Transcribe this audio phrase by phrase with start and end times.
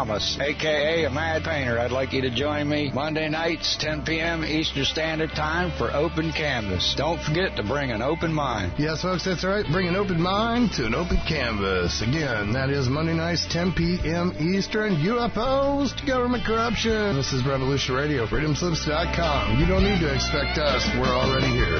[0.00, 1.78] This is Thomas, aka a Mad Painter.
[1.78, 4.44] I'd like you to join me Monday nights, 10 p.m.
[4.44, 6.94] Eastern Standard Time for Open Canvas.
[6.96, 8.72] Don't forget to bring an open mind.
[8.78, 9.66] Yes, folks, that's right.
[9.70, 12.00] Bring an open mind to an open canvas.
[12.00, 14.32] Again, that is Monday nights, 10 p.m.
[14.40, 14.96] Eastern.
[14.96, 17.16] UFOs to government corruption.
[17.16, 19.60] This is Revolution Radio, freedomslips.com.
[19.60, 20.88] You don't need to expect us.
[20.96, 21.76] We're already here.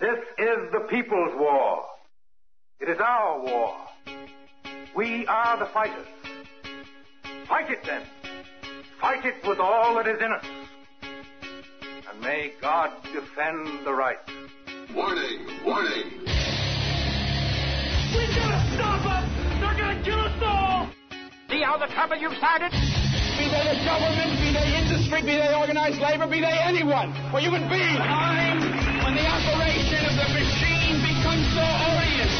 [0.00, 1.63] This is the people's war.
[5.84, 6.06] Fighters.
[7.48, 8.02] Fight it then.
[9.00, 10.44] Fight it with all that is in us.
[12.08, 14.16] And may God defend the right.
[14.94, 16.24] Warning, warning.
[18.14, 19.24] We gotta stop them!
[19.60, 20.88] They're gonna kill us all!
[21.50, 22.70] See how the trouble you've started?
[22.72, 27.40] Be they the government, be they industry, be they organized labor, be they anyone, or
[27.40, 27.98] human beings.
[27.98, 28.62] Time
[29.04, 32.34] when the operation of the machine becomes so odious,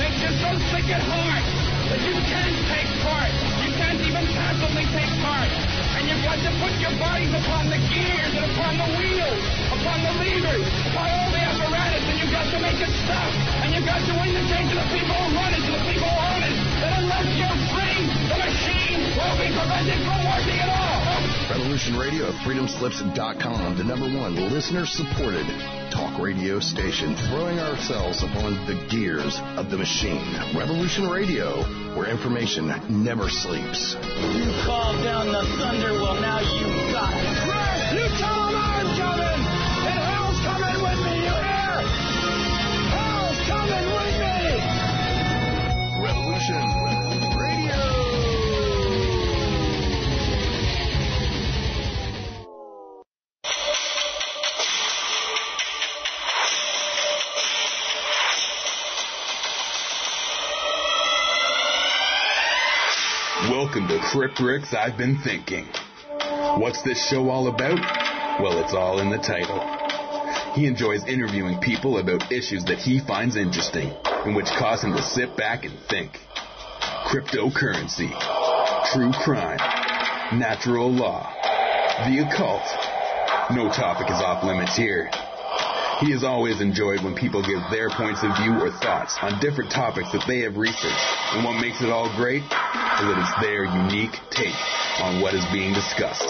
[0.00, 1.59] makes you so sick at heart
[1.90, 3.32] that you can't take part.
[3.66, 5.50] You can't even passively take part.
[5.98, 9.42] And you've got to put your bodies upon the gears and upon the wheels,
[9.74, 13.30] upon the levers, upon all the apparatus, and you've got to make it stop.
[13.66, 15.84] And you've got to win the indicate to the people who run it, to the
[15.90, 17.98] people who own it, that unless you're free,
[18.30, 20.99] the machine will be prevented from working at all.
[21.50, 25.44] Revolution Radio at freedomslips.com, the number one listener supported
[25.90, 30.22] talk radio station, throwing ourselves upon the gears of the machine.
[30.54, 31.62] Revolution Radio,
[31.98, 33.94] where information never sleeps.
[33.98, 37.98] You called down the thunder, well, now you got it.
[37.98, 38.59] You tell
[63.70, 65.64] Welcome to Crypt Rick's I've Been Thinking.
[66.58, 67.78] What's this show all about?
[68.42, 69.60] Well, it's all in the title.
[70.54, 73.94] He enjoys interviewing people about issues that he finds interesting
[74.26, 76.18] and which cause him to sit back and think.
[77.06, 78.10] Cryptocurrency,
[78.92, 79.58] true crime,
[80.36, 81.32] natural law,
[82.08, 82.66] the occult.
[83.54, 85.12] No topic is off limits here.
[86.00, 89.68] He has always enjoyed when people give their points of view or thoughts on different
[89.68, 91.08] topics that they have researched.
[91.36, 94.56] And what makes it all great is that it's their unique take
[95.04, 96.24] on what is being discussed.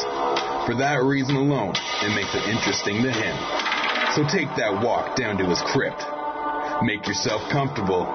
[0.66, 3.36] For that reason alone, it makes it interesting to him.
[4.18, 6.02] So take that walk down to his crypt.
[6.82, 8.10] Make yourself comfortable.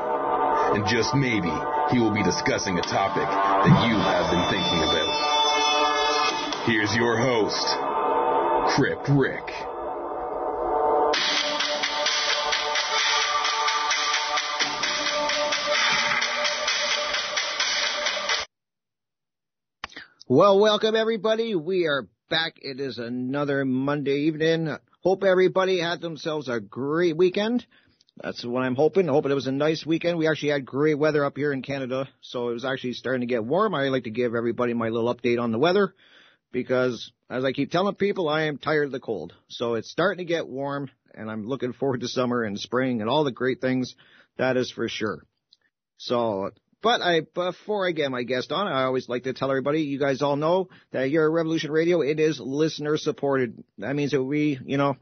[0.76, 1.56] And just maybe
[1.88, 5.08] he will be discussing a topic that you have been thinking about.
[6.68, 7.64] Here's your host,
[8.76, 9.75] Crypt Rick.
[20.36, 21.56] Well, welcome everybody.
[21.56, 22.56] We are back.
[22.62, 24.68] It is another Monday evening.
[25.02, 27.66] Hope everybody had themselves a great weekend.
[28.22, 29.08] That's what I'm hoping.
[29.08, 30.18] Hoping it was a nice weekend.
[30.18, 33.34] We actually had great weather up here in Canada, so it was actually starting to
[33.34, 33.74] get warm.
[33.74, 35.96] I like to give everybody my little update on the weather
[36.52, 39.32] because, as I keep telling people, I am tired of the cold.
[39.48, 43.10] So it's starting to get warm, and I'm looking forward to summer and spring and
[43.10, 43.96] all the great things.
[44.36, 45.24] That is for sure.
[45.96, 46.52] So
[46.86, 49.98] but I, before I get my guest on, I always like to tell everybody, you
[49.98, 53.64] guys all know that here at Revolution Radio, it is listener supported.
[53.80, 54.96] That means that we, you know,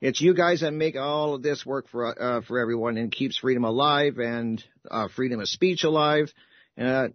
[0.00, 3.36] it's you guys that make all of this work for, uh, for everyone and keeps
[3.36, 6.32] freedom alive and, uh, freedom of speech alive.
[6.74, 7.08] And Uh,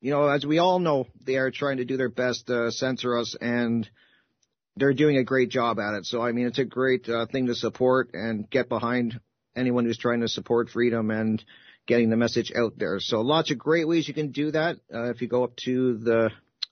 [0.00, 3.18] you know, as we all know, they are trying to do their best to censor
[3.18, 3.90] us and
[4.76, 6.06] they're doing a great job at it.
[6.06, 9.18] So, I mean, it's a great uh, thing to support and get behind
[9.56, 11.44] anyone who's trying to support freedom and,
[11.86, 12.98] getting the message out there.
[13.00, 14.76] So lots of great ways you can do that.
[14.92, 16.30] Uh, if you go up to the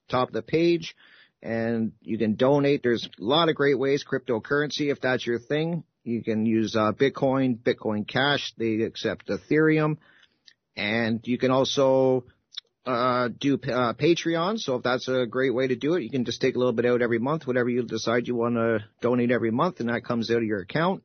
[0.08, 0.94] top of the page
[1.42, 4.04] and you can donate, there's a lot of great ways.
[4.10, 8.52] Cryptocurrency, if that's your thing, you can use uh, Bitcoin, Bitcoin Cash.
[8.56, 9.98] They accept Ethereum,
[10.76, 12.24] and you can also
[12.84, 14.58] uh, do uh, Patreon.
[14.58, 16.72] So if that's a great way to do it, you can just take a little
[16.72, 20.04] bit out every month, whatever you decide you want to donate every month, and that
[20.04, 21.04] comes out of your account.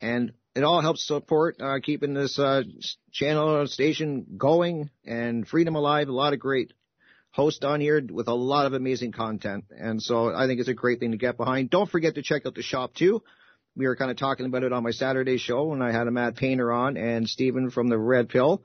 [0.00, 2.62] And it all helps support uh, keeping this uh,
[3.12, 6.08] channel station going and freedom alive.
[6.08, 6.72] A lot of great
[7.30, 10.74] hosts on here with a lot of amazing content, and so I think it's a
[10.74, 11.70] great thing to get behind.
[11.70, 13.22] Don't forget to check out the shop too.
[13.76, 16.12] We were kind of talking about it on my Saturday show when I had a
[16.12, 18.62] Matt Painter on and Stephen from the Red Pill,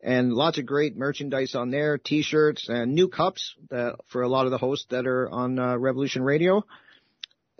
[0.00, 4.44] and lots of great merchandise on there, T-shirts and new cups that, for a lot
[4.44, 6.64] of the hosts that are on uh, Revolution Radio.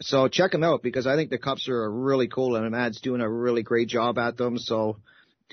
[0.01, 3.21] So check them out because I think the cups are really cool and Matt's doing
[3.21, 4.59] a really great job at them.
[4.59, 4.97] So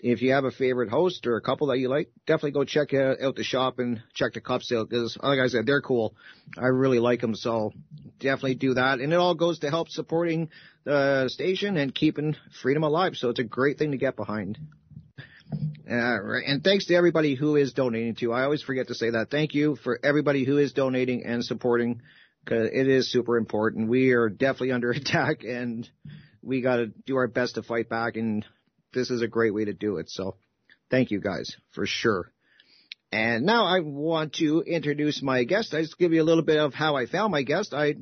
[0.01, 2.93] if you have a favorite host or a couple that you like, definitely go check
[2.93, 6.15] out the shop and check the cups out because, like I said, they're cool.
[6.57, 7.73] I really like them, so
[8.19, 8.99] definitely do that.
[8.99, 10.49] And it all goes to help supporting
[10.85, 13.17] the station and keeping freedom alive.
[13.17, 14.57] So it's a great thing to get behind.
[15.85, 18.31] And thanks to everybody who is donating too.
[18.31, 19.29] I always forget to say that.
[19.29, 22.01] Thank you for everybody who is donating and supporting
[22.43, 23.89] because it is super important.
[23.89, 25.89] We are definitely under attack and
[26.41, 28.45] we got to do our best to fight back and
[28.93, 30.09] this is a great way to do it.
[30.09, 30.35] So
[30.89, 32.31] thank you guys for sure.
[33.11, 35.73] And now I want to introduce my guest.
[35.73, 37.73] I just give you a little bit of how I found my guest.
[37.73, 37.95] I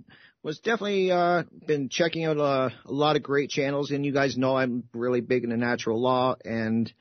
[0.43, 4.55] was definitely uh, been checking out a lot of great channels, and you guys know
[4.55, 6.91] I'm really big into natural law and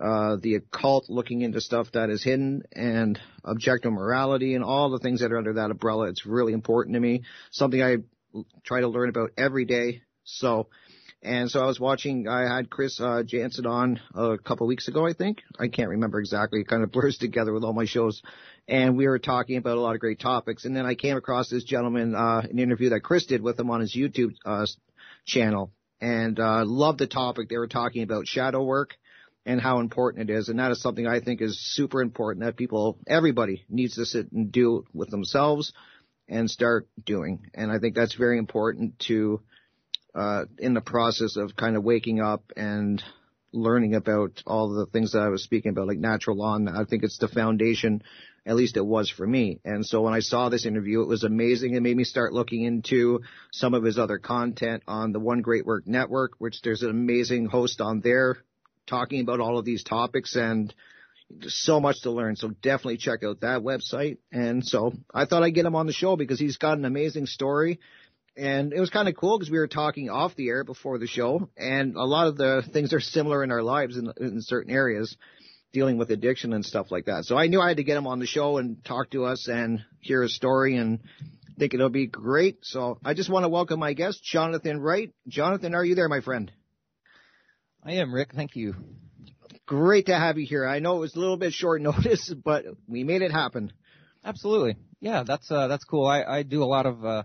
[0.00, 4.98] uh, the occult, looking into stuff that is hidden, and objective morality, and all the
[4.98, 6.08] things that are under that umbrella.
[6.08, 7.22] It's really important to me.
[7.50, 7.96] Something I
[8.64, 10.02] try to learn about every day.
[10.24, 10.68] So
[11.24, 15.06] and so I was watching, I had Chris uh, Jansen on a couple weeks ago,
[15.06, 15.40] I think.
[15.58, 16.60] I can't remember exactly.
[16.60, 18.22] It kind of blurs together with all my shows.
[18.68, 20.66] And we were talking about a lot of great topics.
[20.66, 23.70] And then I came across this gentleman, uh, an interview that Chris did with him
[23.70, 24.66] on his YouTube, uh,
[25.24, 25.72] channel.
[25.98, 27.48] And, uh, loved the topic.
[27.48, 28.94] They were talking about shadow work
[29.46, 30.48] and how important it is.
[30.48, 34.32] And that is something I think is super important that people, everybody needs to sit
[34.32, 35.72] and do with themselves
[36.28, 37.50] and start doing.
[37.54, 39.42] And I think that's very important to,
[40.14, 43.02] uh, in the process of kind of waking up and
[43.52, 46.56] learning about all the things that I was speaking about, like natural law.
[46.56, 48.02] And I think it's the foundation,
[48.46, 49.60] at least it was for me.
[49.64, 51.74] And so when I saw this interview, it was amazing.
[51.74, 53.20] It made me start looking into
[53.52, 57.46] some of his other content on the One Great Work Network, which there's an amazing
[57.46, 58.38] host on there
[58.86, 60.74] talking about all of these topics and
[61.46, 62.36] so much to learn.
[62.36, 64.18] So definitely check out that website.
[64.30, 67.26] And so I thought I'd get him on the show because he's got an amazing
[67.26, 67.80] story
[68.36, 71.06] and it was kind of cool because we were talking off the air before the
[71.06, 74.72] show, and a lot of the things are similar in our lives in, in certain
[74.72, 75.16] areas,
[75.72, 77.24] dealing with addiction and stuff like that.
[77.24, 79.48] So I knew I had to get him on the show and talk to us
[79.48, 81.00] and hear his story, and
[81.58, 82.58] think it'll be great.
[82.62, 85.12] So I just want to welcome my guest, Jonathan Wright.
[85.28, 86.50] Jonathan, are you there, my friend?
[87.86, 88.32] I am, Rick.
[88.34, 88.74] Thank you.
[89.66, 90.66] Great to have you here.
[90.66, 93.72] I know it was a little bit short notice, but we made it happen.
[94.24, 94.76] Absolutely.
[95.00, 96.06] Yeah, that's uh, that's cool.
[96.06, 97.22] I, I do a lot of uh,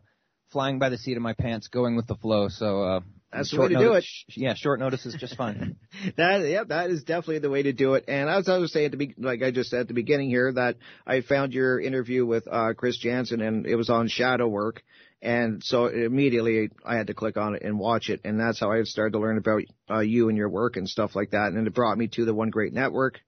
[0.52, 2.50] flying by the seat of my pants, going with the flow.
[2.50, 3.00] So uh,
[3.32, 4.04] that's the way to notice, do it.
[4.04, 5.78] Sh- yeah, short notice is just fine.
[6.18, 8.06] that yeah, that is definitely the way to do it.
[8.10, 10.30] And as I was saying at the be- like I just said at the beginning
[10.30, 10.76] here, that
[11.08, 14.84] I found your interview with uh, Chris Jansen, and it was on shadow work.
[15.22, 18.72] And so immediately I had to click on it and watch it, and that's how
[18.72, 21.52] I started to learn about uh, you and your work and stuff like that.
[21.52, 23.20] And it brought me to the One Great Network,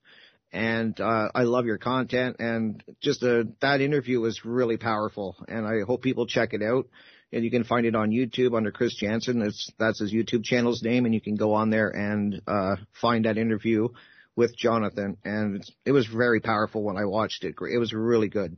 [0.53, 2.37] and uh, I love your content.
[2.39, 6.87] And just uh, that interview was really powerful, and I hope people check it out
[7.33, 9.41] and you can find it on YouTube under Chris Jansen.
[9.41, 13.25] It's, that's his YouTube channel's name, and you can go on there and uh, find
[13.25, 13.87] that interview
[14.35, 15.17] with Jonathan.
[15.23, 17.55] And it was very powerful when I watched it.
[17.73, 18.57] It was really good.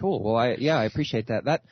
[0.00, 0.22] Cool.
[0.22, 1.44] Well, I yeah, I appreciate that.
[1.44, 1.62] That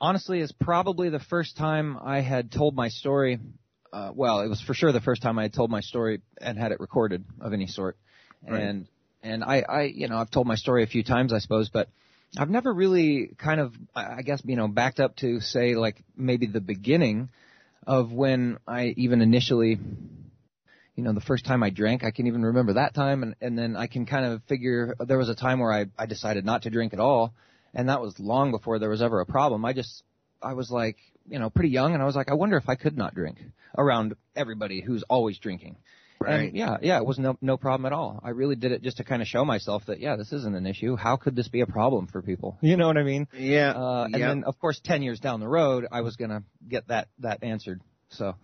[0.00, 3.38] honestly is probably the first time I had told my story.
[3.92, 6.58] Uh, well, it was for sure the first time I had told my story and
[6.58, 7.96] had it recorded of any sort.
[8.46, 8.62] Right.
[8.62, 8.86] And
[9.22, 11.88] and I, I, you know, I've told my story a few times, I suppose, but
[12.38, 16.46] I've never really kind of, I guess, you know, backed up to say like maybe
[16.46, 17.28] the beginning
[17.86, 19.78] of when I even initially,
[20.94, 23.58] you know, the first time I drank, I can even remember that time, and, and
[23.58, 26.62] then I can kind of figure there was a time where I, I decided not
[26.62, 27.34] to drink at all,
[27.74, 29.64] and that was long before there was ever a problem.
[29.64, 30.02] I just,
[30.42, 30.96] I was like,
[31.28, 33.38] you know, pretty young, and I was like, I wonder if I could not drink
[33.76, 35.76] around everybody who's always drinking.
[36.20, 36.48] Right.
[36.48, 38.20] And yeah, yeah, it was no no problem at all.
[38.22, 40.66] I really did it just to kind of show myself that yeah, this isn't an
[40.66, 40.94] issue.
[40.94, 42.58] How could this be a problem for people?
[42.70, 43.26] You know what I mean?
[43.32, 43.70] Yeah.
[43.70, 44.28] Uh, and yeah.
[44.28, 47.80] then of course, ten years down the road, I was gonna get that that answered.
[48.10, 48.34] So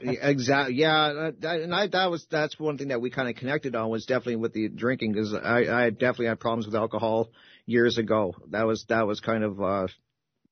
[0.00, 3.74] exactly, yeah, that, and I, that was that's one thing that we kind of connected
[3.76, 7.30] on was definitely with the drinking because I, I definitely had problems with alcohol
[7.72, 8.34] years ago.
[8.50, 9.86] That was that was kind of uh,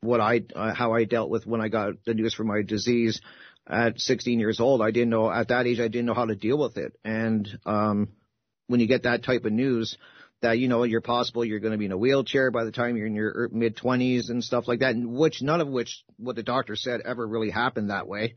[0.00, 3.20] what I uh, how I dealt with when I got the news for my disease
[3.68, 4.82] at 16 years old.
[4.82, 6.98] I didn't know at that age I didn't know how to deal with it.
[7.04, 8.08] And um,
[8.66, 9.96] when you get that type of news,
[10.42, 12.96] that you know you're possible you're going to be in a wheelchair by the time
[12.96, 16.42] you're in your mid 20s and stuff like that, which none of which what the
[16.42, 18.34] doctor said ever really happened that way.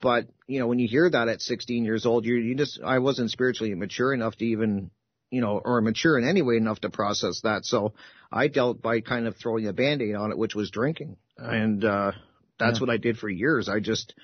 [0.00, 2.98] But you know when you hear that at 16 years old, you you just I
[2.98, 4.90] wasn't spiritually mature enough to even
[5.30, 7.64] you know or mature in any way enough to process that.
[7.64, 7.94] So
[8.30, 12.12] I dealt by kind of throwing a band-aid on it, which was drinking, and uh,
[12.58, 12.80] that's yeah.
[12.80, 13.68] what I did for years.
[13.68, 14.14] I just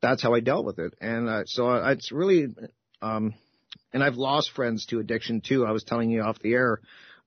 [0.00, 0.94] that's how I dealt with it.
[1.00, 2.48] And uh, so uh, it's really,
[3.00, 3.34] um,
[3.92, 5.64] and I've lost friends to addiction too.
[5.64, 6.80] I was telling you off the air,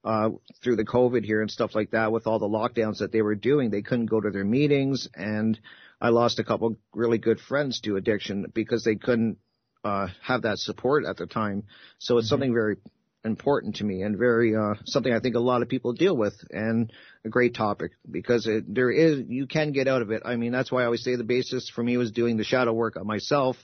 [0.05, 0.29] uh,
[0.63, 3.36] through the COVID here and stuff like that with all the lockdowns that they were
[3.36, 3.72] doing.
[3.72, 5.60] They couldn't go to their meetings and
[6.00, 9.39] I lost a couple really good friends to addiction because they couldn't,
[9.84, 11.63] uh, have that support at the time.
[11.98, 12.34] So it's mm-hmm.
[12.34, 12.77] something very
[13.25, 16.34] important to me and very uh, something I think a lot of people deal with
[16.51, 16.91] and
[17.25, 20.22] a great topic because it, there is you can get out of it.
[20.25, 22.72] I mean that's why I always say the basis for me was doing the shadow
[22.72, 23.58] work on myself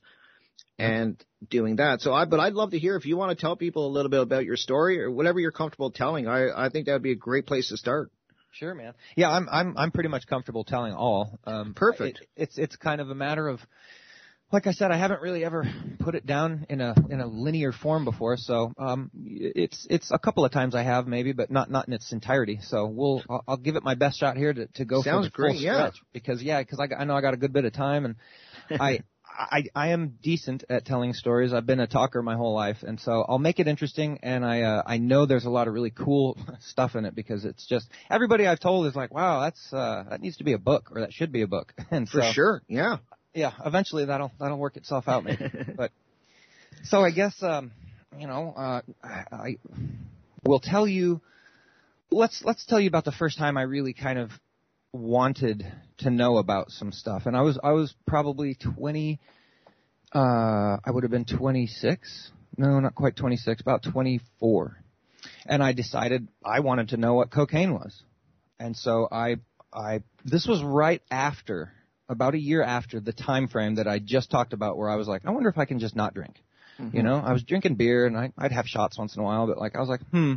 [0.80, 2.02] and doing that.
[2.02, 4.10] So I but I'd love to hear if you want to tell people a little
[4.10, 6.28] bit about your story or whatever you're comfortable telling.
[6.28, 8.12] I I think that would be a great place to start.
[8.54, 8.94] Sure, man.
[9.16, 11.40] Yeah, I'm I'm I'm pretty much comfortable telling all.
[11.46, 12.20] Um, Perfect.
[12.20, 13.62] It, it's it's kind of a matter of
[14.52, 15.66] like I said, I haven't really ever
[16.00, 20.20] put it down in a in a linear form before, so um, it's it's a
[20.20, 22.60] couple of times I have maybe, but not not in its entirety.
[22.62, 25.30] So we'll I'll, I'll give it my best shot here to to go Sounds for
[25.30, 25.76] the great, full yeah.
[25.76, 28.16] stretch because yeah, because I I know I got a good bit of time and
[28.82, 29.02] I.
[29.34, 31.54] I, I am decent at telling stories.
[31.54, 34.20] I've been a talker my whole life, and so I'll make it interesting.
[34.24, 37.46] And I uh, I know there's a lot of really cool stuff in it because
[37.46, 40.58] it's just everybody I've told is like, wow, that's uh, that needs to be a
[40.58, 41.74] book or that should be a book.
[41.92, 42.98] And for so, sure, yeah
[43.34, 45.50] yeah, eventually that'll that'll work itself out, maybe.
[45.76, 45.92] but
[46.84, 47.72] so I guess um,
[48.18, 49.58] you know, uh, I, I
[50.44, 51.22] will tell you.
[52.14, 54.32] Let's let's tell you about the first time I really kind of
[54.92, 55.66] wanted
[56.00, 59.20] to know about some stuff, and I was I was probably twenty.
[60.14, 62.32] Uh, I would have been twenty six.
[62.58, 63.62] No, not quite twenty six.
[63.62, 64.76] About twenty four,
[65.46, 68.04] and I decided I wanted to know what cocaine was,
[68.60, 69.38] and so I
[69.72, 71.72] I this was right after
[72.12, 75.08] about a year after the time frame that I just talked about where I was
[75.08, 76.44] like, I wonder if I can just not drink.
[76.80, 76.98] Mm-hmm.
[76.98, 79.48] You know, I was drinking beer and I, I'd have shots once in a while,
[79.48, 80.36] but like I was like, hmm,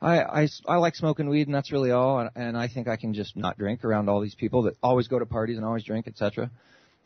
[0.00, 2.18] I, I, I like smoking weed and that's really all.
[2.18, 5.06] And, and I think I can just not drink around all these people that always
[5.06, 6.50] go to parties and always drink, etc.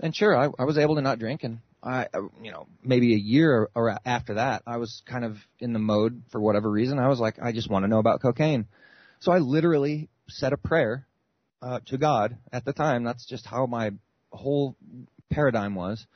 [0.00, 2.06] And sure, I, I was able to not drink and I,
[2.42, 5.78] you know, maybe a year or, or after that, I was kind of in the
[5.78, 6.98] mode for whatever reason.
[6.98, 8.66] I was like, I just want to know about cocaine.
[9.20, 11.06] So I literally said a prayer
[11.62, 13.04] uh, to God at the time.
[13.04, 13.90] That's just how my
[14.36, 14.76] whole
[15.30, 16.06] paradigm was.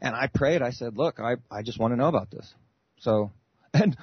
[0.00, 0.60] And I prayed.
[0.60, 2.52] I said, "Look, I I just want to know about this."
[3.00, 3.30] So,
[3.72, 3.96] and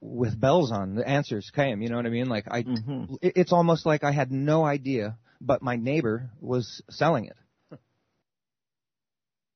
[0.00, 1.82] with bells on, the answers came.
[1.82, 2.28] You know what I mean?
[2.28, 3.14] Like I, mm-hmm.
[3.20, 7.36] it, it's almost like I had no idea, but my neighbor was selling it.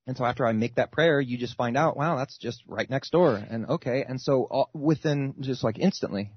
[0.07, 2.89] And so after I make that prayer, you just find out, wow, that's just right
[2.89, 3.43] next door.
[3.49, 4.05] And okay.
[4.07, 6.31] And so all, within just like instantly,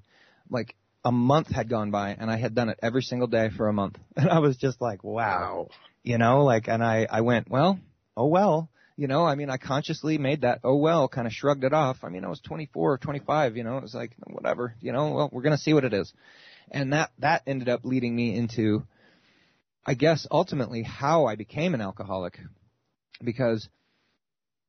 [0.49, 3.67] like a month had gone by and I had done it every single day for
[3.67, 3.97] a month.
[4.17, 5.67] And I was just like, wow.
[5.67, 5.69] wow
[6.03, 7.79] you know, like, and I, I went, well,
[8.15, 11.63] oh well, you know, I mean, I consciously made that, oh well, kind of shrugged
[11.63, 11.99] it off.
[12.03, 15.11] I mean, I was 24 or 25, you know, it was like, whatever, you know,
[15.11, 16.11] well, we're going to see what it is.
[16.71, 18.83] And that, that ended up leading me into,
[19.85, 22.39] I guess, ultimately how I became an alcoholic.
[23.23, 23.67] Because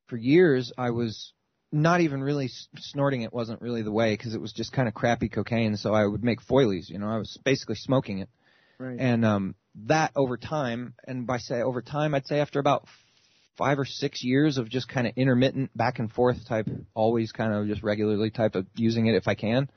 [0.07, 1.33] for years I was
[1.71, 4.93] not even really snorting it wasn't really the way because it was just kind of
[4.93, 5.77] crappy cocaine.
[5.77, 8.29] So I would make foilies, you know, I was basically smoking it.
[8.77, 8.99] Right.
[8.99, 12.85] And um, that over time, and by say over time, I'd say after about
[13.57, 17.53] five or six years of just kind of intermittent back and forth type, always kind
[17.53, 19.69] of just regularly type of using it if I can,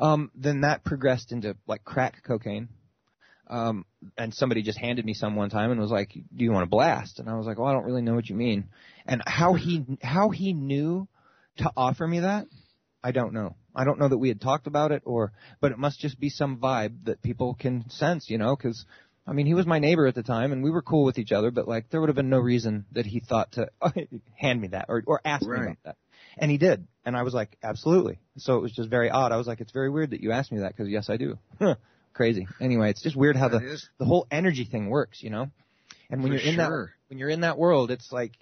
[0.00, 2.68] um, then that progressed into like crack cocaine.
[3.46, 3.84] Um,
[4.16, 6.70] and somebody just handed me some one time and was like, "Do you want to
[6.70, 8.68] blast?" And I was like, "Well, I don't really know what you mean."
[9.06, 11.08] And how he how he knew
[11.60, 12.46] to offer me that,
[13.02, 13.56] I don't know.
[13.74, 16.28] I don't know that we had talked about it or, but it must just be
[16.28, 18.84] some vibe that people can sense, you know, cause
[19.26, 21.32] I mean, he was my neighbor at the time and we were cool with each
[21.32, 23.92] other, but like there would have been no reason that he thought to oh,
[24.34, 25.60] hand me that or, or ask right.
[25.60, 25.96] me about that.
[26.36, 26.86] And he did.
[27.04, 28.18] And I was like, absolutely.
[28.38, 29.32] So it was just very odd.
[29.32, 31.38] I was like, it's very weird that you asked me that because yes, I do.
[32.12, 32.46] Crazy.
[32.60, 33.88] Anyway, it's just weird how that the, is.
[33.98, 35.48] the whole energy thing works, you know?
[36.10, 36.86] And when For you're in sure.
[36.86, 38.32] that, when you're in that world, it's like,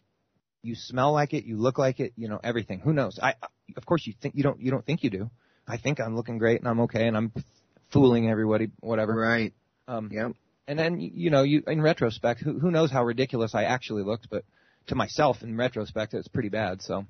[0.62, 2.80] you smell like it, you look like it, you know, everything.
[2.80, 3.18] Who knows?
[3.22, 3.34] I,
[3.76, 5.30] of course you think, you don't, you don't think you do.
[5.66, 7.32] I think I'm looking great and I'm okay and I'm
[7.92, 9.14] fooling everybody, whatever.
[9.14, 9.52] Right.
[9.86, 10.32] Um, yep.
[10.66, 14.28] And then, you know, you, in retrospect, who, who knows how ridiculous I actually looked,
[14.30, 14.44] but
[14.88, 17.06] to myself in retrospect, it's pretty bad, so.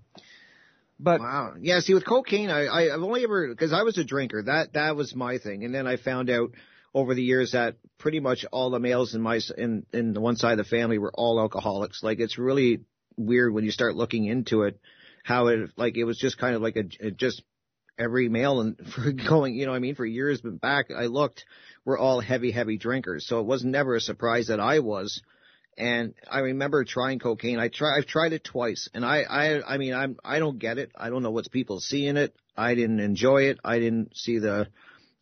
[1.00, 1.20] But.
[1.20, 1.54] Wow.
[1.60, 4.42] Yeah, see with cocaine, I, I, I've only ever, cause I was a drinker.
[4.42, 5.64] That, that was my thing.
[5.64, 6.52] And then I found out
[6.94, 10.36] over the years that pretty much all the males in my, in, in the one
[10.36, 12.02] side of the family were all alcoholics.
[12.02, 12.80] Like it's really
[13.18, 14.80] weird when you start looking into it,
[15.24, 17.42] how it, like it was just kind of like a, just
[17.98, 21.44] every male and for going, you know, I mean, for years but back, I looked,
[21.84, 23.26] we're all heavy, heavy drinkers.
[23.26, 25.20] So it was never a surprise that I was.
[25.76, 27.60] And I remember trying cocaine.
[27.60, 30.76] I try, I've tried it twice, and I, I, I mean, I'm, I don't get
[30.76, 30.90] it.
[30.98, 32.34] I don't know what people see in it.
[32.56, 33.58] I didn't enjoy it.
[33.64, 34.66] I didn't see the.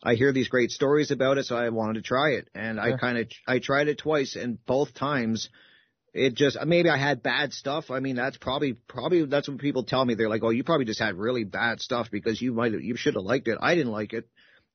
[0.01, 2.97] I hear these great stories about it, so I wanted to try it, and I
[2.97, 5.49] kind of, I tried it twice, and both times,
[6.17, 7.91] it just maybe I had bad stuff.
[7.91, 10.15] I mean, that's probably probably that's what people tell me.
[10.15, 13.15] They're like, "Oh, you probably just had really bad stuff because you might you should
[13.15, 14.27] have liked it." I didn't like it.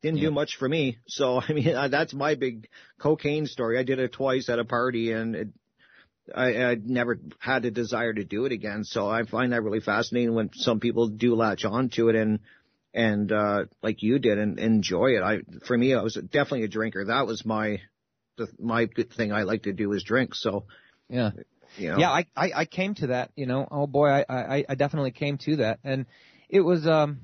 [0.03, 0.29] Didn't yeah.
[0.29, 0.99] do much for me.
[1.09, 2.69] So I mean, that's my big
[2.99, 3.79] cocaine story.
[3.79, 5.49] I did it twice at a party, and it
[6.35, 8.85] I, I never had a desire to do it again.
[8.85, 12.41] So I find that really fascinating when some people do latch on to it and
[12.95, 15.23] and uh like you did and enjoy it.
[15.23, 17.07] I for me I was definitely a drinker.
[17.07, 17.81] That was my
[18.37, 20.35] the, my good thing I like to do is drink.
[20.35, 20.67] So
[21.13, 21.31] yeah.
[21.79, 21.99] You know.
[21.99, 23.67] Yeah, I, I I came to that, you know.
[23.71, 25.79] Oh boy, I I I definitely came to that.
[25.85, 26.07] And
[26.49, 27.21] it was um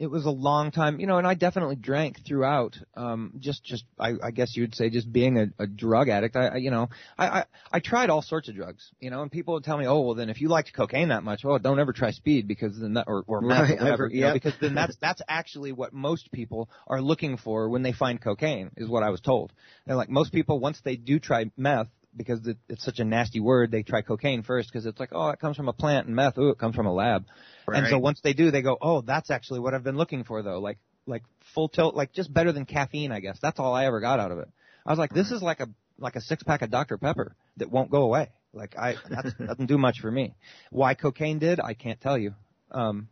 [0.00, 2.78] it was a long time, you know, and I definitely drank throughout.
[2.96, 6.36] Um, just, just, I, I guess you would say, just being a, a drug addict.
[6.36, 6.88] I, I, you know,
[7.18, 9.86] I, I, I tried all sorts of drugs, you know, and people would tell me,
[9.86, 12.80] oh, well, then if you liked cocaine that much, well, don't ever try speed because
[12.80, 15.20] then that, or, or meth Right, or whatever, ever- you know, because then that's, that's
[15.28, 19.20] actually what most people are looking for when they find cocaine, is what I was
[19.20, 19.52] told.
[19.86, 23.40] And like most people, once they do try meth, because it, it's such a nasty
[23.40, 26.16] word, they try cocaine first because it's like, oh, it comes from a plant, and
[26.16, 27.24] meth, ooh, it comes from a lab.
[27.68, 30.42] And so once they do, they go, oh, that's actually what I've been looking for,
[30.42, 30.58] though.
[30.58, 31.22] Like, like
[31.54, 33.38] full tilt, like just better than caffeine, I guess.
[33.40, 34.48] That's all I ever got out of it.
[34.84, 37.70] I was like, this is like a like a six pack of Dr Pepper that
[37.70, 38.30] won't go away.
[38.52, 40.34] Like I, that doesn't do much for me.
[40.70, 42.34] Why cocaine did, I can't tell you.
[42.70, 43.08] Um,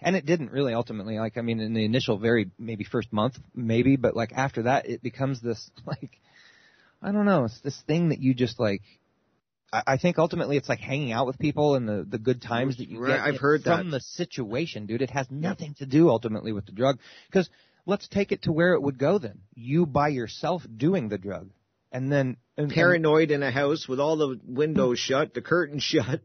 [0.00, 1.18] and it didn't really ultimately.
[1.18, 4.88] Like, I mean, in the initial very maybe first month, maybe, but like after that,
[4.88, 6.18] it becomes this like,
[7.02, 8.82] I don't know, it's this thing that you just like.
[9.72, 12.76] I I think ultimately it's like hanging out with people and the the good times
[12.76, 13.96] that you Right, get I've heard from that.
[13.96, 15.02] the situation, dude.
[15.02, 16.98] It has nothing to do ultimately with the drug.
[17.28, 17.48] Because
[17.86, 19.40] let's take it to where it would go then.
[19.54, 21.50] You by yourself doing the drug,
[21.90, 25.82] and then and, and- Paranoid in a house with all the windows shut, the curtains
[25.92, 26.20] shut.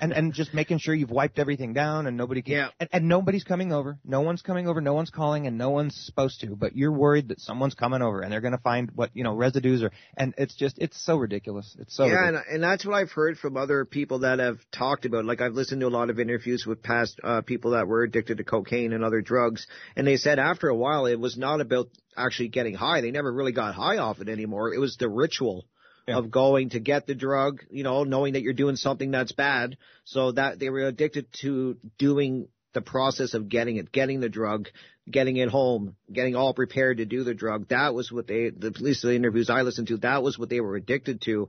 [0.00, 2.68] and and just making sure you've wiped everything down and nobody can Yeah.
[2.78, 5.94] and, and nobody's coming over no one's coming over no one's calling and no one's
[5.96, 9.10] supposed to but you're worried that someone's coming over and they're going to find what
[9.14, 12.44] you know residues or and it's just it's so ridiculous it's so yeah, ridiculous.
[12.46, 15.24] and, and that's what I've heard from other people that have talked about.
[15.24, 18.38] Like I've listened to a lot of interviews with past uh, people that were addicted
[18.38, 21.88] to cocaine and other drugs, and they said after a while it was not about
[22.16, 23.00] actually getting high.
[23.00, 24.72] They never really got high off it anymore.
[24.74, 25.64] It was the ritual
[26.10, 26.18] Yeah.
[26.18, 29.76] of going to get the drug, you know, knowing that you're doing something that's bad.
[30.04, 34.68] So that they were addicted to doing the process of getting it, getting the drug,
[35.10, 37.68] getting it home, getting all prepared to do the drug.
[37.68, 40.60] That was what they, the, police the interviews I listened to, that was what they
[40.60, 41.48] were addicted to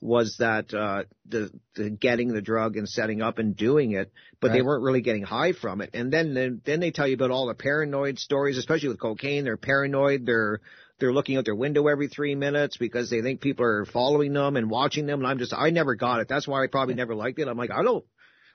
[0.00, 4.50] was that uh the the getting the drug and setting up and doing it but
[4.50, 7.30] they weren't really getting high from it and then then, then they tell you about
[7.30, 10.60] all the paranoid stories especially with cocaine they're paranoid they're
[11.00, 14.56] they're looking out their window every 3 minutes because they think people are following them
[14.56, 15.20] and watching them.
[15.20, 16.28] And I'm just I never got it.
[16.28, 17.48] That's why I probably never liked it.
[17.48, 18.04] I'm like I don't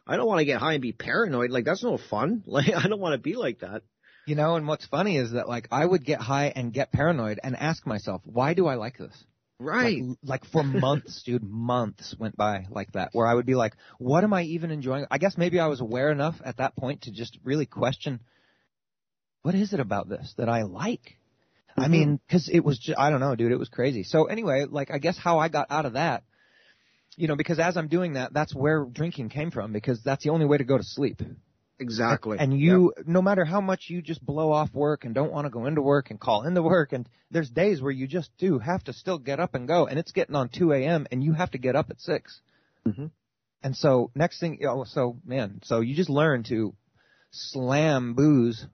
[0.08, 1.51] I don't want to get high and be paranoid.
[1.51, 2.43] Like that's no fun.
[2.47, 3.84] Like I don't want to be like that.
[4.25, 7.39] You know and what's funny is that like i would get high and get paranoid
[7.43, 9.25] and ask myself why do i like this?
[9.60, 10.01] Right.
[10.01, 13.75] Like, like for months, dude, months went by like that, where I would be like,
[13.99, 15.05] what am I even enjoying?
[15.10, 18.19] I guess maybe I was aware enough at that point to just really question,
[19.43, 21.17] what is it about this that I like?
[21.78, 24.04] I mean, cause it was, just, I don't know, dude, it was crazy.
[24.04, 26.24] So anyway, like, I guess how I got out of that,
[27.18, 30.30] you know, because as I'm doing that, that's where drinking came from, because that's the
[30.30, 31.22] only way to go to sleep.
[31.80, 35.46] exactly And you, no matter how much you just blow off work and don't want
[35.46, 38.60] to go into work and call into work, and there's days where you just do
[38.60, 41.08] have to still get up and go, and it's getting on 2 a.m.
[41.12, 42.42] and you have to get up at 6.
[42.88, 43.06] Mm-hmm.
[43.64, 46.76] And so next thing, you know, so man, so you just learn to
[47.32, 48.66] slam booze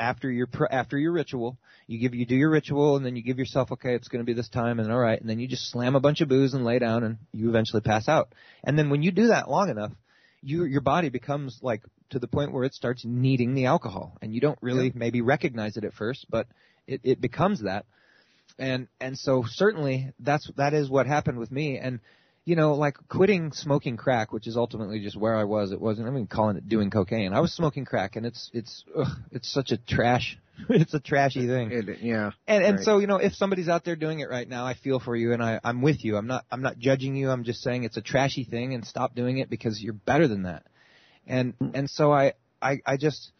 [0.00, 1.58] after your after your ritual.
[1.86, 4.26] You give you do your ritual, and then you give yourself, okay, it's going to
[4.26, 6.54] be this time, and all right, and then you just slam a bunch of booze
[6.54, 8.32] and lay down, and you eventually pass out.
[8.64, 9.92] And then when you do that long enough,
[10.42, 14.34] you your body becomes like to the point where it starts needing the alcohol and
[14.34, 16.46] you don't really maybe recognize it at first but
[16.86, 17.84] it, it becomes that
[18.58, 22.00] and and so certainly that's that is what happened with me and
[22.50, 26.08] you know like quitting smoking crack which is ultimately just where I was it wasn't
[26.08, 29.48] I mean calling it doing cocaine I was smoking crack and it's it's ugh, it's
[29.50, 30.36] such a trash
[30.68, 32.84] it's a trashy thing It- yeah and and Right.
[32.84, 35.32] so you know, if somebody's out there doing it right now, I feel for you
[35.32, 36.16] and I I'm with you.
[36.16, 37.30] I'm not I'm not judging you.
[37.30, 40.42] I'm just saying it's a trashy thing and stop doing it because you're better than
[40.42, 40.64] that.
[41.28, 43.30] And and so I I I just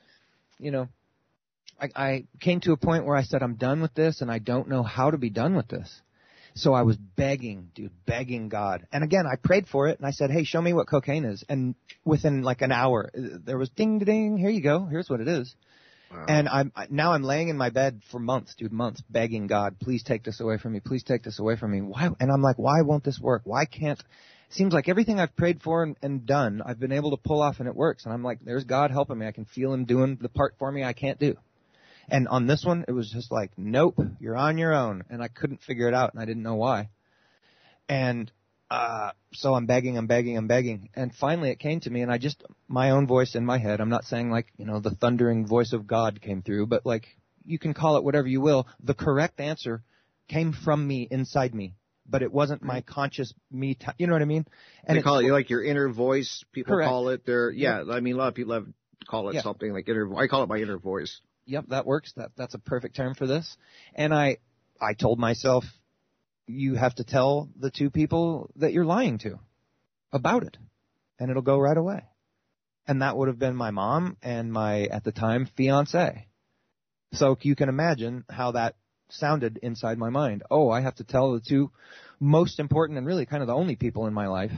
[0.61, 0.87] you know
[1.81, 4.39] I I came to a point where I said I'm done with this and I
[4.39, 5.91] don't know how to be done with this.
[6.61, 8.87] So I was begging, dude, begging God.
[8.93, 11.43] And again, I prayed for it and I said, "Hey, show me what cocaine is."
[11.49, 14.85] And within like an hour, uh, there was ding ding, here you go.
[14.85, 15.55] Here's what it is.
[16.29, 20.03] And I'm now I'm laying in my bed for months, dude, months, begging God, please
[20.03, 21.81] take this away from me, please take this away from me.
[21.81, 22.11] Why?
[22.19, 23.43] And I'm like, why won't this work?
[23.45, 24.03] Why can't?
[24.51, 27.61] Seems like everything I've prayed for and, and done, I've been able to pull off,
[27.61, 28.05] and it works.
[28.05, 29.27] And I'm like, there's God helping me.
[29.27, 31.37] I can feel Him doing the part for me I can't do.
[32.11, 35.05] And on this one, it was just like, nope, you're on your own.
[35.11, 36.89] And I couldn't figure it out, and I didn't know why.
[37.89, 38.31] And
[38.71, 40.91] uh, so I'm begging, I'm begging, I'm begging.
[40.95, 43.81] And finally it came to me and I just, my own voice in my head,
[43.81, 47.09] I'm not saying like, you know, the thundering voice of God came through, but like,
[47.45, 48.69] you can call it whatever you will.
[48.83, 49.83] The correct answer
[50.29, 51.75] came from me, inside me,
[52.09, 53.75] but it wasn't my conscious me.
[53.75, 54.47] T- you know what I mean?
[54.85, 56.45] And they call it like your inner voice.
[56.53, 56.89] People Correct.
[56.89, 57.83] call it their yeah.
[57.91, 58.67] I mean, a lot of people have
[59.09, 59.43] call it Yeah.
[59.43, 60.15] something like inner.
[60.17, 61.21] I call it my inner voice.
[61.51, 62.13] Yep, that works.
[62.17, 63.57] That that's a perfect term for this.
[63.95, 64.39] And I
[64.81, 65.65] I told myself
[66.47, 69.41] you have to tell the two people that you're lying to
[70.13, 70.57] about it
[71.19, 72.05] and it'll go right away.
[72.87, 76.29] And that would have been my mom and my at the time fiance.
[77.15, 78.77] So you can imagine how that
[79.09, 80.45] sounded inside my mind.
[80.53, 81.73] Oh, I have to tell the two
[82.21, 84.53] most important and really kind of the only people in my life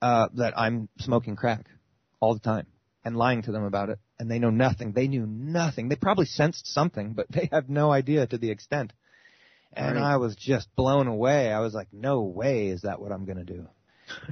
[0.00, 1.66] uh that I'm smoking crack
[2.20, 2.66] all the time
[3.06, 4.90] and lying to them about it, and they know nothing.
[4.90, 5.88] They knew nothing.
[5.88, 8.92] They probably sensed something, but they have no idea to the extent.
[9.72, 10.14] And Right.
[10.14, 11.52] I was just blown away.
[11.52, 13.68] I was like, no way is that what I'm going to do.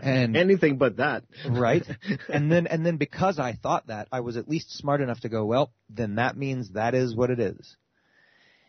[0.02, 1.22] And Anything but that.
[1.48, 1.87] right?
[2.28, 5.28] and then and then because I thought that, I was at least smart enough to
[5.28, 7.76] go, well, then that means that is what it is.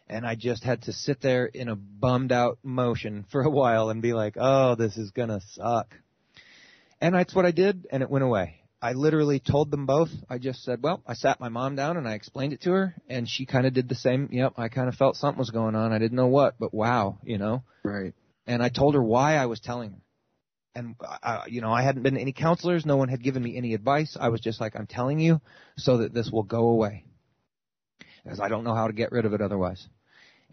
[0.08, 3.89] And I just had to sit there in a bummed out motion for a while
[3.89, 5.96] and be like, oh, this is gonna suck.
[7.02, 8.62] And that's what I did, and it went away.
[8.86, 10.12] I literally told them both.
[10.30, 12.95] I just said, well, I sat my mom down and I explained it to her,
[13.10, 14.30] and she kind of did the same.
[14.32, 15.91] Yep, I kind of felt something was going on.
[15.91, 17.63] I didn't know what, but wow, you know.
[17.84, 18.13] Right.
[18.45, 20.02] And I told her why I was telling her.
[20.76, 22.86] And, uh, you know, I hadn't been to any counselors.
[22.86, 24.15] No one had given me any advice.
[24.19, 25.41] I was just like, I'm telling you
[25.78, 27.06] so that this will go away.
[28.24, 29.84] Because I don't know how to get rid of it otherwise.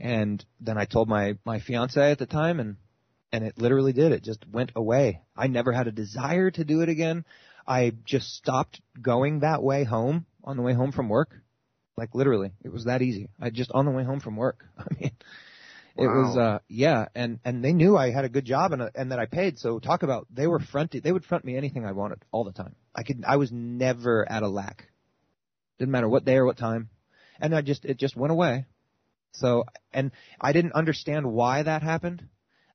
[0.00, 2.76] And then I told my, my fiance at the time and,
[3.30, 4.12] and it literally did.
[4.12, 5.20] It just went away.
[5.36, 7.26] I never had a desire to do it again.
[7.66, 11.40] I just stopped going that way home on the way home from work.
[11.96, 13.28] Like literally, it was that easy.
[13.40, 14.64] I just on the way home from work.
[14.78, 15.12] I mean,
[15.96, 19.12] it was uh yeah, and and they knew I had a good job and and
[19.12, 19.58] that I paid.
[19.58, 21.02] So talk about they were fronted.
[21.02, 22.74] They would front me anything I wanted all the time.
[22.94, 24.88] I could I was never at a lack.
[25.78, 26.88] Didn't matter what day or what time,
[27.40, 28.64] and I just it just went away.
[29.32, 32.26] So and I didn't understand why that happened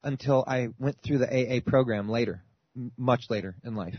[0.04, 2.44] until I went through the AA program later,
[2.76, 3.98] m- much later in life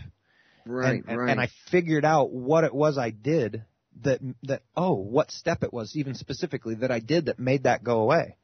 [0.68, 0.96] Right.
[0.96, 1.30] and, and, right.
[1.30, 3.64] and I figured out what it was I did
[4.02, 7.82] that that oh what step it was even specifically that I did that made that
[7.82, 8.36] go away,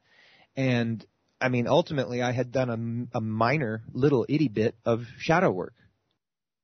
[0.55, 1.05] and
[1.39, 5.75] I mean ultimately I had done a, a minor little itty bit of shadow work,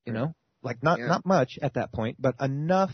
[0.06, 1.08] you know, like not Yeah.
[1.08, 2.92] not much at that point, but enough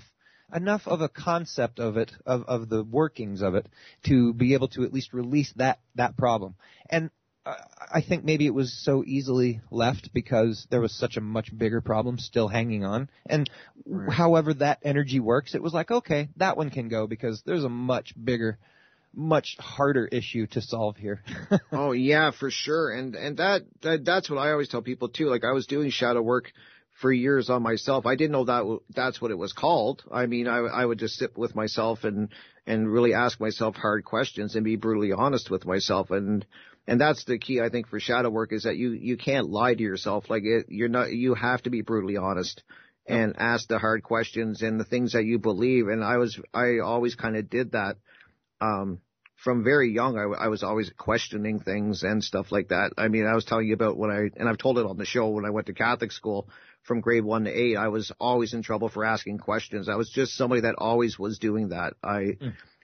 [0.53, 3.67] enough of a concept of it of of the workings of it
[4.03, 6.55] to be able to at least release that that problem
[6.89, 7.09] and
[7.91, 11.81] I think maybe it was so easily left because there was such a much bigger
[11.81, 13.09] problem still hanging on.
[13.27, 13.49] And
[14.09, 17.69] however that energy works, it was like, okay, that one can go because there's a
[17.69, 18.57] much bigger,
[19.13, 21.23] much harder issue to solve here.
[21.71, 22.91] oh yeah, for sure.
[22.91, 25.27] And and that, that that's what I always tell people too.
[25.27, 26.51] Like I was doing shadow work
[26.99, 28.05] for years on myself.
[28.05, 30.03] I didn't know that that's what it was called.
[30.11, 32.29] I mean, I I would just sit with myself and
[32.65, 36.45] and really ask myself hard questions and be brutally honest with myself and
[36.87, 39.73] and that's the key I think for shadow work is that you you can't lie
[39.73, 42.63] to yourself like it you're not you have to be brutally honest
[43.05, 46.79] and ask the hard questions and the things that you believe and I was I
[46.79, 47.97] always kind of did that
[48.61, 49.01] um
[49.37, 52.93] from very young, I was always questioning things and stuff like that.
[52.97, 55.05] I mean, I was telling you about when I, and I've told it on the
[55.05, 56.49] show when I went to Catholic school
[56.81, 59.89] from grade one to eight, I was always in trouble for asking questions.
[59.89, 61.93] I was just somebody that always was doing that.
[62.03, 62.37] I,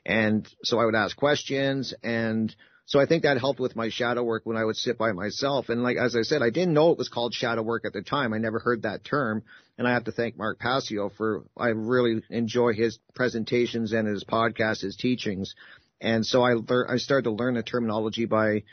[0.06, 2.56] and so I would ask questions and
[2.86, 5.70] so I think that helped with my shadow work when I would sit by myself.
[5.70, 8.02] And like, as I said, I didn't know it was called shadow work at the
[8.02, 8.34] time.
[8.34, 9.44] I never heard that term.
[9.78, 14.24] And I have to thank Mark Passio for, I really enjoy his presentations and his
[14.26, 15.56] podcast, his teachings.
[16.02, 18.64] And so I lear- I started to learn the terminology by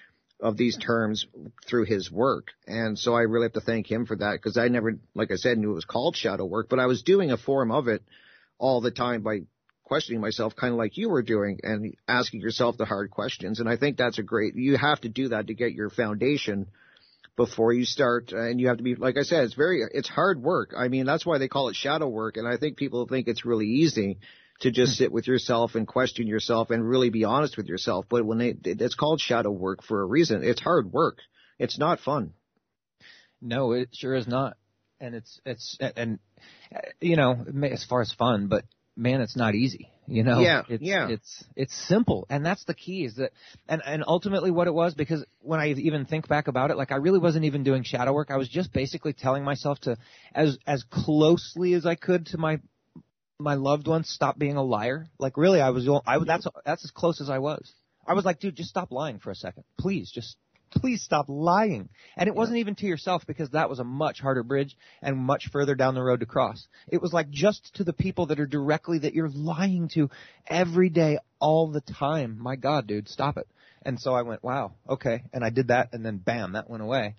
[0.40, 1.26] of these terms
[1.66, 2.48] through his work.
[2.66, 5.36] And so I really have to thank him for that because I never, like I
[5.36, 8.02] said, knew it was called shadow work, but I was doing a form of it
[8.58, 9.42] all the time by
[9.90, 13.58] questioning myself, kind of like you were doing and asking yourself the hard questions.
[13.58, 16.68] And I think that's a great, you have to do that to get your foundation
[17.36, 18.30] before you start.
[18.30, 20.74] And you have to be, like I said, it's very, it's hard work.
[20.78, 22.36] I mean, that's why they call it shadow work.
[22.36, 24.20] And I think people think it's really easy
[24.60, 28.06] to just sit with yourself and question yourself and really be honest with yourself.
[28.08, 30.44] But when they, it's called shadow work for a reason.
[30.44, 31.18] It's hard work.
[31.58, 32.34] It's not fun.
[33.40, 34.56] no, it sure is not.
[35.00, 36.20] And it's, it's, and,
[37.00, 38.64] you know, as far as fun, but
[38.96, 39.90] man, it's not easy.
[40.06, 41.08] You know, Yeah, it's, yeah.
[41.08, 43.04] it's it's simple, and that's the key.
[43.04, 43.30] Is that
[43.68, 46.90] and and ultimately what it was because when I even think back about it, like
[46.90, 48.30] I really wasn't even doing shadow work.
[48.32, 49.96] I was just basically telling myself to
[50.34, 52.58] as as closely as I could to my
[53.38, 55.06] my loved ones stop being a liar.
[55.18, 57.72] Like really, I was I was- that's that's as close as I was.
[58.06, 60.10] I was like, dude, just stop lying for a second, please.
[60.10, 60.36] Just
[60.70, 61.88] please stop lying.
[62.16, 65.48] And it wasn't even to yourself because that was a much harder bridge and much
[65.52, 66.66] further down the road to cross.
[66.88, 70.10] It was like just to the people that are directly that you're lying to
[70.46, 72.38] every day, all the time.
[72.38, 73.48] My God, dude, stop it.
[73.82, 75.22] And so I went, wow, okay.
[75.32, 77.16] And I did that and then bam, that went away.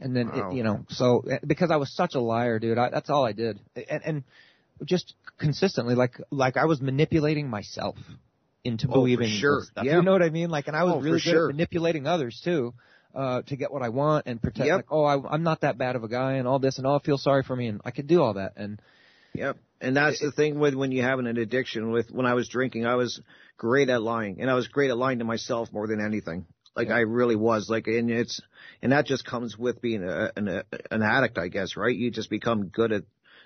[0.00, 0.50] And then, Wow.
[0.50, 3.24] it, you know, so eh, because I was such a liar, dude, I, that's all
[3.24, 3.58] I did.
[3.88, 4.24] And, and
[4.84, 7.96] just consistently, like, like I was manipulating myself
[8.64, 9.62] into Oh, believing sure.
[9.62, 9.84] stuff.
[9.84, 9.96] Yeah.
[9.96, 10.50] You know what I mean?
[10.50, 11.48] Like, and I was Oh, really good sure.
[11.50, 12.74] at manipulating others too,
[13.14, 14.76] uh, to get what I want and pretend Yep.
[14.76, 16.98] like, oh, I, I'm not that bad of a guy and all this and oh,
[16.98, 18.54] feel sorry for me and I could do all that.
[18.56, 18.80] And
[19.34, 19.58] Yep.
[19.80, 22.86] And that's the thing with when you have an addiction with when I was drinking,
[22.86, 23.20] I was
[23.58, 26.46] great at lying and I was great at lying to myself more than anything.
[26.74, 28.40] Like I really was like, and it's,
[28.82, 31.94] and that just comes with being a, an, a, an addict, I guess, right?
[31.94, 33.02] You just become good at,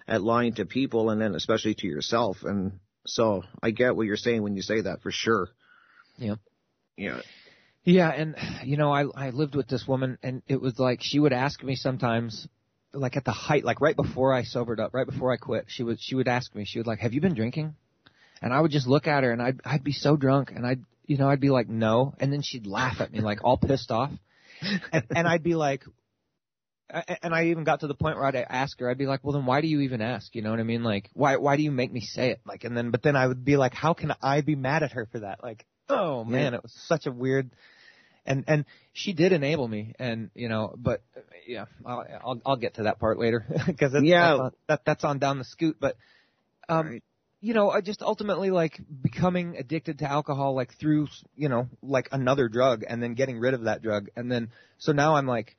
[0.06, 2.38] at lying to people and then especially to yourself.
[2.42, 5.48] And so I get what you're saying when you say that for sure.
[6.16, 6.36] Yeah.
[6.96, 7.20] Yeah.
[7.84, 11.18] Yeah, and you know, I I lived with this woman, and it was like she
[11.18, 12.46] would ask me sometimes,
[12.92, 15.82] like at the height, like right before I sobered up, right before I quit, she
[15.84, 17.76] would she would ask me, she would like, "Have you been drinking?"
[18.42, 20.84] And I would just look at her, and I'd I'd be so drunk, and I'd
[21.06, 23.90] you know I'd be like, "No," and then she'd laugh at me, like all pissed
[23.90, 24.12] off,
[24.92, 25.84] and, and I'd be like.
[26.90, 29.34] And I even got to the point where I'd ask her, I'd be like, well
[29.34, 30.34] then why do you even ask?
[30.34, 30.82] You know what I mean?
[30.82, 32.40] Like, why, why do you make me say it?
[32.46, 34.92] Like, and then, but then I would be like, how can I be mad at
[34.92, 35.42] her for that?
[35.42, 37.50] Like, oh man, it was such a weird,
[38.26, 41.02] and and she did enable me, and you know, but
[41.46, 44.28] yeah, I'll I'll, I'll get to that part later because Yeah.
[44.30, 45.76] that's on, that that's on down the scoot.
[45.80, 45.96] But
[46.68, 47.00] um,
[47.40, 52.08] you know, I just ultimately like becoming addicted to alcohol, like through you know, like
[52.12, 55.56] another drug, and then getting rid of that drug, and then so now I'm like.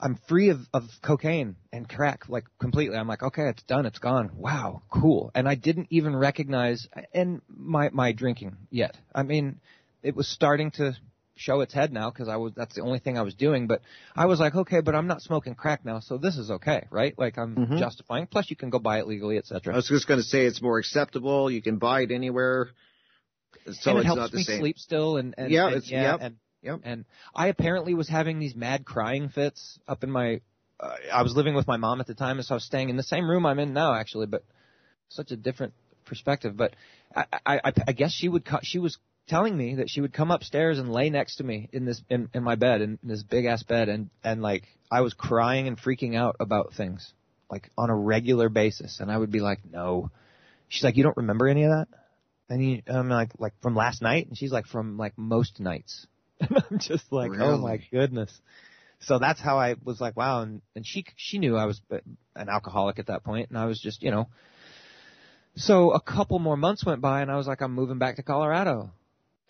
[0.00, 2.96] I'm free of, of cocaine and crack, like completely.
[2.96, 4.30] I'm like, okay, it's done, it's gone.
[4.34, 5.30] Wow, cool.
[5.34, 8.96] And I didn't even recognize and my my drinking yet.
[9.14, 9.60] I mean,
[10.02, 10.96] it was starting to
[11.34, 13.66] show its head now because I was that's the only thing I was doing.
[13.66, 13.82] But
[14.14, 17.16] I was like, okay, but I'm not smoking crack now, so this is okay, right?
[17.18, 17.78] Like I'm Mhm.
[17.78, 18.26] justifying.
[18.28, 19.74] Plus, you can go buy it legally, etc.
[19.74, 21.50] I was just going to say it's more acceptable.
[21.50, 22.68] You can buy it anywhere.
[23.72, 24.58] So and it it's helps not the me same.
[24.60, 26.80] sleep still, and, and Yeah, and, it's- yeah, yep, and yep.
[26.84, 30.40] and I apparently was having these mad crying fits up in my.
[30.80, 32.88] Uh, I was living with my mom at the time, and so I was staying
[32.88, 34.44] in the same room I'm in now, actually, but
[35.08, 36.56] such a different perspective.
[36.56, 36.74] But
[37.14, 38.44] I, I, I, guess she would.
[38.44, 41.68] Co- she was telling me that she would come upstairs and lay next to me
[41.72, 44.64] in this in, in my bed in, in this big ass bed, and and like
[44.90, 47.12] I was crying and freaking out about things
[47.50, 50.10] like on a regular basis, and I would be like, no.
[50.68, 51.88] She's like, you don't remember any of that?
[52.50, 56.06] And he, I'm like, like from last night, and she's like, from like most nights.
[56.40, 58.32] And I'm just like, oh my goodness.
[59.00, 60.42] So that's how I was like, wow.
[60.42, 63.80] And and she she knew I was an alcoholic at that point, and I was
[63.80, 64.28] just, you know.
[65.56, 68.22] So a couple more months went by, and I was like, I'm moving back to
[68.22, 68.90] Colorado,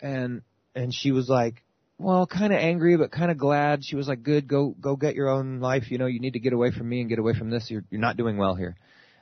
[0.01, 0.41] and
[0.75, 1.63] and she was like,
[1.97, 3.83] well, kind of angry, but kind of glad.
[3.83, 5.91] She was like, good, go go get your own life.
[5.91, 7.69] You know, you need to get away from me and get away from this.
[7.69, 8.75] You're you're not doing well here.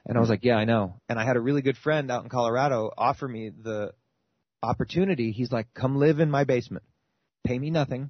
[0.06, 0.96] And I was like, yeah, I know.
[1.10, 3.92] And I had a really good friend out in Colorado offer me the
[4.64, 5.32] opportunity.
[5.32, 6.84] He's like, come live in my basement.
[7.48, 8.10] Pay me nothing.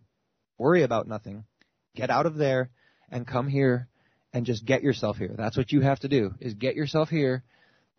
[0.58, 1.44] Worry about nothing.
[1.96, 2.72] Get out of there
[3.12, 3.88] and come here
[4.34, 5.36] and just get yourself here.
[5.38, 7.44] That's what you have to do is get yourself here.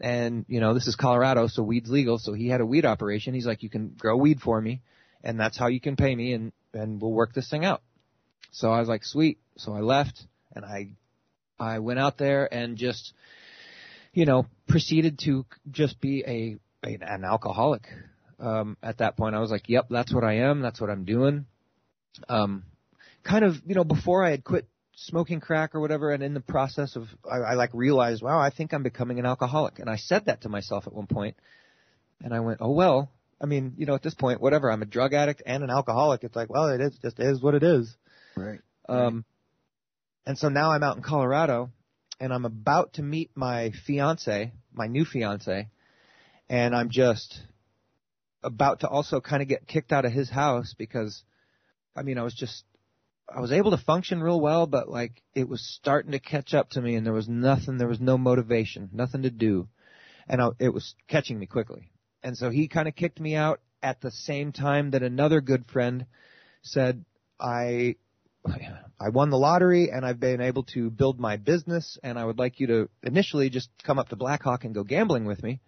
[0.01, 2.19] And, you know, this is Colorado, so weed's legal.
[2.19, 3.35] So he had a weed operation.
[3.35, 4.83] He's like, you can grow weed for me
[5.23, 7.83] and that's how you can pay me and, and we'll work this thing out.
[8.51, 9.39] So I was like, sweet.
[9.59, 10.21] So I left
[10.57, 10.97] and I,
[11.57, 13.13] I went out there and just,
[14.13, 17.87] you know, proceeded to just be a, an alcoholic.
[18.41, 20.61] Um, at that point, I was like, "Yep, that's what I am.
[20.61, 21.47] That's what I'm doing."
[22.29, 22.65] Um,
[23.25, 26.41] kind of, you know, before I had quit smoking crack or whatever, and in the
[26.41, 29.97] process of, I, I like realized, wow, I think I'm becoming an alcoholic, and I
[29.97, 31.37] said that to myself at one point,
[32.23, 33.11] and I went, oh well.
[33.41, 34.69] I mean, you know, at this point, whatever.
[34.69, 36.25] I'm a drug addict and an alcoholic.
[36.25, 37.97] It's like, well, it is just is what it is.
[38.35, 38.59] Right.
[38.89, 39.25] Um,
[40.27, 41.71] and so now I'm out in Colorado,
[42.19, 45.69] and I'm about to meet my fiance, my new fiance,
[46.49, 47.41] and I'm just
[48.43, 51.23] about to also kind of get kicked out of his house because,
[51.97, 52.65] I mean, I was just,
[53.35, 56.71] I was able to function real well, but like it was starting to catch up
[56.71, 59.69] to me, and there was nothing, there was no motivation, nothing to do,
[60.29, 61.91] and I, it was catching me quickly.
[62.23, 65.67] And so he kind of kicked me out at the same time that another good
[65.71, 66.07] friend
[66.63, 67.05] said,
[67.41, 67.97] I
[69.01, 72.39] I won the lottery and I've been able to build my business and I would
[72.39, 75.61] like you to initially just come up to Black Hawk and go gambling with me.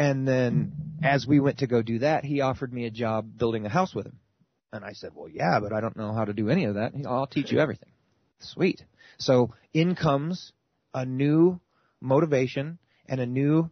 [0.00, 3.66] And then as we went to go do that, he offered me a job building
[3.66, 4.18] a house with him.
[4.72, 6.94] And I said, well, yeah, but I don't know how to do any of that.
[7.06, 7.90] I'll teach you everything.
[8.38, 8.82] Sweet.
[9.18, 10.52] So in comes
[10.94, 11.60] a new
[12.00, 12.78] motivation
[13.10, 13.68] and a new,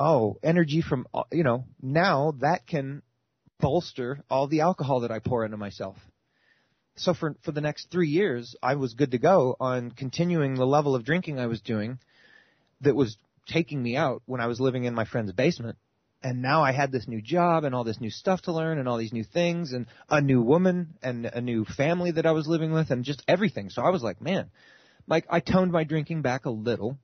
[0.00, 3.02] oh, energy from, uh, you know, now that can
[3.60, 5.96] bolster all the alcohol that I pour into myself
[6.96, 10.66] so for for the next three years, I was good to go on continuing the
[10.66, 11.98] level of drinking I was doing,
[12.82, 13.16] that was
[13.50, 15.76] taking me out when I was living in my friend's basement,
[16.22, 18.88] and now I had this new job and all this new stuff to learn and
[18.88, 22.46] all these new things and a new woman and a new family that I was
[22.46, 23.70] living with and just everything.
[23.70, 24.50] So I was like, man,
[25.06, 26.98] like I toned my drinking back a little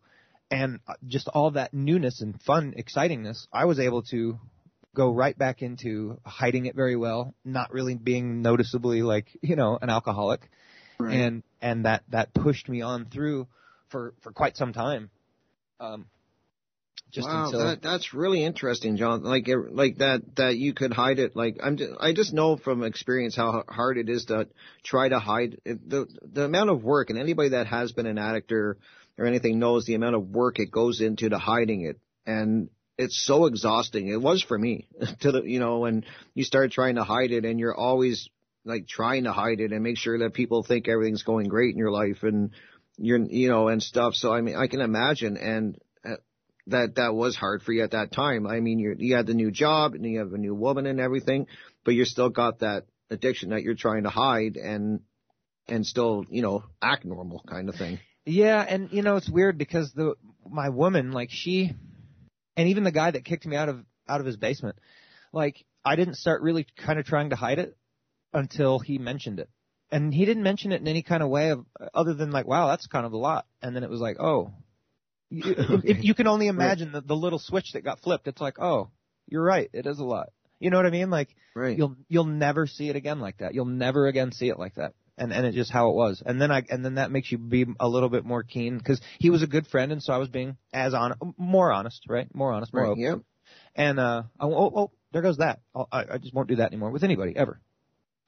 [0.51, 4.39] and just all that newness and fun excitingness, I was able to
[4.95, 9.79] go right back into hiding it very well, not really being noticeably like, you know,
[9.81, 10.49] an alcoholic.
[10.99, 11.15] Right.
[11.15, 13.49] And and that that pushed me on through
[13.89, 15.11] for for quite some time.
[15.81, 16.07] Um
[17.11, 17.61] just wow, until...
[17.61, 19.23] that that's really interesting, John.
[19.23, 21.37] Like er, like that that you could hide it.
[21.37, 24.49] Like I'm just, I just know from experience how hard it is to
[24.85, 25.89] try to hide it.
[25.89, 28.79] the the amount of work and anybody that has been an addict or
[29.19, 31.99] or anything knows the amount of work it goes into to hiding it.
[32.27, 34.09] And it's so exhausting.
[34.09, 34.89] It was for me
[35.21, 36.05] to the, you know, when
[36.35, 38.29] you start trying to hide it and you're always
[38.65, 41.79] like trying to hide it and make sure that people think everything's going great in
[41.79, 42.51] your life and
[42.99, 44.15] you're, you know, and stuff.
[44.15, 45.79] So I mean, I can imagine and
[46.69, 48.47] that that was hard for you at that time.
[48.47, 51.01] I mean, you you had the new job and you have a new woman and
[51.01, 51.47] everything,
[51.85, 55.01] but you still got that addiction that you're trying to hide and
[55.69, 57.99] and still, you know, act normal kind of thing.
[58.25, 60.15] Yeah, and you know it's weird because the
[60.49, 61.73] my woman, like she,
[62.57, 64.77] and even the guy that kicked me out of out of his basement,
[65.33, 67.77] like I didn't start really kind of trying to hide it
[68.33, 69.49] until he mentioned it,
[69.93, 72.67] and he didn't mention it in any kind of way of other than like, wow,
[72.67, 74.53] that's kind of a lot, and then it was like, oh,
[75.31, 75.43] you,
[75.85, 77.03] if you can only imagine right.
[77.03, 78.91] the, the little switch that got flipped, it's like, oh,
[79.27, 80.29] you're right, it is a lot.
[80.59, 81.11] You know what I mean?
[81.11, 81.77] Like, right.
[81.77, 83.55] you'll you'll never see it again like that.
[83.55, 86.23] You'll never again see it like that and and it's just how it was.
[86.25, 89.01] And then I and then that makes you be a little bit more keen because
[89.19, 92.33] he was a good friend, and so I was being as on more honest, right?
[92.35, 93.03] More honest, more right, open.
[93.03, 93.15] Yeah.
[93.75, 95.61] And uh, oh, oh, oh, there goes that.
[95.75, 97.61] I'll, I I just won't do that anymore with anybody ever.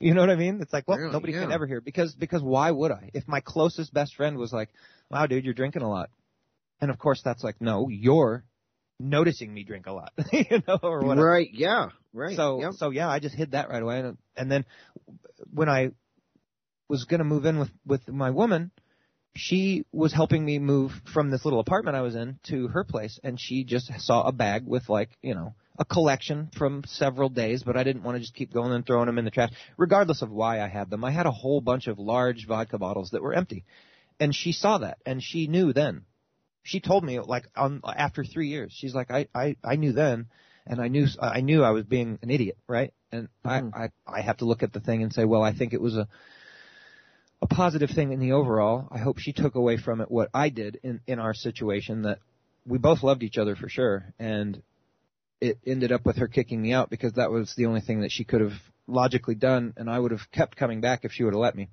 [0.01, 0.61] You know what I mean?
[0.61, 1.13] It's like, well, really?
[1.13, 1.41] nobody yeah.
[1.41, 3.11] can ever hear because because why would I?
[3.15, 4.71] If my closest best friend was like,
[5.11, 6.11] "Wow, dude, you're drinking a lot,"
[6.81, 8.45] and of course that's like, no, you're
[9.01, 11.27] noticing me drink a lot, you know, or whatever.
[11.27, 11.49] Right?
[11.53, 11.89] Yeah.
[12.13, 12.37] Right.
[12.37, 12.73] So yep.
[12.75, 14.65] so yeah, I just hid that right away, and, and then
[15.53, 15.91] when I
[16.89, 18.71] was going to move in with with my woman,
[19.37, 23.21] she was helping me move from this little apartment I was in to her place,
[23.23, 27.63] and she just saw a bag with like you know a collection from several days,
[27.63, 30.23] but I didn't want to just keep going and throwing them in the trash, regardless
[30.23, 31.05] of why I had them.
[31.05, 33.65] I had a whole bunch of large vodka bottles that were empty,
[34.19, 36.05] and she saw that, and she knew then.
[36.63, 40.27] She told me like on after three years, she's like, I I I knew then,
[40.67, 42.93] and I knew I knew I was being an idiot, right?
[43.11, 43.75] And mm-hmm.
[43.75, 45.81] I I I have to look at the thing and say, well, I think it
[45.81, 46.09] was a
[47.41, 48.89] a positive thing in the overall.
[48.91, 52.19] I hope she took away from it what I did in, in our situation that
[52.67, 54.13] we both loved each other for sure.
[54.19, 54.63] And
[55.41, 58.11] it ended up with her kicking me out because that was the only thing that
[58.11, 58.55] she could have
[58.87, 61.69] logically done and I would have kept coming back if she would have let me.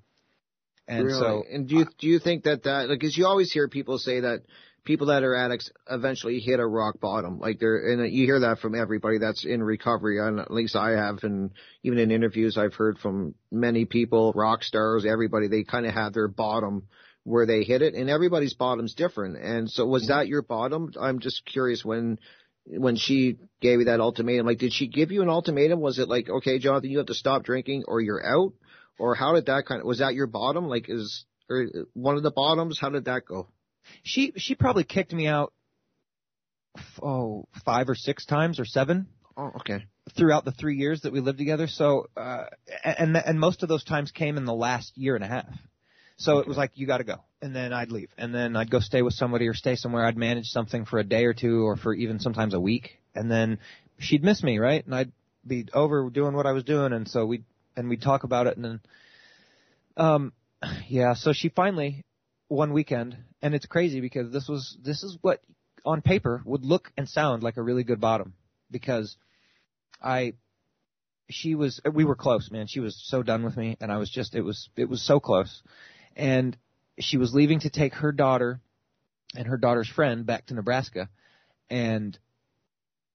[0.88, 1.20] And really?
[1.20, 3.98] so, and do you do you think that that like, cause you always hear people
[3.98, 4.44] say that
[4.86, 7.40] people that are addicts eventually hit a rock bottom.
[7.40, 10.20] Like they're, and you hear that from everybody that's in recovery.
[10.20, 11.52] And at least I have, and
[11.84, 16.14] even in interviews I've heard from many people, rock stars, everybody, they kind of have
[16.14, 16.84] their bottom
[17.24, 19.38] where they hit it and everybody's bottom's different.
[19.38, 20.92] And so was that your bottom?
[21.00, 22.20] I'm just curious when,
[22.66, 25.82] when she gave you that ultimatum, like did she give you an ultimatum?
[25.82, 28.54] Was it like, okay, Jonathan, you have to stop drinking or you're out?
[29.00, 30.68] Or how did that kind of, was that your bottom?
[30.68, 32.80] Like is, or uh, one of the bottoms?
[32.80, 33.48] How did that go?
[34.04, 35.54] She she probably kicked me out
[37.02, 39.08] oh five or six times or seven.
[39.38, 39.86] Oh, okay.
[40.16, 42.46] Throughout the three years that we lived together, so uh,
[42.84, 45.50] and and most of those times came in the last year and a half.
[46.18, 48.72] So it was like you got to go, and then I'd leave, and then I'd
[48.72, 50.06] go stay with somebody or stay somewhere.
[50.06, 53.30] I'd manage something for a day or two, or for even sometimes a week, and
[53.30, 53.60] then
[54.00, 54.86] she'd miss me, right?
[54.86, 55.12] And I'd
[55.46, 57.44] be over doing what I was doing, and so we
[57.76, 58.80] and we'd talk about it, and then
[59.98, 60.34] um,
[60.88, 61.16] yeah.
[61.16, 62.06] So she finally
[62.48, 65.40] one weekend, and it's crazy because this was this is what
[65.86, 68.34] on paper would look and sound like a really good bottom
[68.72, 69.18] because
[70.02, 70.34] I
[71.30, 72.66] she was we were close, man.
[72.66, 75.20] She was so done with me and I was just it was it was so
[75.20, 75.62] close.
[76.16, 76.58] And
[77.00, 78.62] she was leaving to take her daughter
[79.36, 81.08] and her daughter's friend back to Nebraska
[81.70, 82.18] and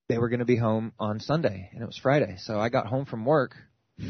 [0.07, 2.37] they were going to be home on Sunday and it was Friday.
[2.39, 3.57] So I got home from work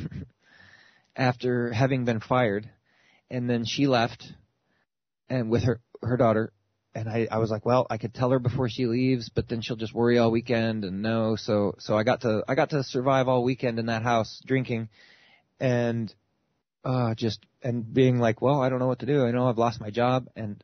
[1.17, 2.69] after having been fired
[3.31, 4.35] and then she left
[5.31, 6.53] and with her her daughter
[6.95, 9.61] and I, I was like, well, I could tell her before she leaves, but then
[9.61, 11.37] she'll just worry all weekend and no.
[11.37, 14.89] So, so I got to, I got to survive all weekend in that house drinking
[15.61, 16.13] and,
[16.85, 19.25] uh, just, and being like, well, I don't know what to do.
[19.25, 20.63] I know I've lost my job and,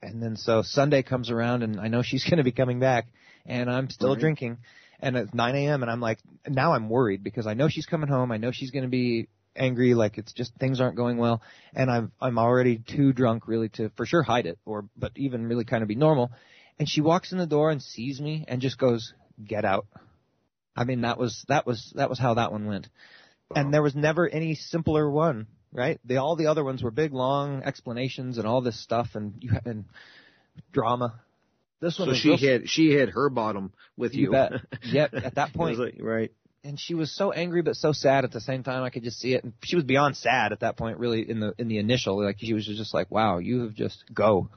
[0.00, 3.08] and then so Sunday comes around and I know she's going to be coming back
[3.44, 4.20] and I'm still right.
[4.20, 4.58] drinking
[5.00, 5.82] and it's 9 a.m.
[5.82, 8.30] and I'm like, now I'm worried because I know she's coming home.
[8.30, 11.42] I know she's going to be angry, like it's just things aren't going well,
[11.74, 15.46] and I'm I'm already too drunk really to for sure hide it, or but even
[15.46, 16.30] really kind of be normal.
[16.78, 19.86] And she walks in the door and sees me and just goes, "Get out."
[20.76, 22.88] I mean, that was that was that was how that one went.
[23.54, 26.00] And there was never any simpler one, right?
[26.06, 29.50] The all the other ones were big, long explanations and all this stuff, and you
[29.66, 29.84] and
[30.72, 31.20] drama.
[31.80, 34.22] This one so she real- hit she hit her bottom with you.
[34.26, 34.52] You bet.
[34.84, 35.14] Yep.
[35.14, 36.32] At that point, like- right.
[36.64, 38.82] And she was so angry but so sad at the same time.
[38.82, 40.98] I could just see it, and she was beyond sad at that point.
[40.98, 44.04] Really, in the in the initial, like she was just like, "Wow, you have just
[44.14, 44.48] go."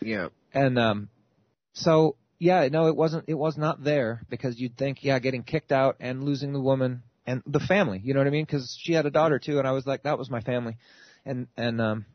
[0.00, 0.28] Yeah.
[0.52, 1.08] and um,
[1.72, 3.24] so yeah, no, it wasn't.
[3.28, 7.02] It was not there because you'd think, yeah, getting kicked out and losing the woman
[7.26, 8.00] and the family.
[8.02, 8.44] You know what I mean?
[8.44, 10.76] Because she had a daughter too, and I was like, that was my family,
[11.24, 12.06] and and um,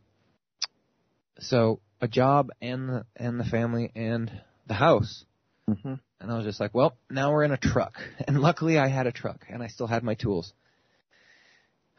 [1.39, 4.31] so a job and the and the family and
[4.67, 5.25] the house.
[5.69, 5.93] Mm-hmm.
[6.19, 7.95] And I was just like, well, now we're in a truck.
[8.27, 10.53] And luckily I had a truck and I still had my tools.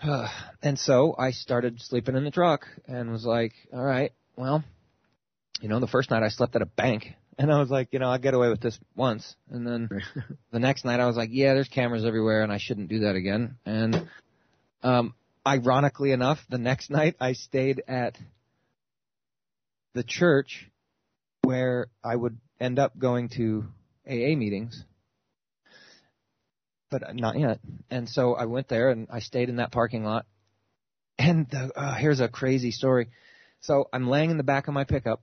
[0.63, 4.65] and so I started sleeping in the truck and was like, all right, well,
[5.61, 7.99] you know, the first night I slept at a bank and I was like, you
[7.99, 9.35] know, I'll get away with this once.
[9.51, 9.89] And then
[10.53, 13.17] the next night I was like, yeah, there's cameras everywhere and I shouldn't do that
[13.17, 13.57] again.
[13.65, 14.09] And,
[14.83, 15.15] um,
[15.47, 18.19] ironically enough, the next night I stayed at
[19.95, 20.71] the church
[21.43, 23.65] where I would end up going to
[24.09, 24.85] AA meetings,
[26.91, 27.61] but not yet.
[27.91, 30.27] And so I went there and I stayed in that parking lot.
[31.19, 33.09] And the, uh, here's a crazy story.
[33.61, 35.23] So I'm laying in the back of my pickup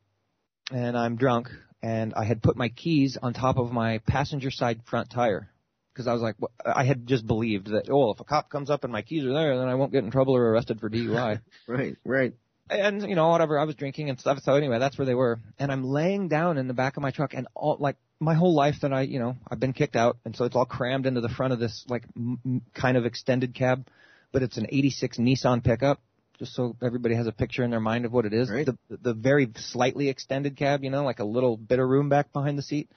[0.71, 1.49] and I'm drunk
[1.82, 5.49] and I had put my keys on top of my passenger side front tire
[5.93, 8.69] because I was like, wh- I had just believed that, oh, if a cop comes
[8.69, 10.89] up and my keys are there, then I won't get in trouble or arrested for
[10.89, 11.95] DUI Right.
[12.05, 12.34] Right.
[12.70, 14.39] And you know whatever I was drinking and stuff.
[14.43, 15.39] So anyway, that's where they were.
[15.59, 18.53] And I'm laying down in the back of my truck, and all like my whole
[18.53, 21.22] life that I you know I've been kicked out, and so it's all crammed into
[21.22, 23.88] the front of this like m- m- kind of extended cab,
[24.32, 25.99] but it's an '86 Nissan pickup.
[26.39, 28.49] Just so everybody has a picture in their mind of what it is.
[28.49, 28.66] Right.
[28.66, 32.34] The the very slightly extended cab, you know, like a little bit of room back
[32.34, 32.89] behind the seat,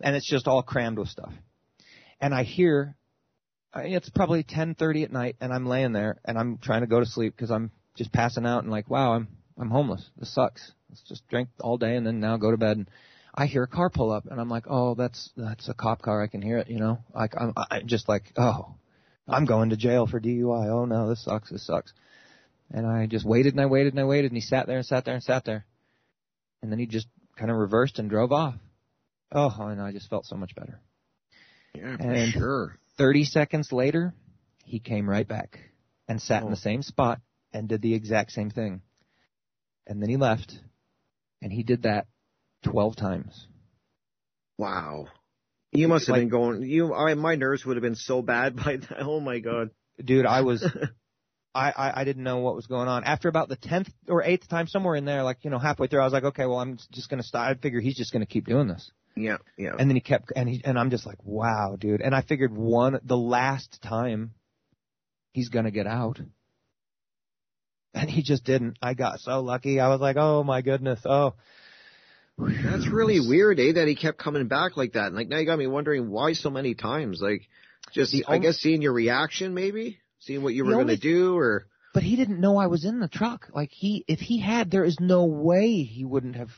[0.00, 1.32] and it's just all crammed with stuff.
[2.20, 2.96] And I hear
[3.72, 7.00] I- it's probably 10:30 at night and I'm laying there and I'm trying to go
[7.00, 9.28] to sleep because I'm just passing out and like wow I'm
[9.60, 10.08] I'm homeless.
[10.16, 10.72] This sucks.
[10.88, 12.76] Let's just drink all day and then now go to bed.
[12.76, 12.88] And
[13.34, 16.22] I hear a car pull up and I'm like oh that's that's a cop car.
[16.22, 17.00] I can hear it you know?
[17.14, 18.74] Like I'm I just like oh
[19.28, 21.50] I'm going to jail for DUI oh no this sucks.
[21.50, 21.92] This sucks.
[22.70, 24.86] And I just waited and I waited and I waited and he sat there and
[24.86, 25.66] sat there and sat there.
[26.62, 28.54] And then he just kind of reversed and drove off.
[29.32, 30.80] Oh and I just felt so much better.
[31.74, 32.78] Yeah, for And- sure.
[32.96, 34.12] 30 seconds later,
[34.64, 35.60] he came right back
[36.08, 36.50] and sat in Oh.
[36.50, 37.20] the same spot
[37.52, 38.82] and did the exact same thing.
[39.86, 40.58] And then he left,
[41.40, 42.06] and he did that
[42.64, 43.46] 12 times.
[44.58, 45.06] Wow.
[45.72, 46.62] You must have Like- been going.
[46.62, 49.00] You, I, my nerves would have been so bad by that.
[49.00, 49.70] Oh my god.
[50.02, 50.62] Dude, I was,
[51.54, 53.04] I, I, I didn't know what was going on.
[53.04, 56.00] After about the 10th or 8th time, somewhere in there, like, you know, halfway through,
[56.00, 57.48] I was like, okay, well, I'm just gonna stop.
[57.48, 58.90] I figure he's just gonna keep doing this.
[59.16, 59.38] Yeah.
[59.56, 59.72] Yeah.
[59.78, 62.00] And then he kept, and he, and I'm just like, wow, dude.
[62.00, 64.32] And I figured one, the last time,
[65.32, 66.20] he's gonna get out.
[68.02, 68.78] And he just didn't.
[68.80, 69.80] I got so lucky.
[69.80, 71.00] I was like, oh my goodness.
[71.04, 71.34] Oh.
[72.38, 73.72] That's really weird, eh?
[73.72, 75.06] That he kept coming back like that.
[75.08, 77.20] And like now you got me wondering why so many times.
[77.20, 77.48] Like,
[77.92, 80.96] just The I only- guess seeing your reaction, maybe seeing what you were going to
[80.96, 83.48] do, or But he didn't know I was in the truck.
[83.52, 86.50] Like he, if he had, there is no way he wouldn't have.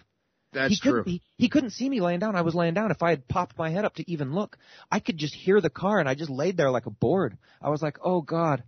[0.53, 1.05] that's he true.
[1.07, 2.37] He, he couldn't see me laying down.
[2.37, 2.91] I was laying down.
[2.91, 4.59] If I had popped my head up to even look,
[4.91, 7.39] I could just hear the car, and I just laid there like a board.
[7.63, 8.65] I was like, oh god.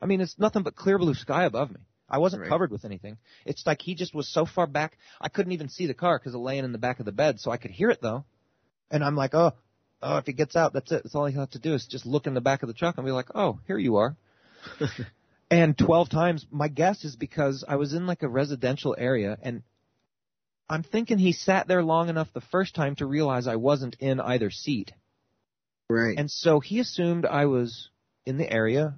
[0.00, 1.80] I mean, it's nothing but clear blue sky above me.
[2.12, 2.48] I wasn't Right.
[2.50, 3.16] covered with anything.
[3.46, 6.34] It's like he just was so far back, I couldn't even see the car because
[6.34, 7.40] of laying in the back of the bed.
[7.40, 8.24] So I could hear it though,
[8.90, 9.52] and I'm like, oh,
[10.02, 11.02] oh, if he gets out, that's it.
[11.02, 12.96] That's all he has to do is just look in the back of the truck
[12.98, 14.14] and be like, oh, here you are.
[15.50, 19.62] and 12 times, my guess is because I was in like a residential area and
[20.68, 24.20] I'm thinking he sat there long enough the first time to realize I wasn't in
[24.20, 24.92] either seat.
[25.88, 26.16] right.
[26.18, 27.90] And so he assumed I was
[28.24, 28.94] in the area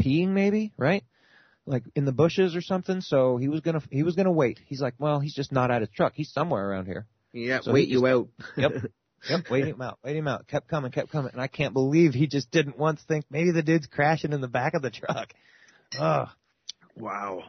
[0.00, 1.04] peeing maybe, right?
[1.70, 3.00] Like in the bushes or something.
[3.00, 4.58] So he was gonna, he was gonna wait.
[4.66, 6.14] He's like, well, he's just not at his truck.
[6.14, 7.06] He's somewhere around here.
[7.32, 7.60] yeah.
[7.60, 8.28] so wait he you out.
[8.56, 8.72] Yep.
[9.28, 10.46] Yep, wait him out, wait him out.
[10.46, 11.32] Kept coming, kept coming.
[11.32, 14.48] And I can't believe he just didn't once think maybe the dude's crashing in the
[14.48, 15.34] back of the truck.
[15.98, 16.28] Ugh.
[16.96, 17.44] wow.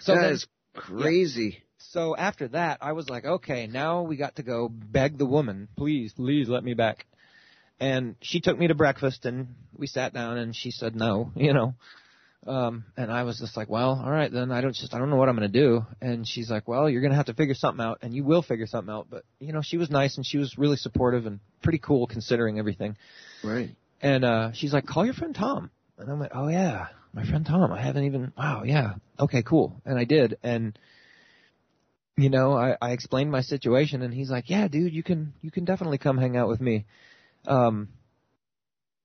[0.00, 1.62] So that then- is crazy.
[1.78, 5.68] So after that, I was like, okay, now we got to go beg the woman,
[5.76, 7.06] please, please let me back.
[7.78, 11.52] And she took me to breakfast and we sat down and she said no, you
[11.52, 11.74] know.
[12.46, 15.10] Um, and I was just like, well, all right, then I don't just, I don't
[15.10, 15.84] know what I'm going to do.
[16.00, 18.42] And she's like, well, you're going to have to figure something out and you will
[18.42, 19.08] figure something out.
[19.10, 22.60] But, you know, she was nice and she was really supportive and pretty cool considering
[22.60, 22.96] everything.
[23.42, 23.70] Right.
[24.00, 25.70] And, uh, she's like, call your friend Tom.
[25.98, 27.72] And I'm like, oh yeah, my friend Tom.
[27.72, 28.94] I haven't even, wow, yeah.
[29.18, 29.80] Okay, cool.
[29.84, 30.38] And I did.
[30.44, 30.78] And,
[32.16, 35.50] you know, I, I explained my situation and he's like, yeah, dude, you can, you
[35.50, 36.84] can definitely come hang out with me.
[37.48, 37.88] Um,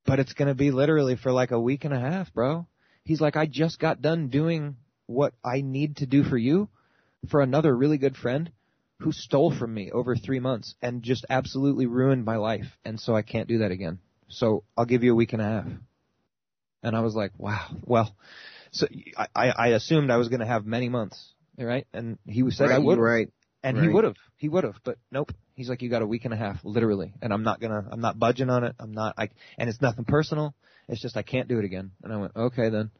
[0.06, 2.68] but it's going to be literally for like a week and a half, bro.
[3.04, 4.78] He's like, I just got done doing
[5.08, 6.70] what I need to do for you
[7.30, 8.52] for another really good friend
[9.00, 12.78] who stole from me over three months and just absolutely ruined my life.
[12.86, 14.00] And so I can't do that again.
[14.28, 15.66] So I'll give you a week and a half.
[16.84, 18.16] And I was like, wow, well,
[18.72, 18.88] so
[19.18, 21.86] I, I assumed I was going to have many months, right?
[21.94, 22.98] And he said right, I would.
[22.98, 23.30] Right.
[23.64, 23.88] And right.
[23.88, 24.16] he would have.
[24.38, 24.76] He would have.
[24.84, 25.32] But nope.
[25.54, 27.14] He's like, you got a week and a half, literally.
[27.22, 28.76] And I'm not gonna, I'm not budging on it.
[28.80, 30.56] I'm not, I, and it's nothing personal.
[30.92, 31.92] It's just I can't do it again.
[32.04, 32.92] And I went, okay then.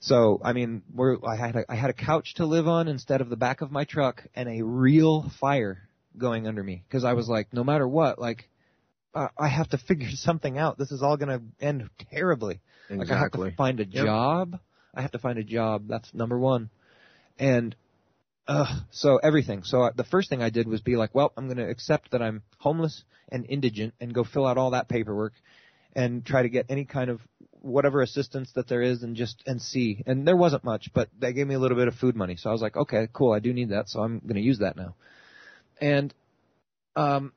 [0.00, 3.20] So, I mean, we're, I had a, I had a couch to live on instead
[3.22, 6.84] of the back of my truck and a real fire going under me.
[6.90, 8.48] Cause I was like, no matter what, like,
[9.14, 10.76] uh, I have to figure something out.
[10.76, 12.60] This is all gonna end terribly.
[12.90, 12.98] Exactly.
[12.98, 14.04] Like I have to find a Yep.
[14.04, 14.58] job.
[14.94, 15.84] I have to find a job.
[15.88, 16.68] That's number one.
[17.38, 17.74] And
[18.46, 19.62] uh, so everything.
[19.62, 22.10] So uh, the first thing I did was be like, well, I'm going to accept
[22.10, 25.32] that I'm homeless and indigent and go fill out all that paperwork
[25.94, 27.20] and try to get any kind of
[27.50, 30.02] whatever assistance that there is and just and see.
[30.06, 32.36] And there wasn't much, but they gave me a little bit of food money.
[32.36, 33.32] So I was like, okay, cool.
[33.32, 33.88] I do need that.
[33.88, 34.94] So I'm going to use that now.
[35.80, 36.12] And
[36.96, 37.32] um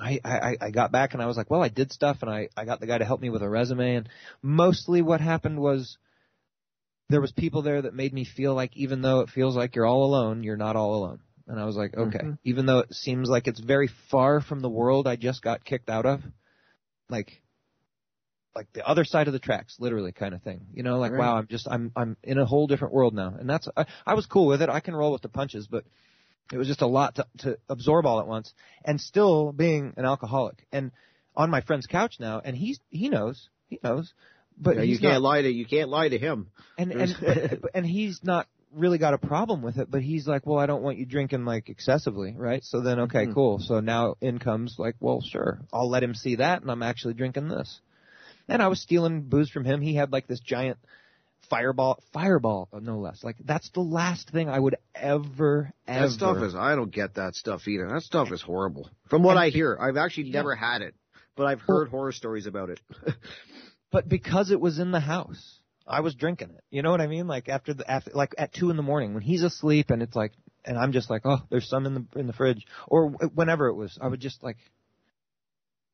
[0.00, 2.48] I, I, I got back and I was like, well, I did stuff and I,
[2.56, 4.08] I got the guy to help me with a resume and
[4.42, 5.98] mostly what happened was
[7.08, 9.86] there was people there that made me feel like even though it feels like you're
[9.86, 11.20] all alone, you're not all alone.
[11.46, 12.38] And I was like, okay, Mhm.
[12.44, 15.88] even though it seems like it's very far from the world I just got kicked
[15.88, 16.22] out of,
[17.08, 17.42] like,
[18.54, 20.66] like the other side of the tracks, literally kind of thing.
[20.74, 21.20] You know, like, Right.
[21.20, 23.34] wow, I'm just, I'm, I'm in a whole different world now.
[23.38, 24.68] And that's, I, I was cool with it.
[24.68, 25.84] I can roll with the punches, but
[26.52, 28.52] it was just a lot to, to absorb all at once
[28.84, 30.90] and still being an alcoholic and
[31.36, 32.40] on my friend's couch now.
[32.44, 34.12] And he's, he knows, he knows,
[34.56, 36.50] but Yeah, you can't not, lie to you can't lie to him.
[36.76, 37.16] and and
[37.62, 40.66] but, and he's not really got a problem with it, but he's like, well, I
[40.66, 42.62] don't want you drinking like excessively, right?
[42.64, 43.34] So then, okay, Mhm.
[43.34, 43.58] cool.
[43.60, 47.14] So now in comes like, well, sure, I'll let him see that, and I'm actually
[47.14, 47.80] drinking this.
[48.48, 49.80] And I was stealing booze from him.
[49.80, 50.78] He had like this giant
[51.50, 53.22] fireball, fireball, no less.
[53.22, 56.06] Like that's the last thing I would ever, ever.
[56.06, 57.88] That stuff is I don't get that stuff either.
[57.88, 58.88] That stuff is horrible.
[59.08, 60.40] From what And- I hear, I've actually Yeah.
[60.40, 60.94] never had it,
[61.36, 62.80] but I've heard horror stories about it.
[63.90, 66.64] but because it was in the house, I was drinking it.
[66.70, 67.26] You know what I mean?
[67.26, 70.16] Like after the after like at two in the morning when he's asleep and it's
[70.16, 70.32] like,
[70.64, 73.74] and I'm just like, oh, there's some in the in the fridge, or whenever it
[73.74, 74.58] was, I would just like,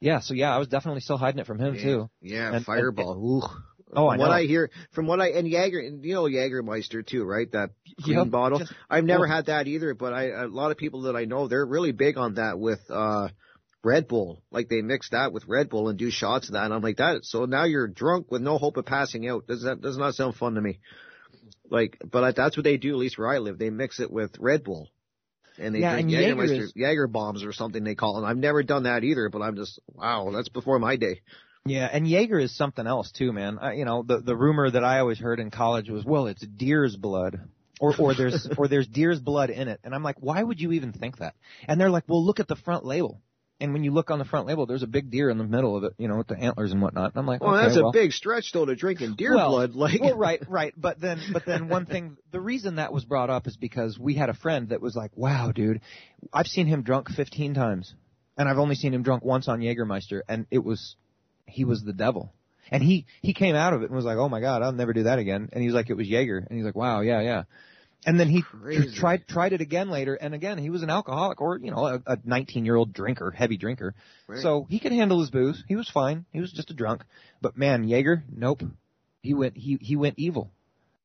[0.05, 0.21] yeah.
[0.21, 2.11] So yeah, I was definitely still hiding it from him too.
[2.21, 3.17] Yeah, And- and- Fireball.
[3.17, 3.49] Ooh.
[3.97, 4.31] Oh, I from what.
[4.33, 7.51] I hear, from what I and Jaeger, and you know Jaegermeister too, right?
[7.53, 7.71] That
[8.03, 8.59] green Yep, bottle.
[8.59, 9.31] just- I've never oh.
[9.31, 12.19] had that either, but I a lot of people that I know they're really big
[12.19, 13.29] on that with uh
[13.85, 14.43] Red Bull.
[14.51, 16.65] Like they mix that with Red Bull and do shots of that.
[16.65, 17.25] And I'm like that.
[17.25, 19.47] So now you're drunk with no hope of passing out.
[19.47, 20.81] Does that does not sound fun to me?
[21.71, 22.91] Like, but I, that's what they do.
[22.91, 24.89] At least where I live, they mix it with Red Bull.
[25.59, 28.27] And they Yeah, drink and Jaeger Jägermeister, is- Jaeger bombs or something they call it.
[28.27, 31.21] I've never done that either, but I'm just wow, that's before my day.
[31.67, 33.59] Yeah, and Jaeger is something else too, man.
[33.59, 36.47] I, you know, the the rumor that I always heard in college was, well, it's
[36.47, 37.41] deer's blood.
[37.81, 40.73] Or, or there's or there's deer's blood in it, and I'm like, why would you
[40.73, 41.35] even think that?
[41.67, 43.21] And they're like, well, look at the front label,
[43.61, 45.77] and when you look on the front label, there's a big deer in the middle
[45.77, 47.13] of it, you know, with the antlers and whatnot.
[47.13, 49.75] And I'm like, Well, okay, that's a big stretch though to drinking deer well, blood.
[49.75, 50.75] Like, well, right, right.
[50.77, 54.15] But then, but then one thing, the reason that was brought up is because we
[54.15, 55.81] had a friend that was like, wow, dude,
[56.33, 57.95] I've seen him drunk 15 times,
[58.37, 60.97] and I've only seen him drunk once on Jägermeister, and it was,
[61.47, 62.33] he was the devil.
[62.71, 64.93] And he, he came out of it and was like, oh my god, I'll never
[64.93, 65.51] do that again.
[65.53, 66.39] And he was like, it was Jaeger.
[66.39, 67.43] And he's like, wow, yeah, yeah.
[68.07, 68.99] And then he Crazy.
[68.99, 72.03] tried tried it again later, and again he was an alcoholic or you know a,
[72.07, 73.95] a 19 year old drinker, heavy drinker.
[74.27, 74.41] Right.
[74.41, 75.63] So he could handle his booze.
[75.69, 76.25] He was fine.
[76.33, 77.03] He was just a drunk.
[77.41, 78.63] But man, Jaeger, nope.
[79.23, 80.51] He went he he went evil.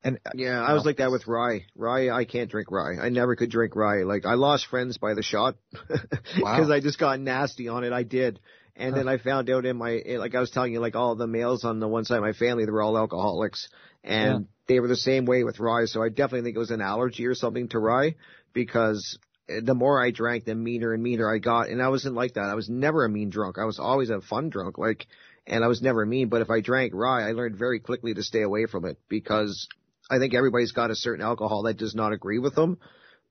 [0.03, 1.65] And uh, Yeah, I was like that with rye.
[1.75, 2.95] Rye, I can't drink rye.
[3.01, 4.03] I never could drink rye.
[4.03, 5.55] Like I lost friends by the shot
[5.87, 6.05] because
[6.41, 6.71] Wow.
[6.71, 7.91] I just got nasty on it.
[7.91, 8.39] I did,
[8.77, 11.27] and then I found out in my like I was telling you, like all the
[11.27, 13.67] males on the one side of my family, they were all alcoholics,
[14.03, 15.85] and they were the same way with rye.
[15.85, 18.15] So I definitely think it was an allergy or something to rye
[18.53, 22.35] because the more I drank, the meaner and meaner I got, and I wasn't like
[22.35, 22.49] that.
[22.49, 23.57] I was never a mean drunk.
[23.57, 24.77] I was always a fun drunk.
[24.77, 25.07] Like.
[25.47, 28.21] And I was never mean, but if I drank rye, I learned very quickly to
[28.21, 29.67] stay away from it because
[30.07, 32.77] I think everybody's got a certain alcohol that does not agree with them,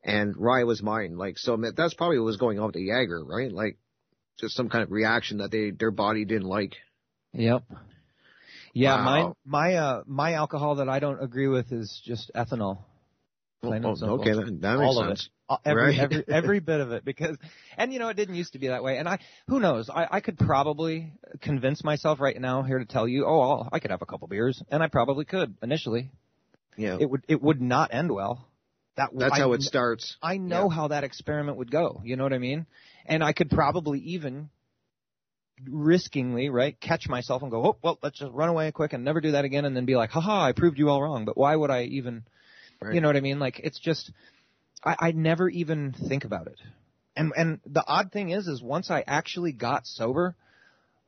[0.03, 1.17] and rye was mine.
[1.17, 3.53] Like so, that's probably what was going on with the Jaeger, right?
[3.53, 3.79] Like
[4.41, 6.75] just some kind of reaction that they their body didn't like.
[7.35, 7.63] Yep.
[8.79, 9.05] Yeah, Wow.
[9.05, 12.79] mine my uh my alcohol that I don't agree with is just ethanol.
[13.63, 15.31] Plain Oh, okay, that, that makes All of sense.
[15.51, 15.59] it.
[15.65, 15.99] Every, Right.
[15.99, 17.37] every every bit of it because
[17.77, 19.19] and you know it didn't used to be that way and I
[19.49, 23.41] who knows I I could probably convince myself right now here to tell you oh
[23.41, 26.11] I'll, I could have a couple beers and I probably could initially
[26.77, 28.47] Yeah, it would it would not end well
[28.97, 30.17] that that's I how it starts.
[30.23, 30.77] I know Yeah.
[30.77, 32.67] how that experiment would go you know what I mean
[33.07, 34.51] and I could probably even
[35.67, 39.21] riskingly, right, catch myself and go, oh, well, let's just run away quick and never
[39.21, 41.25] do that again, and then be like, haha, I proved you all wrong.
[41.25, 42.25] But why would I even,
[42.81, 42.95] right.
[42.95, 43.39] you know what I mean?
[43.39, 44.13] Like, it's just,
[44.85, 46.61] I, I never even think about it.
[47.17, 50.37] And and the odd thing is, is once I actually got sober,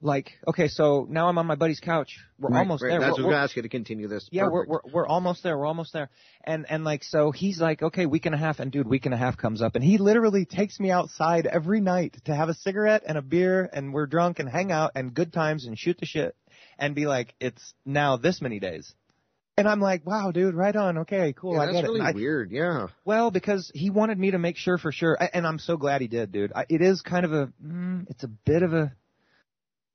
[0.02, 2.18] like, okay, so now I'm on my buddy's couch.
[2.38, 2.90] We're right, almost right.
[2.90, 3.00] there.
[3.00, 4.28] That's we're, what I'm gonna ask you to continue this.
[4.32, 5.58] Yeah, we're, we're we're almost there.
[5.58, 6.08] We're almost there.
[6.44, 9.14] And and like so, he's like, okay, week and a half, and dude, week and
[9.14, 12.54] a half comes up, and he literally takes me outside every night to have a
[12.54, 15.98] cigarette and a beer, and we're drunk and hang out and good times and shoot
[15.98, 16.34] the shit,
[16.78, 18.94] and be like, it's now this many days.
[19.58, 20.98] And I'm like, wow, dude, right on.
[20.98, 21.54] Okay, cool.
[21.54, 22.04] Yeah, I that's get really it.
[22.04, 22.50] I, weird.
[22.50, 22.86] Yeah.
[23.04, 26.08] Well, because he wanted me to make sure for sure, and I'm so glad he
[26.08, 26.52] did, dude.
[26.54, 28.92] I, it is kind of a, mm, it's a bit of a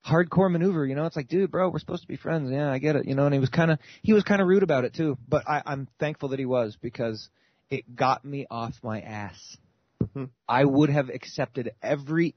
[0.07, 1.05] hardcore maneuver, you know.
[1.05, 2.51] It's like, dude, bro, we're supposed to be friends.
[2.51, 3.25] Yeah, I get it, you know.
[3.25, 5.17] And he was kind of, he was kind of rude about it too.
[5.27, 7.29] But I, I'm thankful that he was because
[7.69, 9.57] it got me off my ass.
[10.03, 10.25] Mm-hmm.
[10.47, 12.35] I would have accepted every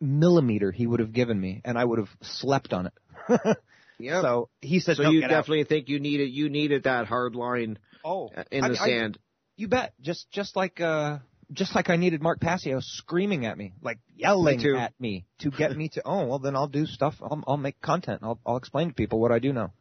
[0.00, 3.56] millimeter he would have given me, and I would have slept on it.
[4.00, 4.22] Yeah.
[4.22, 5.68] So he said, so no, you definitely out.
[5.68, 9.18] think you needed you needed that hard line oh in I- the I- sand.
[9.56, 9.92] You bet.
[10.00, 11.18] Just just like uh
[11.52, 15.50] just like I needed Mark Passio screaming at me, like yelling Me at me to
[15.50, 17.14] get me to oh well then I'll do stuff.
[17.22, 18.20] I'll I'll make content.
[18.22, 19.72] I'll I'll explain to people what I do know.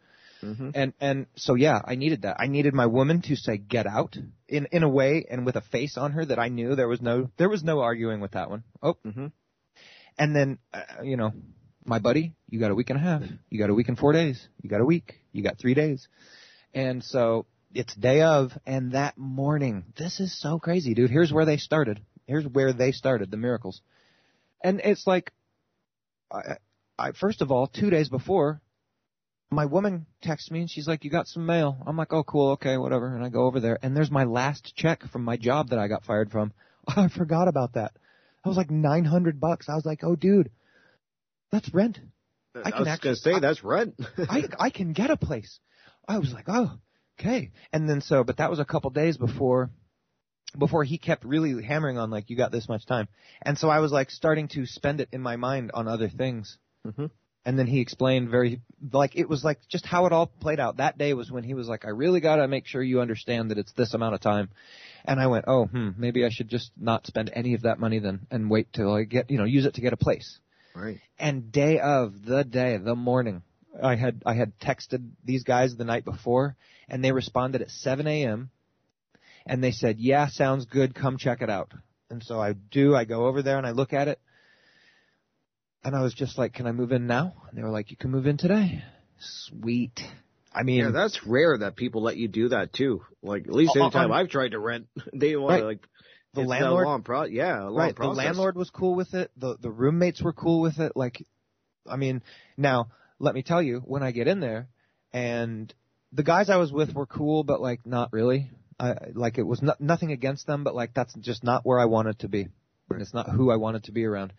[0.42, 0.72] Mhm.
[0.74, 2.38] And and so yeah, I needed that.
[2.40, 4.18] I needed my woman to say get out
[4.48, 7.02] in in a way and with a face on her that I knew there was
[7.02, 8.64] no there was no arguing with that one.
[8.82, 8.98] Oh.
[9.06, 9.32] Mhm.
[10.18, 11.34] And then uh, you know,
[11.86, 13.24] my buddy, you got a week and a half.
[13.50, 14.48] You got a week and 4 days.
[14.62, 15.22] You got a week.
[15.32, 16.08] You got 3 days.
[16.74, 19.86] And so it's day of and that morning.
[19.98, 21.12] This is so crazy, dude.
[21.12, 22.02] Here's where they started.
[22.26, 23.82] Here's where they started the miracles.
[24.64, 25.32] And it's like
[26.32, 26.58] I,
[26.98, 28.62] I first of all, 2 days before
[29.52, 32.52] my woman texts me and she's like, "You got some mail." I'm like, "Oh, cool,
[32.52, 35.70] okay, whatever." And I go over there and there's my last check from my job
[35.70, 36.54] that I got fired from.
[36.88, 37.94] I forgot about that.
[38.46, 39.68] I was like 900 bucks.
[39.68, 40.52] I was like, "Oh, dude,
[41.52, 42.00] that's rent."
[42.56, 43.96] I, I was actually- gonna say I- that's rent.
[44.18, 45.60] I I can get a place.
[46.08, 46.72] I was like, oh,
[47.20, 47.52] okay.
[47.74, 49.70] And then so, but that was a couple days before,
[50.58, 53.08] before he kept really hammering on like, you got this much time.
[53.42, 56.58] And so I was like starting to spend it in my mind on other things.
[56.86, 57.12] Mhm.
[57.46, 58.62] And then he explained very,
[58.92, 60.78] like, it was like just how it all played out.
[60.78, 63.58] That day was when he was like, I really gotta make sure you understand that
[63.58, 64.50] it's this amount of time.
[65.06, 68.00] And I went, oh, hmm, maybe I should just not spend any of that money
[68.00, 70.40] then and wait till I get, you know, use it to get a place.
[70.76, 71.00] right.
[71.18, 73.42] And day of the day, the morning,
[73.82, 76.56] I had I had texted these guys the night before,
[76.88, 78.50] and they responded at 7 a.m.
[79.46, 80.94] And they said, "Yeah, sounds good.
[80.96, 81.72] Come check it out."
[82.10, 82.96] And so I do.
[82.96, 84.20] I go over there and I look at it,
[85.84, 87.98] and I was just like, "Can I move in now?" And they were like, "You
[87.98, 88.84] can move in today."
[89.20, 90.00] Sweet.
[90.54, 93.04] I mean, Yeah, that's rare that people let you do that too.
[93.22, 95.64] Like at least Uh, anytime on- I've tried to rent, they want Right.
[95.64, 95.88] like
[96.34, 98.16] the landlord long pro- yeah, a long right process.
[98.18, 101.26] the landlord was cool with it the the roommates were cool with it like
[101.88, 102.22] i mean
[102.56, 102.90] now
[103.20, 104.68] let me tell you when i get in there
[105.14, 105.74] and
[106.12, 108.50] the guys i was with were cool but like not really
[108.80, 111.86] I, like it was no, nothing against them but like that's just not where i
[111.86, 112.48] wanted to be
[112.90, 114.34] and it's not who i wanted to be around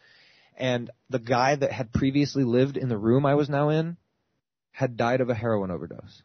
[0.56, 3.96] and the guy that had previously lived in the room i was now in
[4.72, 6.22] had died of a heroin overdose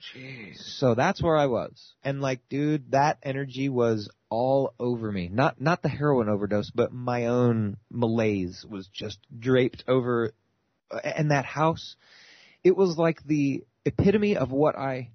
[0.00, 0.56] Jeez.
[0.78, 1.92] so that's where I was.
[2.02, 5.28] And like, dude, that energy was all over me.
[5.28, 10.32] Not not the heroin overdose, but my own malaise was just draped over
[11.04, 11.96] and that house.
[12.62, 15.10] It was like the epitome of what I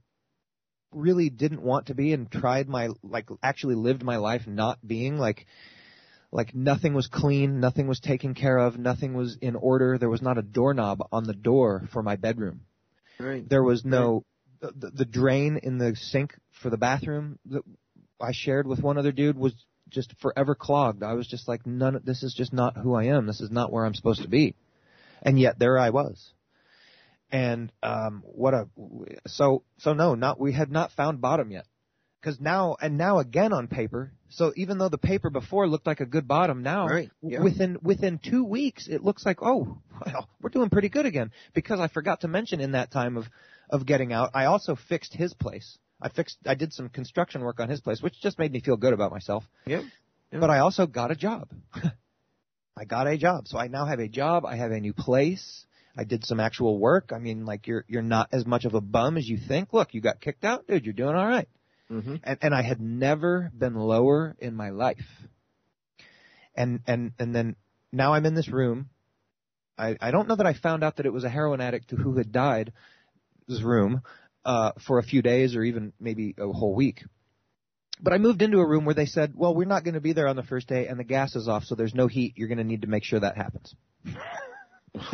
[0.91, 5.17] really didn't want to be and tried my like actually lived my life not being
[5.17, 5.45] like
[6.31, 9.97] like nothing was clean, nothing was taken care of, nothing was in order.
[9.97, 12.61] There was not a doorknob on the door for my bedroom.
[13.19, 13.47] Right.
[13.47, 14.25] There was no
[14.59, 17.63] the, the, the drain in the sink for the bathroom that
[18.19, 19.53] I shared with one other dude was
[19.89, 21.03] just forever clogged.
[21.03, 22.01] I was just like, none.
[22.03, 23.27] This is just not who I am.
[23.27, 24.55] This is not where I'm supposed to be.
[25.21, 26.31] And yet there I was.
[27.31, 28.67] And um, what a
[29.27, 31.65] so so no, not we had not found bottom yet.
[32.21, 34.11] Because now and now again on paper.
[34.29, 37.41] So even though the paper before looked like a good bottom, now Right, yeah.
[37.41, 41.31] within within two weeks it looks like oh well, we're doing pretty good again.
[41.53, 43.25] Because I forgot to mention in that time of
[43.69, 45.77] of getting out, I also fixed his place.
[46.01, 48.77] I fixed I did some construction work on his place, which just made me feel
[48.77, 49.43] good about myself.
[49.65, 49.83] Yep.
[50.31, 51.49] But I also got a job.
[52.77, 53.47] I got a job.
[53.47, 54.45] So I now have a job.
[54.45, 55.65] I have a new place.
[55.97, 57.11] I did some actual work.
[57.13, 59.71] I mean, like you're you're not as much of a bum as you think.
[59.71, 60.83] Look, you got kicked out, dude.
[60.83, 61.47] You're doing all right.
[61.89, 62.15] Mm-hmm.
[62.23, 65.05] And and I had never been lower in my life.
[66.55, 67.55] And and and then
[67.91, 68.89] now I'm in this room.
[69.77, 72.17] I I don't know that I found out that it was a heroin addict who
[72.17, 72.73] had died.
[73.47, 74.01] This room
[74.43, 77.03] uh, for a few days or even maybe a whole week.
[78.01, 80.13] But I moved into a room where they said, "Well, we're not going to be
[80.13, 82.33] there on the first day, and the gas is off, so there's no heat.
[82.35, 83.75] You're going to need to make sure that happens."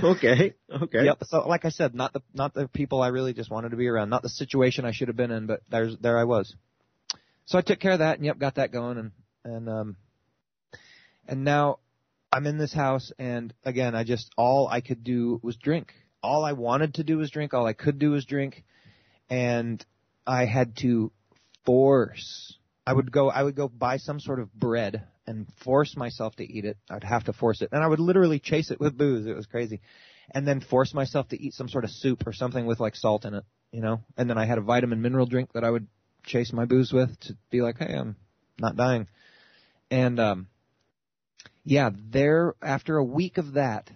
[0.03, 0.53] Okay.
[0.69, 1.05] Okay.
[1.05, 1.23] Yep.
[1.23, 3.87] So, like I said, not the not the people I really just wanted to be
[3.87, 6.55] around, not the situation I should have been in, but there's there I was.
[7.45, 9.11] So I took care of that, and yep, got that going, and
[9.43, 9.95] and um,
[11.27, 11.79] and now
[12.31, 15.93] I'm in this house, and again, I just all I could do was drink.
[16.23, 17.53] All I wanted to do was drink.
[17.53, 18.63] All I could do was drink,
[19.29, 19.83] and
[20.25, 21.11] I had to
[21.65, 22.57] force.
[22.91, 23.29] I would go.
[23.29, 26.75] I would go buy some sort of bread and force myself to eat it.
[26.89, 29.25] I'd have to force it, and I would literally chase it with booze.
[29.25, 29.79] It was crazy,
[30.31, 33.23] and then force myself to eat some sort of soup or something with like salt
[33.23, 34.01] in it, you know.
[34.17, 35.87] And then I had a vitamin mineral drink that I would
[36.25, 38.17] chase my booze with to be like, hey, I'm
[38.59, 39.07] not dying.
[39.89, 40.47] And um,
[41.63, 43.89] yeah, there after a week of that,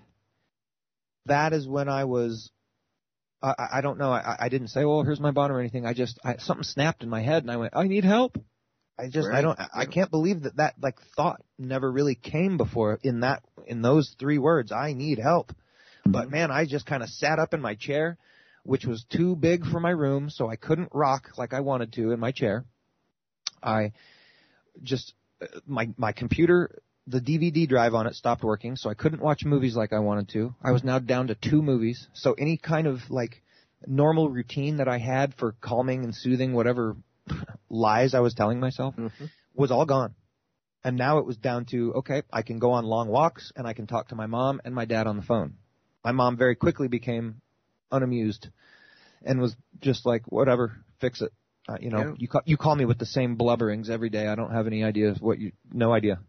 [1.25, 2.49] that is when I was.
[3.43, 4.13] I, I don't know.
[4.13, 5.85] I, I didn't say, "Well, here's my bottom" or anything.
[5.85, 8.37] I just I, something snapped in my head, and I went, "I need help."
[8.97, 9.39] I just Right.
[9.39, 13.43] I don't I can't believe that that like thought never really came before in that
[13.67, 14.71] in those three words.
[14.71, 15.49] I need help.
[15.49, 16.11] Mm-hmm.
[16.11, 18.17] But man, I just kind of sat up in my chair,
[18.63, 22.11] which was too big for my room, so I couldn't rock like I wanted to
[22.11, 22.65] in my chair.
[23.61, 23.91] I
[24.81, 25.13] just
[25.65, 29.75] my my computer the DVD drive on it stopped working, so I couldn't watch movies
[29.75, 30.55] like I wanted to.
[30.63, 32.07] I was now down to two movies.
[32.13, 33.43] So any kind of like
[33.85, 36.95] normal routine that I had for calming and soothing whatever
[37.69, 38.95] lies I was telling myself
[39.53, 40.15] was all gone.
[40.83, 43.73] And now it was down to, okay, I can go on long walks and I
[43.73, 45.55] can talk to my mom and my dad on the phone.
[46.03, 47.41] My mom very quickly became
[47.91, 48.49] unamused
[49.23, 51.33] and was just like, whatever, fix it.
[51.67, 52.13] Uh, you know, Yeah.
[52.17, 54.27] you call, you call me with the same blubberings every day.
[54.27, 56.19] I don't have any idea of what you, no idea.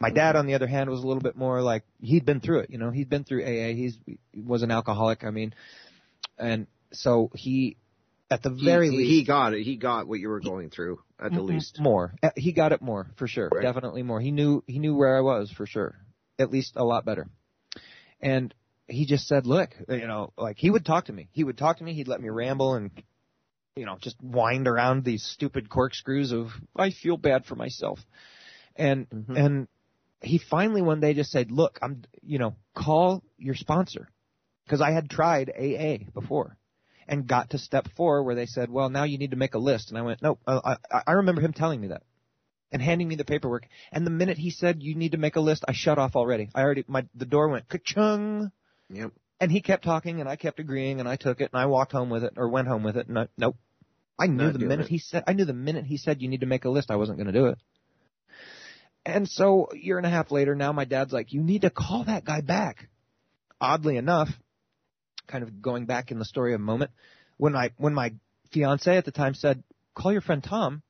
[0.00, 2.60] My dad, on the other hand, was a little bit more like he'd been through
[2.60, 2.70] it.
[2.70, 3.74] You know, he'd been through AA.
[3.74, 5.24] He's he was an alcoholic.
[5.24, 5.54] I mean,
[6.38, 7.76] and so he,
[8.30, 9.62] at the very he, least, he got it.
[9.64, 11.80] He got what you were going through at the M- least.
[11.80, 12.14] more.
[12.22, 13.48] Uh, He got it more for sure.
[13.52, 13.62] Right.
[13.62, 14.20] Definitely more.
[14.20, 15.96] He knew he knew where I was for sure.
[16.38, 17.28] At least a lot better.
[18.20, 18.54] And
[18.86, 21.28] he just said, "Look, uh, you know, like he would talk to me.
[21.32, 21.92] He would talk to me.
[21.92, 22.90] He'd let me ramble and
[23.76, 27.98] you know, just wind around these stupid corkscrews of I feel bad for myself."
[28.76, 29.36] And mm-hmm.
[29.36, 29.68] and
[30.20, 34.08] he finally one day just said, "Look, I'm you know, call your sponsor."
[34.64, 36.56] Because I had tried AA before
[37.10, 39.58] and got to step four where they said, well, now you need to make a
[39.58, 39.90] list.
[39.90, 42.04] And I went, no, uh, I, I remember him telling me that
[42.70, 43.66] and handing me the paperwork.
[43.90, 46.50] And the minute he said, you need to make a list, I shut off already.
[46.54, 48.52] I already, my, the door went ka-chung.
[48.90, 49.10] Yep.
[49.40, 51.90] And he kept talking and I kept agreeing and I took it and I walked
[51.92, 53.56] home with it or went home with it and I, nope.
[54.18, 54.90] I knew Not the minute it.
[54.90, 56.96] he said, I knew the minute he said you need to make a list, I
[56.96, 57.58] wasn't going to do it.
[59.04, 61.70] And so a year and a half later, now my dad's like, you need to
[61.70, 62.88] call that guy back.
[63.60, 64.28] Oddly enough,
[65.30, 66.90] kind of going back in the story a moment,
[67.36, 68.12] when I, when my
[68.52, 69.62] fiance at the time said,
[69.94, 70.82] call your friend Tom,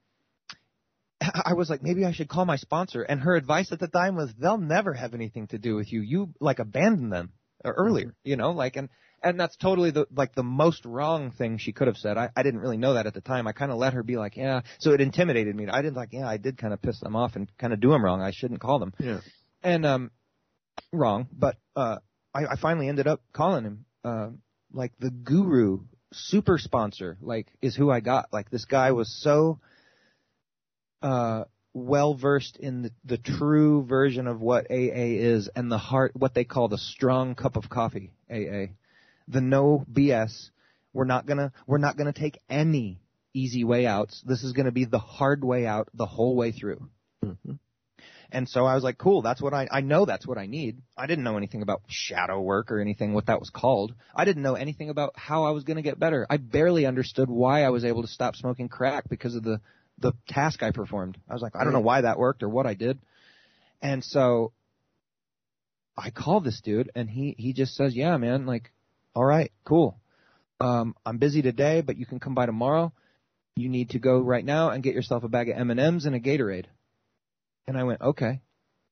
[1.21, 3.03] I was like, maybe I should call my sponsor.
[3.03, 6.01] And her advice at the time was, they'll never have anything to do with you.
[6.01, 7.33] You like abandon them
[7.65, 8.89] uh, earlier, you know, like, and,
[9.23, 12.17] and that's totally the, like the most wrong thing she could have said.
[12.17, 13.47] I, I didn't really know that at the time.
[13.47, 14.63] I kind of let her be like, yeah.
[14.79, 15.69] So it intimidated me.
[15.69, 17.91] I didn't like, yeah, I did kind of piss them off and kind of do
[17.91, 18.23] them wrong.
[18.23, 18.95] I shouldn't call them.
[18.99, 19.21] Yeah.
[19.63, 20.11] And, um,
[20.91, 21.99] wrong, but, uh,
[22.35, 24.29] I, I finally ended up calling him, uh,
[24.73, 25.81] like the guru
[26.13, 28.33] super sponsor, like is who I got.
[28.33, 29.59] Like this guy was so,
[31.03, 36.13] uh, well versed in the, the true version of what AA is and the heart,
[36.15, 38.73] what they call the strong cup of coffee, AA.
[39.29, 40.51] The no BS.
[40.93, 43.01] We're not gonna, we're not gonna take any
[43.33, 44.23] easy way outs.
[44.27, 46.89] This is gonna be the hard way out the whole way through.
[48.33, 50.83] And so I was like, cool, that's what I, I know that's what I need.
[50.97, 53.95] I didn't know anything about shadow work or anything, what that was called.
[54.15, 56.27] I didn't know anything about how I was going to get better.
[56.31, 59.61] I barely understood why I was able to stop smoking crack because of the,
[59.99, 61.19] the task I performed.
[61.29, 62.99] I was like, I don't know why that worked or what I did.
[63.83, 64.53] And so
[65.97, 68.73] I called this dude and he, he just says, yeah, man, like,
[69.15, 69.99] all right, cool.
[70.61, 72.93] Um, I'm busy today, but you can come by tomorrow.
[73.57, 76.21] You need to go right now and get yourself a bag of M&Ms and a
[76.21, 76.67] Gatorade.
[77.71, 78.41] And I went, okay.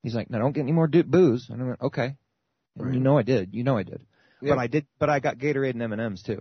[0.05, 1.49] He's like, now don't get any more do- booze.
[1.51, 2.15] And I went, okay.
[2.77, 3.53] And You know I did.
[3.53, 4.01] You know I did.
[4.41, 4.55] Yep.
[4.55, 4.87] But I did.
[5.01, 6.41] But I got Gatorade and M and M's too.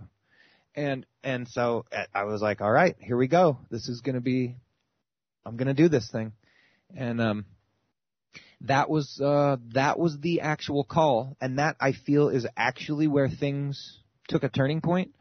[0.76, 3.58] And and so uh, I was like, all right, here we go.
[3.72, 4.54] This is gonna be.
[5.44, 6.30] I'm gonna do this thing.
[6.96, 7.44] And um,
[8.60, 13.28] that was uh that was the actual call, and that I feel is actually where
[13.28, 15.12] things took a turning point.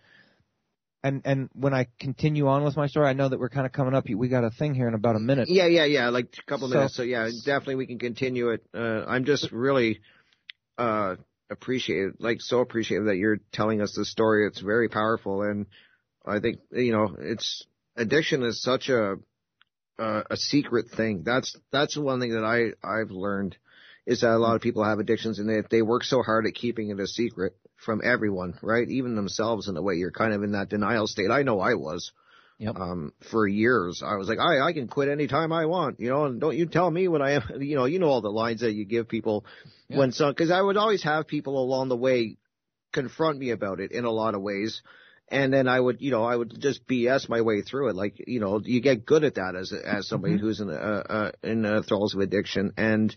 [1.08, 3.72] And and when I continue on with my story, I know that we're kind of
[3.72, 4.06] coming up.
[4.10, 5.48] We got a thing here in about a minute.
[5.50, 6.10] Yeah, yeah, yeah.
[6.10, 6.96] Like a couple So- minutes.
[6.96, 8.62] So yeah, definitely we can continue it.
[8.74, 10.02] Uh, I'm just really
[10.78, 11.16] uh,
[11.50, 14.46] appreciative, like so appreciative that you're telling us this story.
[14.48, 15.66] It's very powerful, and
[16.26, 19.16] I think you know, it's addiction is such a
[20.00, 21.24] uh, a secret thing.
[21.24, 23.56] That's that's one thing that I I've learned
[24.06, 26.54] is that a lot of people have addictions and they they work so hard at
[26.54, 28.88] keeping it a secret from everyone, right?
[28.90, 29.96] Even themselves in a way.
[29.96, 31.32] You're kind of in that denial state.
[31.32, 32.12] I know I was.
[32.60, 32.76] Yep.
[32.76, 36.26] Um, for years, I was like, I, I can quit anytime I want, you know,
[36.26, 38.62] and don't you tell me what I am, you know, you know all the lines
[38.62, 39.46] that you give people
[39.90, 42.38] when some, cause I would always have people along the way
[42.92, 44.82] confront me about it in a lot of ways.
[45.30, 47.96] And then I would, you know, I would just BS my way through it.
[47.96, 50.44] Like, you know, you get good at that as, as somebody Mm-hmm.
[50.44, 52.74] who's in, uh, uh, in uh, thralls of addiction.
[52.76, 53.16] And,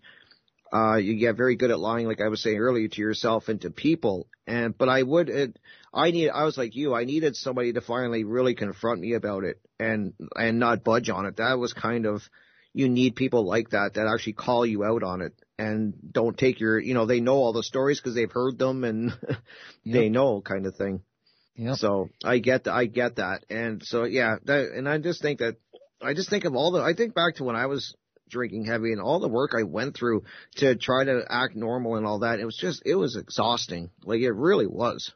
[0.72, 3.60] uh, you get very good at lying, like I was saying earlier, to yourself and
[3.62, 4.28] to people.
[4.46, 5.58] And, but I would, it,
[5.92, 9.44] I need, I was like you, I needed somebody to finally really confront me about
[9.44, 11.38] it and, and not budge on it.
[11.38, 12.22] That was kind of,
[12.72, 16.60] you need people like that that actually call you out on it and don't take
[16.60, 19.12] your, you know, they know all the stories because they've heard them and
[19.84, 21.02] they know kind of thing.
[21.56, 21.76] Yep.
[21.76, 23.44] So I get that, I get that.
[23.50, 25.56] And so yeah, that, and I just think that,
[26.00, 27.96] I just think of all the, I think back to when I was
[28.30, 30.24] drinking heavy and all the work I went through
[30.56, 32.40] to try to act normal and all that.
[32.40, 33.90] It was just, it was exhausting.
[34.04, 35.12] Like it really was.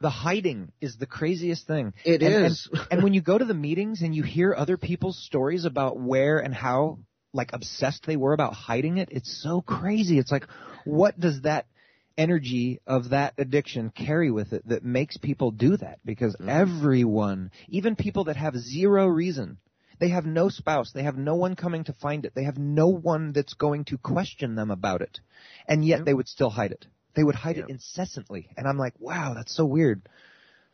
[0.00, 1.94] the hiding is the craziest thing.
[2.04, 2.70] It It is, is.
[2.72, 5.98] And, and when you go to the meetings and you hear other people's stories about
[5.98, 6.98] where and how
[7.32, 10.18] like obsessed they were about hiding it, it's so crazy.
[10.18, 10.46] It's like,
[10.84, 11.66] what does that
[12.16, 15.98] energy of that addiction carry with it that makes people do that?
[16.04, 16.48] Because mm-hmm.
[16.48, 19.58] everyone, even people that have zero reason,
[19.98, 22.88] they have no spouse, they have no one coming to find it, they have no
[22.88, 25.20] one that's going to question them about it,
[25.68, 26.86] and yet they would still hide it.
[27.14, 30.02] They would hide it incessantly, and I'm like, wow, that's so weird.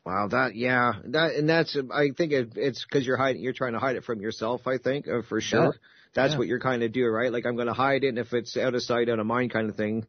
[0.04, 3.74] Wow, that yeah, that and that's I think it, it's because you're hiding, you're trying
[3.74, 4.66] to hide it from yourself.
[4.66, 5.64] I think uh, for sure.
[5.64, 5.70] Yeah.
[6.14, 6.38] That's Yeah.
[6.38, 7.30] what you're kind of doing, right?
[7.30, 9.52] Like I'm going to hide it, and if it's out of sight, out of mind,
[9.52, 10.06] kind of thing,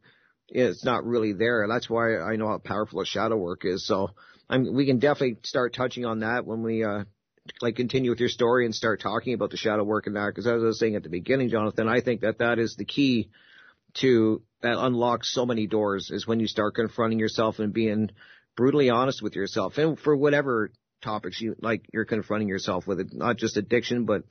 [0.48, 1.66] it's not really there.
[1.68, 3.86] That's why I know how powerful a shadow work is.
[3.86, 4.10] So
[4.48, 7.04] I'm, we can definitely start touching on that when we uh
[7.60, 10.26] like continue with your story and start talking about the shadow work and that.
[10.26, 12.84] Because as I was saying at the beginning, Jonathan, I think that that is the
[12.84, 13.30] key
[13.94, 18.10] to that unlocks so many doors is when you start confronting yourself and being
[18.56, 20.70] brutally honest with yourself and for whatever
[21.02, 24.22] topics you like you're confronting yourself with it not just addiction but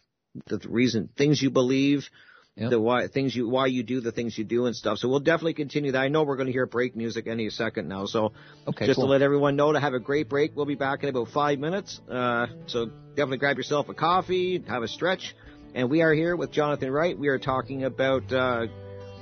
[0.47, 2.09] the reason things you believe
[2.58, 2.70] Yep.
[2.70, 5.22] the why things you why you do the things you do and stuff so we'll
[5.22, 8.34] definitely continue that i know we're going to hear break music any second now so
[8.68, 9.06] Okay, just cool.
[9.06, 11.60] to let everyone know to have a great break we'll be back in about five
[11.60, 15.34] minutes uh, so definitely grab yourself a coffee have a stretch
[15.74, 18.66] and we are here with jonathan wright we are talking about uh,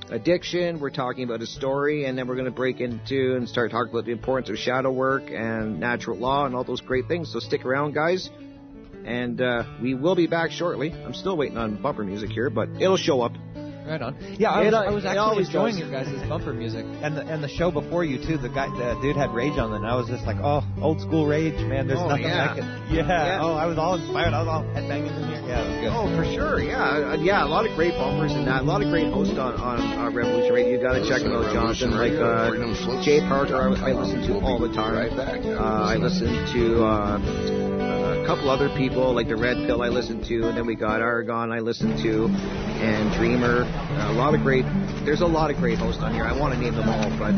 [0.10, 0.80] addiction.
[0.80, 3.92] We're talking about a story, and then we're going to break into and start talking
[3.92, 7.32] about the importance of shadow work and natural law and all those great things.
[7.32, 8.30] So stick around, guys.
[9.06, 10.92] And uh, we will be back shortly.
[10.94, 13.32] I'm still waiting on bumper music here, but it'll show up.
[13.88, 14.16] Right on.
[14.38, 15.80] Yeah, I It, was, uh, I was actually enjoying does.
[15.80, 18.38] your guys' bumper music and the and the show before you too.
[18.38, 21.26] The guy, the dude had Rage on and I was just like, oh, old school
[21.26, 21.88] Rage, man.
[21.88, 22.54] There's Oh, nothing yeah.
[22.54, 22.66] like it.
[22.94, 23.08] Yeah.
[23.08, 23.40] Yeah.
[23.42, 24.34] Oh, I was all inspired.
[24.36, 25.42] I was all headbanging in here.
[25.42, 25.94] Yeah, it was good.
[25.96, 26.60] Oh, for sure.
[26.62, 27.44] Yeah, Uh, yeah.
[27.44, 28.62] A lot of great bumpers and that.
[28.62, 30.74] A lot of great hosts on on uh, Revolution Radio.
[30.78, 31.90] You got to check them out, Johnson.
[31.90, 34.94] Like uh, Jay Parker, I, I listen to all the time.
[34.94, 35.42] Right back.
[35.42, 39.82] Uh, I listen to uh, a couple other people, like the Red Pill.
[39.82, 41.52] I listened to, and then we got Aragon.
[41.52, 43.64] I listened to, and Dreamer.
[43.66, 44.66] Uh, a lot of great.
[45.04, 46.26] There's a lot of great hosts on here.
[46.26, 47.34] I want to name them all, but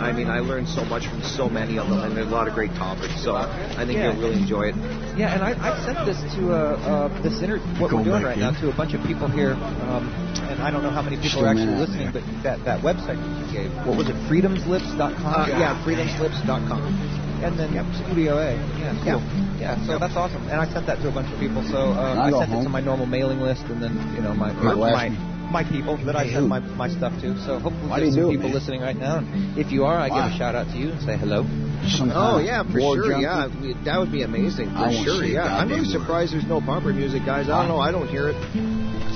[0.00, 2.48] I mean, I learned so much from so many of them, and there's a lot
[2.48, 3.22] of great topics.
[3.22, 4.12] So I think Yeah.
[4.14, 4.76] you'll really enjoy it.
[5.14, 6.56] Yeah, and I, I sent this to uh,
[6.88, 9.52] uh, this inter- what we're doing right now to a bunch of people here,
[9.92, 10.08] um,
[10.48, 13.36] and I don't know how many people are actually listening, but that, that website that
[13.44, 15.20] you gave, what was it, freedomslips.com?
[15.20, 17.29] Uh, yeah, freedomslips.com.
[17.42, 17.72] And then
[18.04, 18.52] Studio A.
[18.78, 19.22] Yeah, cool.
[19.58, 20.42] Yeah, so that's awesome.
[20.48, 21.62] And I sent that to a bunch of people.
[21.68, 24.22] So uh, I I go sent it to my normal mailing list, and then you
[24.22, 25.08] know my my, my,
[25.50, 27.36] my people that I send my, my stuff to.
[27.44, 28.58] So hopefully Why there's some do it, people man?
[28.58, 29.18] listening right now.
[29.18, 30.28] And if you are, I Why?
[30.28, 31.44] give a shout out to you and say hello.
[31.88, 33.08] Some Oh yeah, for sure.
[33.08, 33.24] junkie?
[33.24, 33.48] Yeah,
[33.84, 35.24] that would be amazing for I sure.
[35.24, 37.48] say a Yeah, I'm really surprised there's no bumper music, guys.
[37.48, 37.80] I don't know.
[37.80, 38.36] I don't hear it.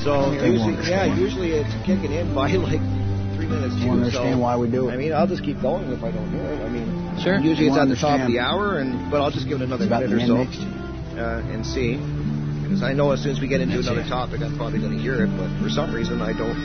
[0.04, 1.20] So usually, yeah, understand.
[1.20, 2.80] usually it's kicking in by like
[3.36, 3.74] three minutes.
[3.76, 4.92] You too, understand so, why we do it?
[4.92, 6.60] I mean, I'll just keep going if I don't hear it.
[6.60, 6.88] I mean,
[7.22, 7.38] Sure.
[7.38, 9.86] Usually it's at the top of the hour, and but I'll just give it another
[9.86, 10.36] minute or so
[11.18, 11.96] uh, and see.
[12.64, 14.08] Because I know as soon as we get into That's another it.
[14.08, 15.30] topic, I'm probably going to hear it.
[15.36, 16.56] But for some reason, I don't.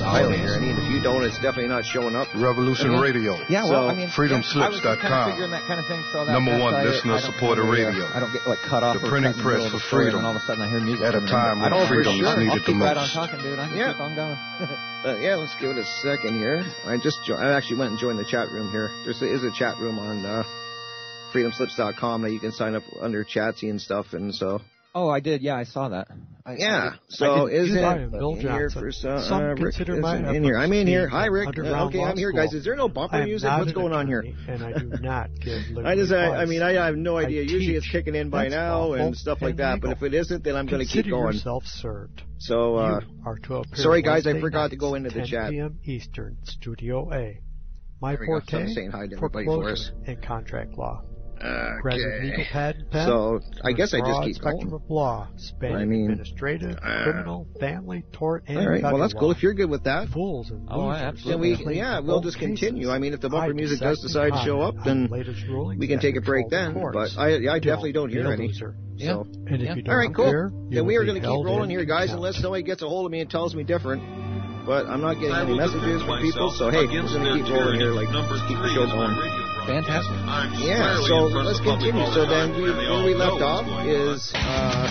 [0.00, 0.56] I don't hear is.
[0.56, 0.70] any.
[0.70, 2.28] And if you don't, it's definitely not showing up.
[2.34, 2.94] Revolution.
[2.96, 3.34] Radio.
[3.50, 6.00] Yeah, well, So, I mean, yeah, I was kind of figuring that kind of thing.
[6.14, 8.06] So that, Number that's one why I- listener I don't supported radio.
[8.08, 8.96] I don't get like cut off.
[9.00, 10.22] The or printing cut in the press for the freedom.
[10.22, 11.04] And all of a sudden, I hear music.
[11.04, 12.38] At a coming in, time I when don't know for freedom is sure.
[12.38, 13.12] needed I'll the keep right on most.
[13.18, 13.58] talking, dude.
[13.58, 13.92] I can Yeah.
[13.92, 14.38] keep on going.
[15.00, 16.62] Uh, yeah, let's give it a second here.
[16.84, 18.90] I just jo- I actually went and joined the chat room here.
[19.08, 20.42] There is a chat room on uh,
[21.32, 24.60] freedomslips.com that you can sign up under Chatzy and stuff, and so
[24.94, 25.42] oh, I did.
[25.42, 26.08] Yeah, I saw that.
[26.44, 26.90] I, Yeah.
[26.94, 29.92] I, So I is it I Bill in here for some, Some uh, Rick consider
[29.92, 30.56] isn't my in here.
[30.56, 31.08] I'm in here.
[31.08, 31.58] Hi, Rick.
[31.58, 32.52] Uh, okay, I'm here, guys.
[32.54, 33.48] Is there no bumper music?
[33.50, 34.24] What's going on here?
[34.48, 37.42] And I do not give I just, I, I mean, I have no I idea.
[37.42, 39.80] Usually it's kicking in by That's now and stuff like and that.
[39.80, 41.34] But if it isn't, then I'm going to keep Consider going.
[41.34, 42.22] yourself served.
[42.38, 45.44] So, uh, are to sorry, guys, I forgot to go into the chat.
[45.46, 45.78] 10 p.m.
[45.84, 47.40] Eastern, Studio A.
[48.00, 48.32] My There we go.
[48.32, 49.92] forte, Someone's saying hi to everybody for us.
[50.06, 51.02] and contract law.
[51.40, 52.48] Graduate legal Okay.
[52.52, 53.06] pad and pen.
[53.06, 54.82] So I guess I just keep spectrum going.
[54.84, 58.82] of law, spanning I mean, administrative, uh, criminal, family, tort, and All right.
[58.82, 59.20] Well, federal that's law.
[59.20, 59.30] cool.
[59.32, 62.24] If you're good with that, Fools and Oh, absolutely then we, plead yeah, we'll both
[62.24, 62.60] just cases.
[62.60, 62.90] continue.
[62.90, 65.46] I mean, if the bumper music does decide to show up, then on the latest
[65.48, 66.92] rulings we can take a break control then.
[66.92, 67.18] the But.
[67.18, 68.48] I, I definitely don't be hear any.
[68.48, 68.74] loser.
[68.98, 69.22] So.
[69.46, 69.74] And if Yeah.
[69.76, 70.26] you don't All right, cool.
[70.26, 73.06] appear, Then we are going to keep rolling here, guys, unless somebody gets a hold
[73.06, 74.02] of me and tells me different.
[74.66, 77.80] But I'm not getting any messages from people, so hey, we're going to keep rolling
[77.80, 79.16] here, like Number keep the three show going.
[79.70, 80.08] Radio broadcast.
[80.08, 80.66] Fantastic.
[80.66, 82.12] Yeah, so let's of the public continue.
[82.12, 84.90] So then time, we, where we left off is uh,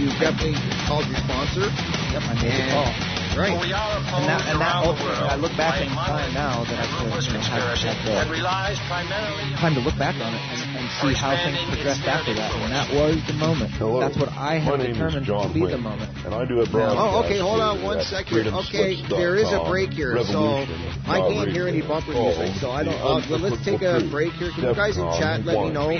[0.00, 0.56] you definitely
[0.88, 1.68] called your sponsor.
[1.68, 2.92] Yep, I made the call.
[3.36, 3.52] Right.
[3.52, 6.78] We And that, and that opposed ultimately, I look back in world time now that
[6.80, 10.16] I could, ruthless you know, have, conspiracy have that the primarily time to look back
[10.16, 10.40] on it
[10.86, 12.52] and, and see how things progressed after that.
[12.54, 13.70] And that was the moment.
[13.72, 14.00] Hello.
[14.00, 16.10] That's what I have My name is determined John to be the moment.
[16.24, 16.98] and I do it broadcast.
[16.98, 18.48] Oh, okay, hold on here one at second.
[18.48, 20.64] Okay, there is a break here, so
[21.06, 22.94] I can't hear any bumper music, so I don't.
[22.94, 24.50] Uh, let's take a break here.
[24.54, 25.90] Can you guys in chat let me know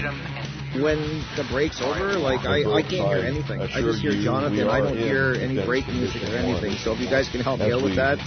[0.83, 2.19] when the break's over?
[2.19, 3.61] Like, I, I can't hear anything.
[3.61, 4.69] I just hear Jonathan.
[4.69, 6.75] I don't hear any break music or anything.
[6.83, 8.19] So if you guys can help me out with that,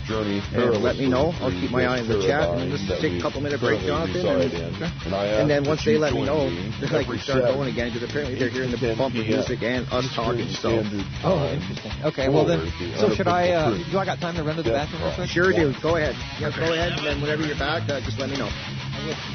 [0.54, 1.32] and let me know.
[1.42, 2.50] I'll keep my eye on the chat.
[2.50, 4.26] And just take a couple minute break, Jonathan.
[4.26, 4.54] And,
[5.42, 6.50] and then once they let me know,
[6.82, 10.08] then I can start going again because apparently they're hearing the bumper music and us
[10.16, 10.48] talking.
[10.50, 10.84] So
[11.24, 11.92] Oh, interesting.
[12.06, 14.72] Okay, well then, so should I, uh, do I got time to run to the
[14.72, 15.30] bathroom real quick?
[15.30, 15.74] Sure do.
[15.82, 16.16] Go ahead.
[16.40, 16.94] Yeah, go ahead.
[16.94, 18.50] And then whenever you're back, uh, just let me know.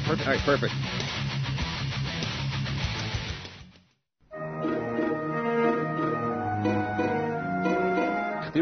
[0.05, 0.27] Perfect.
[0.27, 0.73] All right, perfect.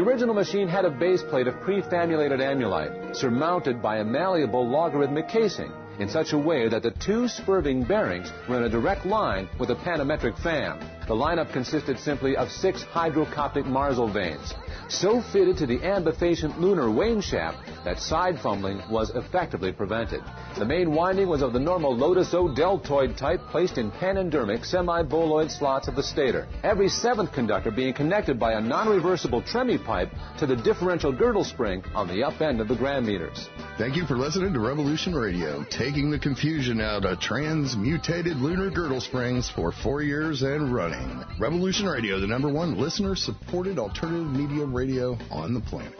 [0.04, 5.72] Original machine had a base plate of prefamulated annulite, surmounted by a malleable logarithmic casing,
[5.98, 9.70] in such a way that the two spurving bearings were in a direct line with
[9.70, 10.78] a panometric fan.
[11.06, 14.54] The lineup consisted simply of six hydrocoptic marzlevanes,
[14.88, 20.22] so fitted to the ambifacient lunar wane shaft that side fumbling was effectively prevented.
[20.58, 25.50] The main winding was of the normal Lotus O deltoid type placed in panendermic semi-boloid
[25.50, 26.48] slots of the stator.
[26.62, 31.84] Every seventh conductor being connected by a non-reversible tremie pipe to the differential girdle spring
[31.94, 33.50] on the up end of the gram meters.
[33.76, 39.02] Thank you for listening to Revolution Radio, taking the confusion out of transmutated lunar girdle
[39.02, 40.93] springs for four years and running.
[41.38, 45.92] Revolution Radio, the number one listener supported alternative media radio on the planet.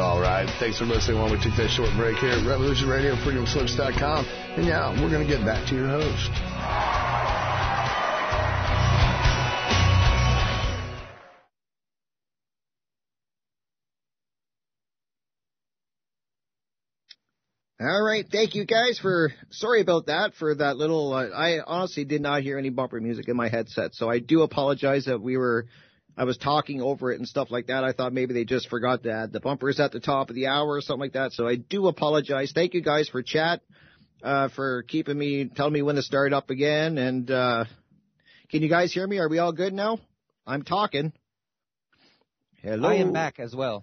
[0.00, 3.14] All right, thanks for listening while we take that short break here at Revolution Radio,
[3.16, 4.24] freedomslips.com.
[4.56, 7.39] And now we're going to get back to your host.
[17.82, 19.32] All right, thank you guys for.
[19.48, 21.14] Sorry about that for that little.
[21.14, 24.42] Uh, I honestly did not hear any bumper music in my headset, so I do
[24.42, 25.64] apologize that we were.
[26.14, 27.82] I was talking over it and stuff like that.
[27.82, 30.48] I thought maybe they just forgot to add the bumpers at the top of the
[30.48, 31.32] hour or something like that.
[31.32, 32.52] So I do apologize.
[32.54, 33.62] Thank you guys for chat,
[34.22, 36.98] uh, for keeping me, telling me when to start up again.
[36.98, 37.64] And uh,
[38.50, 39.16] can you guys hear me?
[39.20, 40.00] Are we all good now?
[40.46, 41.14] I'm talking.
[42.60, 42.90] Hello.
[42.90, 43.82] I am back as well.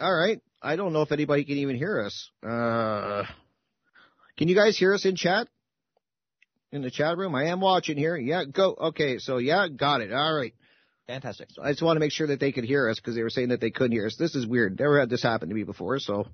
[0.00, 0.40] All right.
[0.60, 2.30] I don't know if anybody can even hear us.
[2.42, 3.24] Uh,
[4.36, 5.48] can you guys hear us in chat?
[6.72, 7.34] In the chat room?
[7.34, 8.16] I am watching here.
[8.16, 8.74] Yeah, go.
[8.78, 10.12] Okay, so yeah, got it.
[10.12, 10.54] All right.
[11.06, 11.48] Fantastic.
[11.62, 13.48] I just want to make sure that they could hear us because they were saying
[13.48, 14.16] that they couldn't hear us.
[14.16, 14.78] This is weird.
[14.78, 15.98] Never had this happen to me before.
[16.00, 16.26] So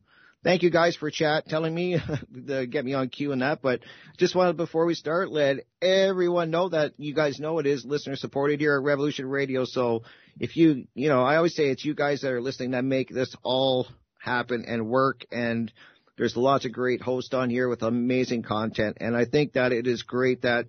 [0.43, 1.97] thank you guys for chat telling me
[2.49, 3.63] to get me on cue and that.
[3.63, 3.81] But
[4.19, 8.17] just wanted before we start, let everyone know that you guys know it is listener
[8.17, 9.65] supported here at Revolution Radio.
[9.65, 10.03] So
[10.41, 13.09] if you, you know, I always say it's you guys that are listening that make
[13.09, 13.87] this all
[14.25, 15.25] happen and work.
[15.31, 15.73] And
[16.17, 18.99] there's lots of great hosts on here with amazing content.
[19.01, 20.67] And I think that it is great that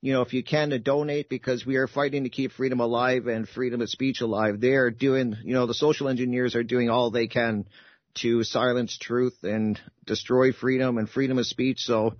[0.00, 3.26] you know, if you can to donate because we are fighting to keep freedom alive
[3.26, 4.60] and freedom of speech alive.
[4.60, 7.66] They are doing, you know, the social engineers are doing all they can
[8.20, 11.80] to silence truth and destroy freedom and freedom of speech.
[11.80, 12.14] So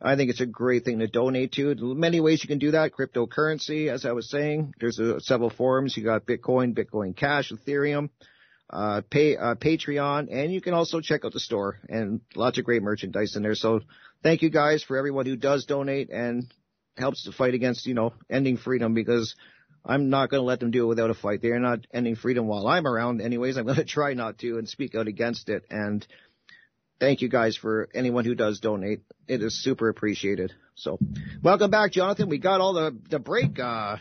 [0.00, 1.74] I think it's a great thing to donate to.
[1.74, 2.92] Many ways you can do that.
[2.92, 5.96] Cryptocurrency, as I was saying, there's a, several forms.
[5.96, 8.10] You got Bitcoin, Bitcoin Cash, Ethereum,
[8.72, 12.64] uh, pay, uh, Patreon, and you can also check out the store and lots of
[12.64, 13.54] great merchandise in there.
[13.54, 13.80] So
[14.22, 16.52] thank you guys for everyone who does donate and
[16.96, 19.34] helps to fight against, you know, ending freedom because
[19.84, 21.42] I'm not going to let them do it without a fight.
[21.42, 23.20] They're not ending freedom while I'm around.
[23.20, 25.64] Anyways, I'm going to try not to and speak out against it.
[25.70, 26.06] And
[26.98, 29.00] thank you guys for anyone who does donate.
[29.28, 30.52] It is super appreciated.
[30.76, 30.98] So,
[31.42, 32.30] welcome back, Jonathan.
[32.30, 33.96] We got all the the break uh,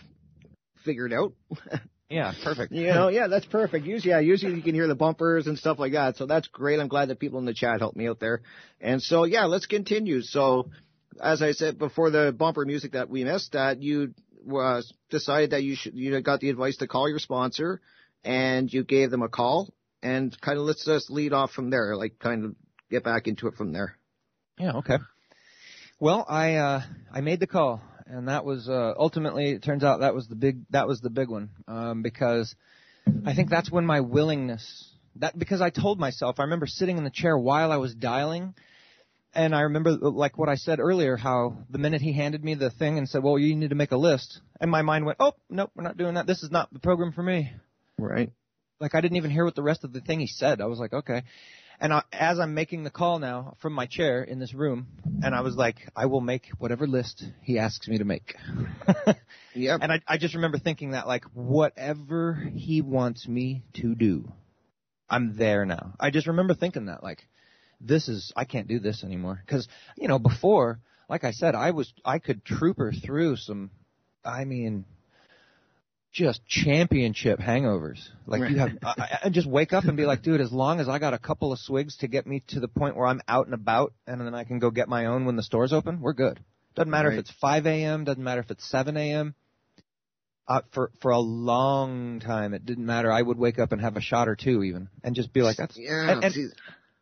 [0.85, 1.33] figured out.
[2.11, 2.73] Yeah, perfect.
[2.73, 3.85] you know, yeah, that's perfect.
[3.85, 6.17] Usually, yeah, usually you can hear the bumpers and stuff like that.
[6.17, 6.79] So that's great.
[6.79, 8.41] I'm glad that people in the chat helped me out there.
[8.81, 10.21] And so, yeah, let's continue.
[10.21, 10.69] So,
[11.21, 14.13] as I said before, the bumper music that we missed, that you
[14.53, 17.79] uh, decided that you should, you got the advice to call your sponsor,
[18.23, 21.95] and you gave them a call, and kind of let's just lead off from there,
[21.95, 22.55] like kind of
[22.89, 23.95] get back into it from there.
[24.59, 24.97] Yeah, okay.
[25.99, 26.81] Well, I uh,
[27.13, 27.81] I made the call,
[28.11, 31.09] and that was uh, ultimately it turns out that was the big that was the
[31.09, 32.53] big one um, because
[33.25, 37.03] I think that's when my willingness that because I told myself I remember sitting in
[37.03, 38.53] the chair while I was dialing.
[39.33, 42.69] And I remember, like what I said earlier, how the minute he handed me the
[42.69, 45.31] thing and said, "Well, you need to make a list," and my mind went, "Oh,
[45.49, 46.27] nope, we're not doing that.
[46.27, 47.49] This is not the program for me."
[47.97, 48.33] Right.
[48.81, 50.59] Like I didn't even hear what the rest of the thing he said.
[50.59, 51.23] I was like, "Okay."
[51.81, 54.85] And I, as I'm making the call now from my chair in this room,
[55.23, 58.35] and I was like, I will make whatever list he asks me to make.
[59.55, 59.79] yep.
[59.81, 64.31] And I, I just remember thinking that, like, whatever he wants me to do,
[65.09, 65.95] I'm there now.
[65.99, 67.27] I just remember thinking that, like,
[67.81, 69.41] this is, I can't do this anymore.
[69.47, 69.67] Cause,
[69.97, 70.79] you know, before,
[71.09, 73.71] like I said, I was, I could trooper through some,
[74.23, 74.85] I mean,
[76.11, 77.99] just championship hangovers.
[78.25, 80.89] Like you have, I, I just wake up and be like, dude, as long as
[80.89, 83.45] I got a couple of swigs to get me to the point where I'm out
[83.45, 86.13] and about, and then I can go get my own when the store's open, we're
[86.13, 86.39] good.
[86.75, 87.17] Doesn't matter Right.
[87.17, 88.03] if it's 5 a.m.
[88.03, 89.35] Doesn't matter if it's 7 a.m.
[90.47, 93.11] Uh, for for a long time, it didn't matter.
[93.11, 95.55] I would wake up and have a shot or two, even, and just be like,
[95.57, 96.47] "That's Yeah, And, and, see,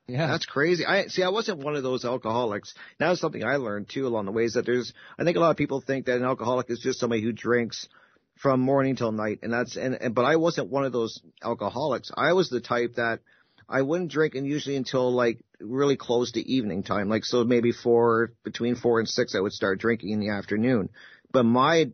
[0.08, 0.86] yeah, that's crazy.
[0.86, 1.24] I see.
[1.24, 2.76] I wasn't one of those alcoholics.
[3.00, 5.52] Was something I learned too along the way is That there's, I think a lot
[5.52, 7.88] of people think that an alcoholic is just somebody who drinks
[8.40, 12.10] from morning till night, and that's and, and but I wasn't one of those alcoholics.
[12.16, 13.20] I was the type that
[13.68, 17.72] I wouldn't drink and usually until like really close to evening time, like so maybe
[17.72, 20.90] four between four and six, I would start drinking in the afternoon.
[21.32, 21.92] But my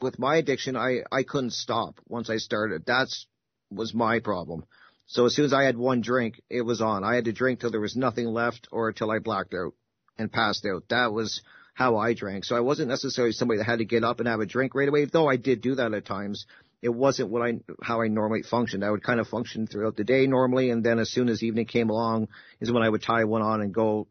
[0.00, 2.84] with my addiction, I I couldn't stop once I started.
[2.86, 3.26] That's
[3.70, 4.64] was my problem.
[5.06, 7.02] So as soon as I had one drink, it was on.
[7.02, 9.74] I had to drink till there was nothing left or till I blacked out
[10.18, 10.84] and passed out.
[10.90, 11.42] That was
[11.80, 12.44] how I drank.
[12.44, 14.86] So I wasn't necessarily somebody that had to get up and have a drink right
[14.86, 16.44] away, though I did do that at times.
[16.82, 18.84] It wasn't what I, how I normally functioned.
[18.84, 21.64] I would kind of function throughout the day normally, and then as soon as evening
[21.64, 22.28] came along
[22.60, 24.08] is when I would tie one on and go,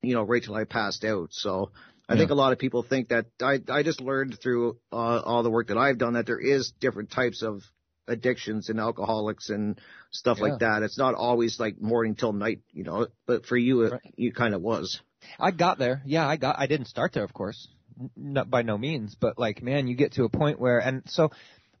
[0.00, 1.30] you know, right till I passed out.
[1.32, 1.72] So
[2.08, 5.42] I think a lot of people think that I, I just learned through uh, all
[5.42, 7.62] the work that I've done that there is different types of
[8.06, 9.80] addictions and alcoholics and
[10.12, 10.84] stuff like that.
[10.84, 14.54] It's not always like morning till night, you know, but for you, it, you kind
[14.54, 15.00] of was.
[15.38, 16.02] I got there.
[16.04, 16.58] Yeah, I got.
[16.58, 17.68] I didn't start there, of course,
[18.16, 19.16] not by no means.
[19.20, 21.30] But like, man, you get to a point where, and so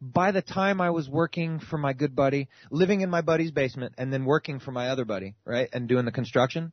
[0.00, 3.94] by the time I was working for my good buddy, living in my buddy's basement,
[3.98, 6.72] and then working for my other buddy, right, and doing the construction,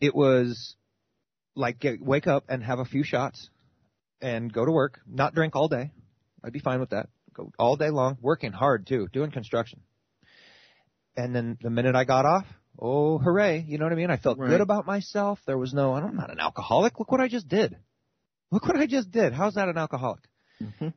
[0.00, 0.76] it was
[1.54, 3.48] like get, wake up and have a few shots,
[4.20, 5.90] and go to work, not drink all day.
[6.44, 7.08] I'd be fine with that.
[7.34, 9.80] Go all day long, working hard too, doing construction.
[11.16, 12.44] And then the minute I got off,
[12.78, 14.10] oh hooray, you know what I mean?
[14.10, 14.50] I felt Right.
[14.50, 15.38] good about myself.
[15.46, 16.98] There was no, I'm not an alcoholic.
[16.98, 17.76] Look what I just did.
[18.50, 19.32] Look what I just did.
[19.32, 20.20] How's that an alcoholic?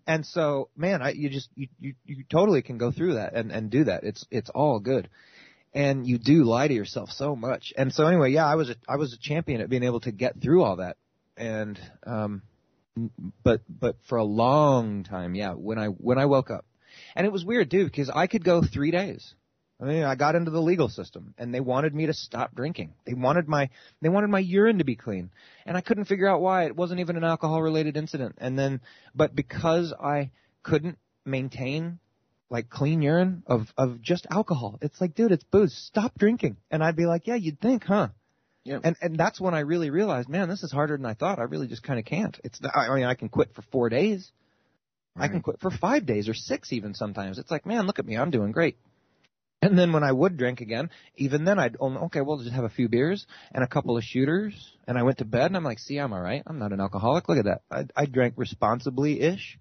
[0.07, 3.51] And so, man, I, you just, you, you, you totally can go through that and,
[3.51, 4.03] and do that.
[4.03, 5.09] It's, it's all good.
[5.73, 7.73] And you do lie to yourself so much.
[7.77, 10.11] And so anyway, yeah, I was a, I was a champion at being able to
[10.11, 10.97] get through all that.
[11.37, 12.41] And, um,
[13.43, 16.65] but, but for a long time, yeah, when I, when I woke up
[17.15, 19.33] and it was weird too because I could go three days.
[19.81, 22.95] I mean, I got into the legal system and they wanted me to stop drinking.
[23.05, 23.69] They wanted my,
[24.01, 25.31] they wanted my urine to be clean.
[25.65, 26.65] And I couldn't figure out why.
[26.65, 28.35] It wasn't even an alcohol related incident.
[28.39, 28.81] And then,
[29.15, 30.31] but because I
[30.63, 31.99] couldn't maintain
[32.49, 35.73] like clean urine of, of just alcohol, it's like, dude, it's booze.
[35.73, 36.57] Stop drinking.
[36.69, 38.09] And I'd be like, yeah, you'd think, huh?
[38.65, 38.79] Yeah.
[38.83, 41.39] And, and that's when I really realized, man, this is harder than I thought.
[41.39, 42.37] I really just kind of can't.
[42.43, 44.29] It's, I mean, I can quit for four days.
[45.15, 47.39] I can quit for five days or six even sometimes.
[47.39, 48.15] It's like, man, look at me.
[48.15, 48.77] I'm doing great.
[49.61, 52.63] And then when I would drink again, even then I'd only, okay, well, just have
[52.63, 54.53] a few beers and a couple of shooters.
[54.87, 56.41] And I went to bed and I'm like, see, I'm all right.
[56.47, 57.27] I'm not an alcoholic.
[57.27, 57.61] Look at that.
[57.69, 59.59] I, I drank responsibly-ish.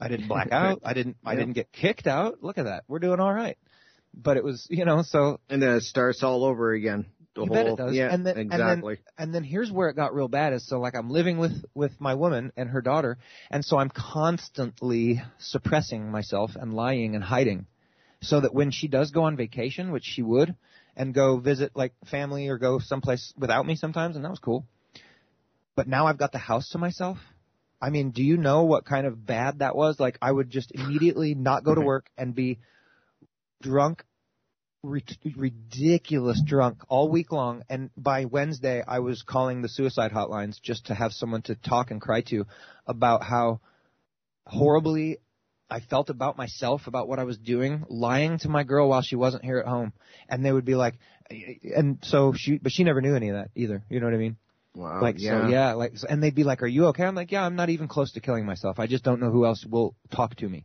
[0.00, 0.82] I didn't black out.
[0.84, 1.40] I didn't, I Yeah.
[1.40, 2.42] didn't get kicked out.
[2.42, 2.84] Look at that.
[2.86, 3.58] We're doing all right.
[4.14, 7.06] But it was, you know, so And then it starts all over again.
[7.34, 7.94] The you whole, bet it does.
[7.94, 8.94] Yeah, and then, exactly.
[9.18, 11.38] And then, and then here's where it got real bad is so like I'm living
[11.38, 13.18] with with my woman and her daughter,
[13.52, 17.66] and so I'm constantly suppressing myself and lying and hiding,
[18.22, 20.54] so that when she does go on vacation, which she would,
[20.96, 24.66] and go visit like family or go someplace without me sometimes, and that was cool.
[25.74, 27.18] But now I've got the house to myself.
[27.80, 29.98] I mean, do you know what kind of bad that was?
[29.98, 32.58] Like I would just immediately not go to work and be
[33.62, 34.04] drunk
[34.82, 35.04] ri-
[35.36, 40.86] ridiculous drunk all week long, and by Wednesday I was calling the suicide hotlines just
[40.86, 42.46] to have someone to talk and cry to
[42.86, 43.60] about how
[44.46, 45.18] horribly
[45.70, 49.16] I felt about myself, about what I was doing, lying to my girl while she
[49.16, 49.92] wasn't here at home,
[50.28, 50.94] and they would be like,
[51.30, 53.84] and so she, but she never knew any of that either.
[53.88, 54.36] You know what I mean?
[54.74, 55.02] Wow.
[55.02, 55.46] like yeah.
[55.46, 57.56] so yeah like so- and they'd be like are you okay i'm like yeah i'm
[57.56, 60.48] not even close to killing myself i just don't know who else will talk to
[60.48, 60.64] me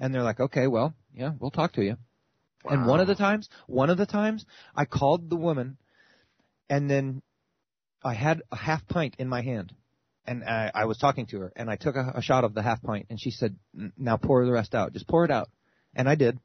[0.00, 1.96] and they're like okay well yeah we'll talk to you
[2.64, 2.72] Wow.
[2.72, 5.76] and one of the times one of the times i called the woman
[6.68, 7.22] and then
[8.02, 9.72] i had a half pint in my hand
[10.26, 12.62] and i, I was talking to her and i took a, a shot of the
[12.62, 13.56] half pint and she said
[13.96, 15.48] now pour the rest out just pour it out
[15.94, 16.38] and i did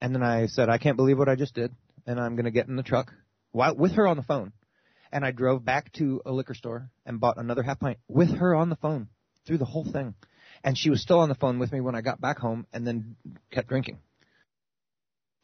[0.00, 1.72] and then i said i can't believe what i just did
[2.06, 3.12] and i'm going to get in the truck
[3.52, 4.52] while with her on the phone
[5.12, 8.54] and I drove back to a liquor store and bought another half pint with her
[8.54, 9.08] on the phone
[9.46, 10.14] through the whole thing.
[10.64, 12.86] And she was still on the phone with me when I got back home and
[12.86, 13.16] then
[13.50, 13.98] kept drinking.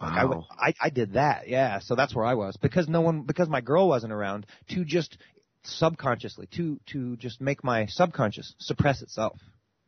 [0.01, 0.47] Like I, Wow.
[0.51, 1.79] I, I did that, yeah.
[1.79, 5.17] So that's where I was because no one, because my girl wasn't around to just
[5.65, 9.39] subconsciously, to, to just make my subconscious suppress itself.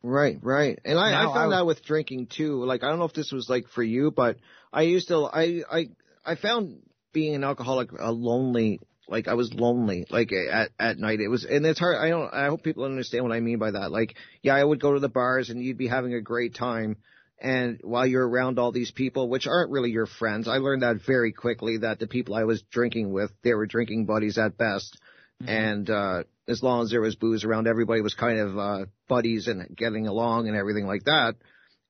[0.05, 0.77] Right, right.
[0.85, 2.63] And I, I found I- that with drinking too.
[2.63, 4.37] Like I don't know if this was like for you, but
[4.71, 5.89] I used to I I
[6.23, 11.21] I found being an alcoholic a lonely like I was lonely like at at night.
[11.21, 13.71] It was and it's hard I don't I hope people understand what I mean by
[13.71, 13.91] that.
[13.91, 16.97] Like yeah, I would go to the bars and you'd be having a great time
[17.41, 20.47] and while you're around all these people which aren't really your friends.
[20.47, 24.05] I learned that very quickly that the people I was drinking with, they were drinking
[24.05, 24.99] buddies at best.
[25.45, 29.47] And uh as long as there was booze around, everybody was kind of uh buddies
[29.47, 31.35] and getting along and everything like that.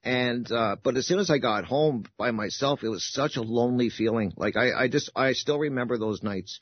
[0.03, 3.41] And uh but as soon as I got home by myself, it was such a
[3.41, 4.33] lonely feeling.
[4.35, 6.59] Like I, I just I still remember those nights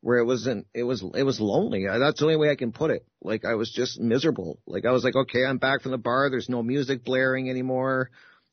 [0.00, 1.88] where it wasn't it was it was lonely.
[1.88, 3.06] I, that's the only way I can put it.
[3.22, 4.58] Like I was just miserable.
[4.66, 6.30] Like I was like, okay, I'm back from the bar.
[6.30, 8.10] There's no music blaring anymore.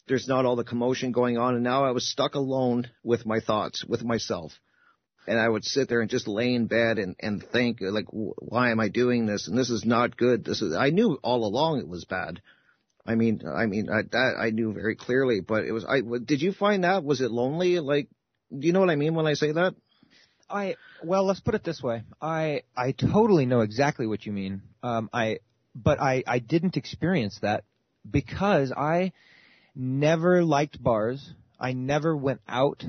[0.07, 3.39] There's not all the commotion going on, and now I was stuck alone with my
[3.39, 4.51] thoughts, with myself
[5.27, 8.71] and I would sit there and just lay in bed and and think like, why
[8.71, 9.47] am I doing this?
[9.47, 10.43] And this is not good.
[10.43, 12.41] This is I knew all along it was bad.
[13.05, 15.85] I mean, I mean I, that I knew very clearly, but it was.
[15.85, 17.79] I did you find that was it lonely?
[17.79, 18.07] Like,
[18.57, 19.75] do you know what I mean when I say that?
[20.49, 22.03] I well, let's put it this way.
[22.21, 24.61] I I totally know exactly what you mean.
[24.81, 25.39] Um, I
[25.75, 27.63] but I I didn't experience that
[28.09, 29.13] because I
[29.75, 31.33] never liked bars.
[31.59, 32.83] I never went out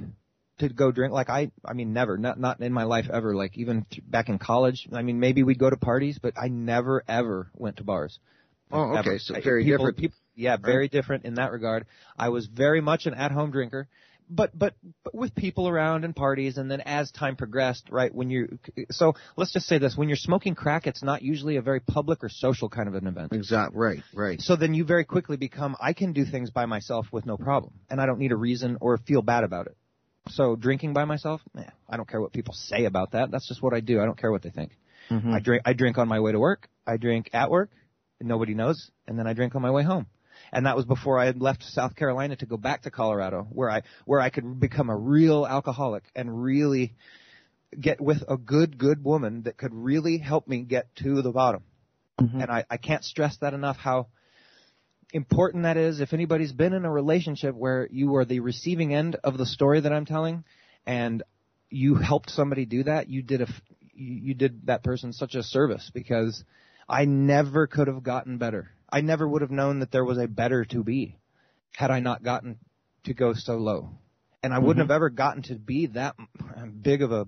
[0.58, 1.12] to go drink.
[1.12, 3.34] Like I I mean never not not in my life ever.
[3.34, 4.88] Like even th- back in college.
[4.92, 8.18] I mean maybe we'd go to parties, but I never ever went to bars.
[8.72, 9.18] Oh, okay, Ever.
[9.18, 9.96] so I- very people- different.
[9.98, 11.86] people- yeah, very different in that regard.
[12.18, 13.86] I was very much an at-home drinker,
[14.28, 14.74] but but
[15.04, 18.58] but with people around and parties, and then as time progressed, right when you
[18.90, 22.24] so let's just say this: when you're smoking crack, it's not usually a very public
[22.24, 23.32] or social kind of an event.
[23.32, 23.78] Exactly.
[23.78, 24.02] Right.
[24.12, 24.40] Right.
[24.40, 27.74] So then you very quickly become I can do things by myself with no problem,
[27.90, 29.76] and I don't need a reason or feel bad about it.
[30.28, 33.30] So drinking by myself, eh, I don't care what people say about that.
[33.30, 34.00] That's just what I do.
[34.00, 34.72] I don't care what they think.
[35.10, 35.34] Mm-hmm.
[35.34, 35.62] I drink.
[35.66, 36.68] I drink on my way to work.
[36.86, 37.70] I drink at work.
[38.20, 40.06] And nobody knows, and then I drink on my way home.
[40.52, 43.68] And that was before I had left South Carolina to go back to Colorado, where
[43.68, 46.94] I where I could become a real alcoholic and really
[47.78, 51.64] get with a good good woman that could really help me get to the bottom.
[52.42, 54.06] And I, I can't stress that enough how
[55.14, 56.00] important that is.
[56.00, 59.80] If anybody's been in a relationship where you are the receiving end of the story
[59.80, 60.44] that I'm telling,
[60.84, 61.22] and
[61.70, 63.62] you helped somebody do that, you did a f-
[63.94, 66.44] you did that person such a service because
[66.88, 68.70] I never could have gotten better.
[68.92, 71.18] I never would have known that there was a better to be
[71.76, 72.58] had I not gotten
[73.04, 73.90] to go so low.
[74.42, 77.26] And I wouldn't have ever gotten to be that m- big of a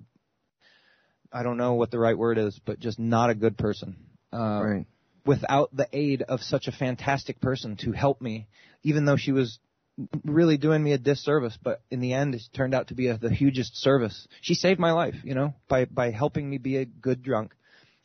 [1.32, 3.96] I don't know what the right word is, but just not a good person.
[4.32, 4.86] Uh, Right.
[5.26, 8.46] Without the aid of such a fantastic person to help me,
[8.82, 9.58] even though she was
[10.24, 13.16] really doing me a disservice, but in the end, it turned out to be a,
[13.16, 14.28] the hugest service.
[14.40, 17.54] She saved my life, you know, by by helping me be a good drunk,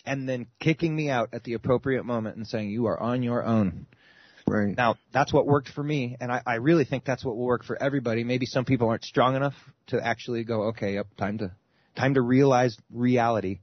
[0.05, 3.43] and then kicking me out at the appropriate moment and saying, "You are on your
[3.43, 3.87] own."
[4.47, 4.75] Right.
[4.75, 7.63] Now, that's what worked for me, and I, I really think that's what will work
[7.63, 8.23] for everybody.
[8.23, 9.53] Maybe some people aren't strong enough
[9.87, 11.51] to actually go, "Okay, yep, time to
[11.95, 13.59] time to realize reality,"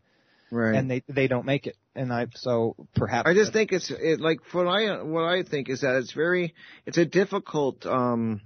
[0.51, 0.77] Right.
[0.77, 1.77] and they they don't make it.
[1.95, 5.69] And I so perhaps I just think it's it, like what I what I think
[5.69, 6.55] is that it's very
[6.87, 8.41] it's a difficult um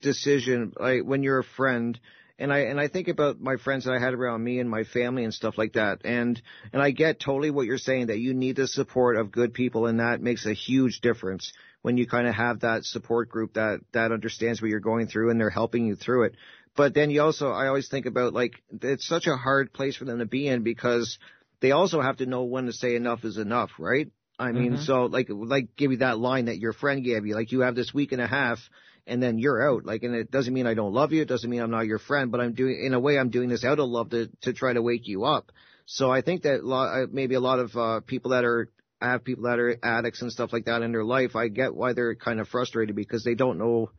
[0.00, 1.98] decision like when you're a friend
[2.38, 4.82] and I and I think about my friends that I had around me and my
[4.82, 6.40] family and stuff like that and
[6.72, 9.86] and I get totally what you're saying that you need the support of good people
[9.86, 13.80] and that makes a huge difference when you kind of have that support group that
[13.92, 16.34] that understands what you're going through and they're helping you through it
[16.76, 20.04] but then you also I always think about like it's such a hard place for
[20.04, 21.18] them to be in because
[21.60, 24.08] they also have to know when to say enough is enough, right?
[24.38, 24.84] I mean, Mhm.
[24.84, 27.74] so like like give you that line that your friend gave you, like you have
[27.74, 28.58] this week and a half,
[29.06, 29.84] and then you're out.
[29.84, 31.22] Like, and it doesn't mean I don't love you.
[31.22, 33.48] It doesn't mean I'm not your friend, but I'm doing, in a way, I'm doing
[33.48, 35.50] this out of love to, to try to wake you up.
[35.86, 38.68] So I think that lo- maybe a lot of, uh, people that are,
[39.00, 41.92] have people that are addicts and stuff like that in their life, I get why
[41.92, 43.90] they're kind of frustrated because they don't know,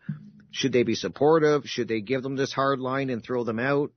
[0.53, 1.63] should they be supportive?
[1.65, 3.91] Should they give them this hard line and throw them out?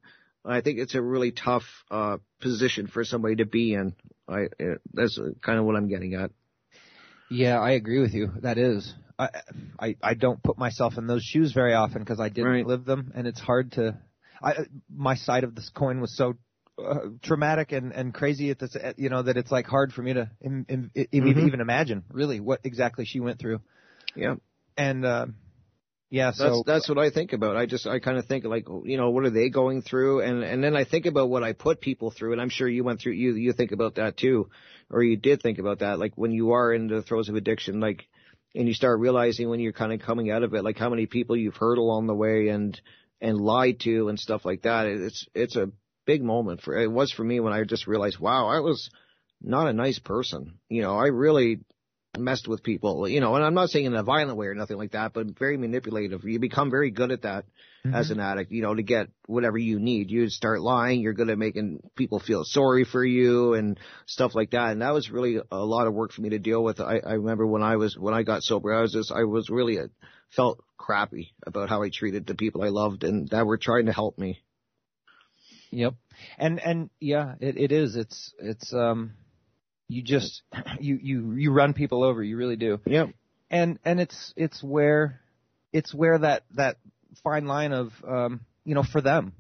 [0.45, 3.95] I think it's a really tough, uh, position for somebody to be in.
[4.29, 4.47] I,
[4.93, 6.31] that's kind of what I'm getting at.
[7.31, 8.31] Yeah, I agree with you.
[8.43, 8.93] That is.
[9.19, 9.29] I
[9.79, 12.67] I, I don't put myself in those shoes very often because I didn't Right.
[12.67, 13.99] live them, and it's hard to.
[14.43, 16.35] I my side of this coin was so
[16.79, 20.13] uh, traumatic and and crazy at this, you know, that it's like hard for me
[20.15, 21.47] to im, im, im, Mhm.
[21.47, 23.61] even imagine really what exactly she went through.
[24.15, 24.37] Yeah.
[24.77, 25.27] And uh,
[26.17, 27.57] yeah, That's that's what I think about.
[27.57, 30.43] I just I kind of think like you know what are they going through, and
[30.43, 33.01] and then I think about what I put people through, and I'm sure you went
[33.01, 34.49] through you you think about that too,
[34.91, 35.99] or you did think about that.
[35.99, 38.07] Like when you are in the throes of addiction, like
[38.55, 41.05] and you start realizing when you're kind of coming out of it, like how many
[41.05, 42.81] people you've hurt along the way and
[43.21, 44.87] and lied to and stuff like that.
[44.87, 45.71] It's it's a
[46.07, 48.89] big moment for it was for me when I just realized, wow, I was
[49.43, 50.59] not a nice person.
[50.71, 51.61] You know, I really
[52.19, 54.77] messed with people, you know, and I'm not saying in a violent way or nothing
[54.77, 56.25] like that, but very manipulative.
[56.25, 57.45] You become very good at that
[57.93, 60.11] as an addict, you know, to get whatever you need.
[60.11, 64.51] You start lying, you're good at making people feel sorry for you and stuff like
[64.51, 64.73] that.
[64.73, 66.81] And that was really a lot of work for me to deal with.
[66.81, 69.51] I, I remember when I was, when I got sober, I was just, I was
[69.51, 69.89] really a,
[70.31, 73.93] felt crappy about how I treated the people I loved and that were trying to
[73.93, 74.43] help me.
[75.71, 75.95] Yep.
[76.39, 77.97] And and yeah, it, it is.
[77.97, 79.13] It's it's um
[79.89, 80.43] you just
[80.81, 82.81] you you you run people over, you really do.
[82.87, 83.07] Yeah.
[83.51, 85.21] And and it's it's where
[85.73, 86.79] it's where that that
[87.23, 89.33] fine line of um you know for them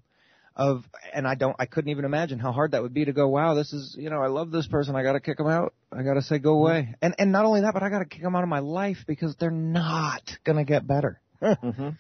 [0.55, 3.29] of and I don't I couldn't even imagine how hard that would be to go
[3.29, 5.75] wow this is you know I love this person I got to kick them out
[5.93, 8.07] I got to say go away and and not only that but I got to
[8.07, 11.21] kick them out of my life because they're not going to get better.
[11.43, 11.91] mm-hmm.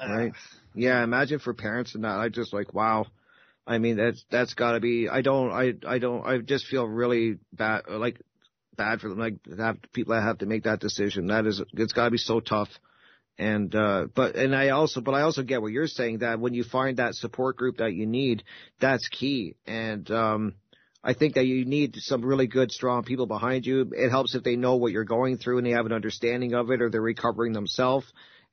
[0.00, 0.32] Right.
[0.74, 1.02] Yeah.
[1.04, 2.18] Imagine for parents and that.
[2.18, 3.06] I just like, wow.
[3.66, 7.38] I mean, that's, that's gotta be, I don't, I, I don't, I just feel really
[7.52, 8.20] bad, like,
[8.76, 11.28] bad for them, like, have people that have to make that decision.
[11.28, 12.68] That is, it's gotta be so tough.
[13.38, 16.54] And, uh, but, and I also, but I also get what you're saying that when
[16.54, 18.42] you find that support group that you need,
[18.80, 19.56] that's key.
[19.66, 20.54] And, um,
[21.04, 23.90] I think that you need some really good, strong people behind you.
[23.92, 26.70] It helps if they know what you're going through and they have an understanding of
[26.70, 28.06] it or they're recovering themselves.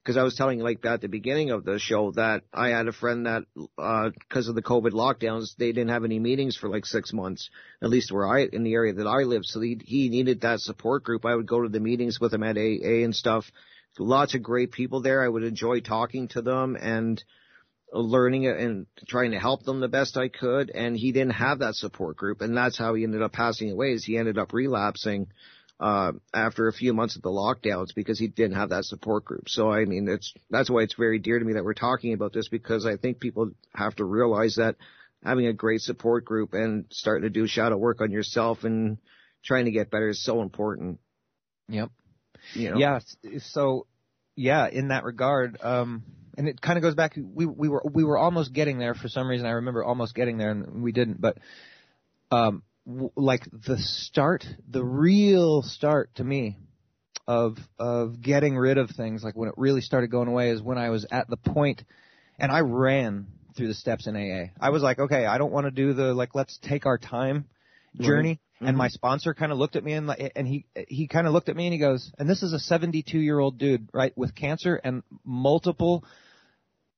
[0.09, 2.91] Because I was telling like at the beginning of the show that I had a
[2.91, 3.43] friend that,
[3.77, 7.51] uh, because of the COVID lockdowns, they didn't have any meetings for like six months,
[7.79, 9.43] at least where I, in the area that I live.
[9.43, 11.27] So he, he needed that support group.
[11.27, 13.45] I would go to the meetings with him at AA and stuff.
[13.99, 15.23] Lots of great people there.
[15.23, 17.23] I would enjoy talking to them and,
[17.93, 20.71] learning and trying to help them the best I could.
[20.71, 22.41] And he didn't have that support group.
[22.41, 25.27] And that's how he ended up passing away is he ended up relapsing,
[25.79, 29.47] uh, after a few months of the lockdowns because he didn't have that support group.
[29.47, 32.33] So I mean, it's, that's why it's very dear to me that we're talking about
[32.33, 34.75] this because I think people have to realize that
[35.23, 38.97] having a great support group and starting to do shadow work on yourself and
[39.43, 40.99] trying to get better is so important.
[41.69, 41.91] Yep.
[42.53, 42.77] You know?
[42.77, 42.99] Yeah.
[43.39, 43.85] So,
[44.35, 46.03] yeah, in that regard, um,
[46.37, 47.17] and it kind of goes back.
[47.17, 49.45] We we were we were almost getting there for some reason.
[49.45, 51.19] I remember almost getting there, and we didn't.
[51.19, 51.37] But
[52.31, 56.57] um, w- like the start, the real start to me
[57.27, 60.77] of of getting rid of things, like when it really started going away, is when
[60.77, 61.83] I was at the point,
[62.39, 64.51] and I ran through the steps in AA.
[64.59, 67.45] I was like, okay, I don't want to do the like let's take our time
[67.99, 68.39] journey.
[68.59, 68.77] And mm-hmm.
[68.77, 71.49] my sponsor kind of looked at me and like, and he he kind of looked
[71.49, 74.35] at me and he goes, and this is a 72 year old dude, right, with
[74.35, 76.03] cancer and multiple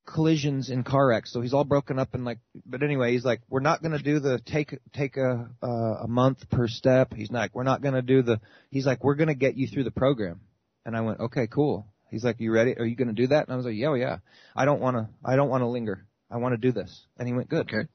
[0.06, 1.32] collisions in car wrecks.
[1.32, 4.02] So he's all broken up and like, but anyway, he's like, we're not going to
[4.02, 5.66] do the take take a uh,
[6.02, 7.14] a month per step.
[7.14, 7.50] He's not.
[7.52, 8.40] We're not going to do the.
[8.70, 10.40] He's like, we're going to get you through the program.
[10.84, 11.86] And I went, okay, cool.
[12.10, 12.76] He's like, you ready?
[12.76, 13.46] Are you going to do that?
[13.46, 14.18] And I was like, yeah, oh, yeah.
[14.54, 15.08] I don't want to.
[15.24, 16.04] I don't want to linger.
[16.30, 17.06] I want to do this.
[17.18, 17.68] And he went, good.
[17.72, 17.88] Okay.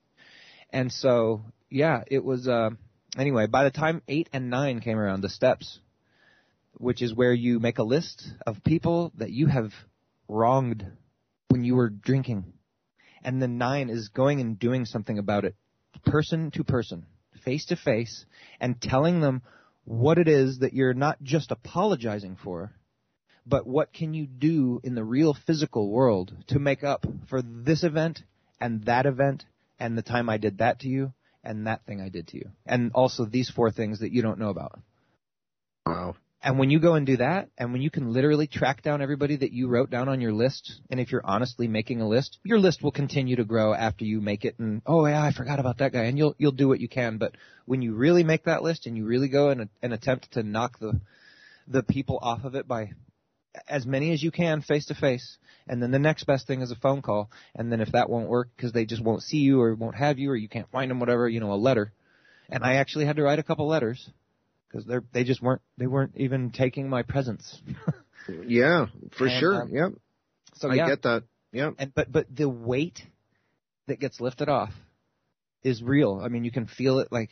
[0.71, 2.47] And so, yeah, it was.
[2.47, 2.71] Uh,
[3.17, 5.79] anyway, by the time eight and nine came around, the steps,
[6.73, 9.71] which is where you make a list of people that you have
[10.27, 10.85] wronged
[11.49, 12.53] when you were drinking,
[13.23, 15.55] and the nine is going and doing something about it,
[16.05, 17.05] person to person,
[17.43, 18.25] face to face,
[18.59, 19.41] and telling them
[19.85, 22.73] what it is that you're not just apologizing for,
[23.45, 27.83] but what can you do in the real physical world to make up for this
[27.83, 28.21] event
[28.59, 29.45] and that event
[29.79, 31.13] and the time I did that to you
[31.43, 32.49] and that thing I did to you.
[32.65, 34.79] And also these four things that you don't know about.
[35.85, 36.15] Wow.
[36.41, 39.37] And when you go and do that, and when you can literally track down everybody
[39.37, 42.59] that you wrote down on your list, and if you're honestly making a list, your
[42.59, 44.59] list will continue to grow after you make it.
[44.59, 47.17] And oh yeah, I forgot about that guy, and you'll you'll do what you can.
[47.17, 47.33] But
[47.65, 50.77] when you really make that list and you really go and, and attempt to knock
[50.79, 51.01] the
[51.67, 52.91] the people off of it by
[53.67, 56.69] as many as you can face to face, and then the next best thing is
[56.69, 59.59] a phone call, and then if that won't work because they just won't see you
[59.59, 61.91] or won't have you or you can't find them, whatever, you know, a letter.
[62.47, 64.07] And I actually had to write a couple letters
[64.69, 67.61] because they they just weren't they weren't even taking my presence.
[68.45, 68.87] yeah,
[69.17, 69.61] for And, sure.
[69.63, 69.91] um, yep.
[70.55, 70.87] So I yeah.
[70.87, 71.23] get that.
[71.51, 71.73] Yep.
[71.79, 73.01] And but but the weight
[73.87, 74.73] that gets lifted off
[75.63, 76.21] is real.
[76.23, 77.09] I mean, you can feel it.
[77.11, 77.29] Like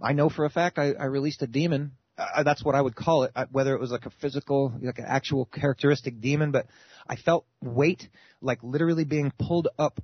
[0.00, 1.92] I know for a fact, I, I released a demon.
[2.16, 3.32] Uh, that's what I would call it.
[3.52, 6.66] Whether it was like a physical, like an actual characteristic demon, but
[7.06, 8.08] I felt weight
[8.40, 10.00] like literally being pulled up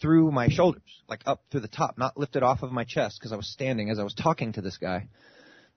[0.00, 3.32] through my shoulders, like up through the top, not lifted off of my chest because
[3.32, 5.08] I was standing as I was talking to this guy.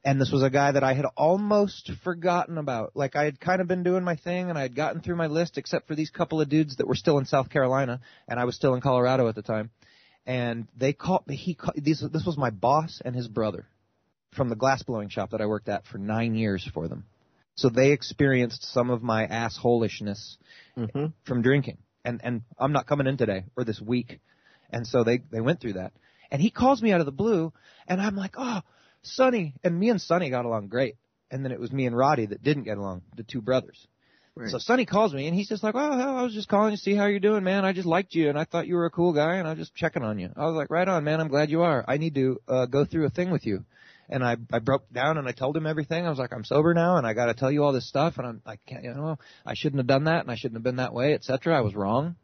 [0.05, 2.91] And this was a guy that I had almost forgotten about.
[2.95, 5.25] Like I had kind of been doing my thing and I had gotten through my
[5.25, 8.45] list except for these couple of dudes that were still in South Carolina and I
[8.45, 9.71] was still in Colorado at the time.
[10.27, 13.65] And they called he ca- these this was my boss and his brother
[14.35, 17.05] from the glass blowing shop that I worked at for 9 years for them.
[17.55, 20.37] So they experienced some of my assholishness
[20.77, 21.05] Mm-hmm.
[21.23, 21.77] from drinking.
[22.03, 24.19] And and I'm not coming in today or this week.
[24.69, 25.93] And so they they went through that.
[26.29, 27.53] And he calls me out of the blue
[27.87, 28.61] and I'm like, "Oh,
[29.05, 30.95] Sonny." And me and Sonny got along great.
[31.31, 33.87] And then it was me and Roddy that didn't get along, the two brothers.
[34.37, 34.49] Right.
[34.49, 36.77] So Sonny calls me and he's just like, "Oh, hell, I was just calling to
[36.77, 37.63] see how you're doing, man.
[37.63, 39.59] I just liked you and I thought you were a cool guy and I was
[39.59, 41.21] just checking on you." I was like, "Right on, man.
[41.21, 41.85] I'm glad you are.
[41.87, 43.63] I need to uh, go through a thing with you."
[44.09, 46.05] And I I broke down and I told him everything.
[46.05, 48.17] I was like, "I'm sober now and I got to tell you all this stuff
[48.17, 50.63] and I'm I can't, you know, I shouldn't have done that and I shouldn't have
[50.63, 51.57] been that way, etc.
[51.57, 52.17] I was wrong."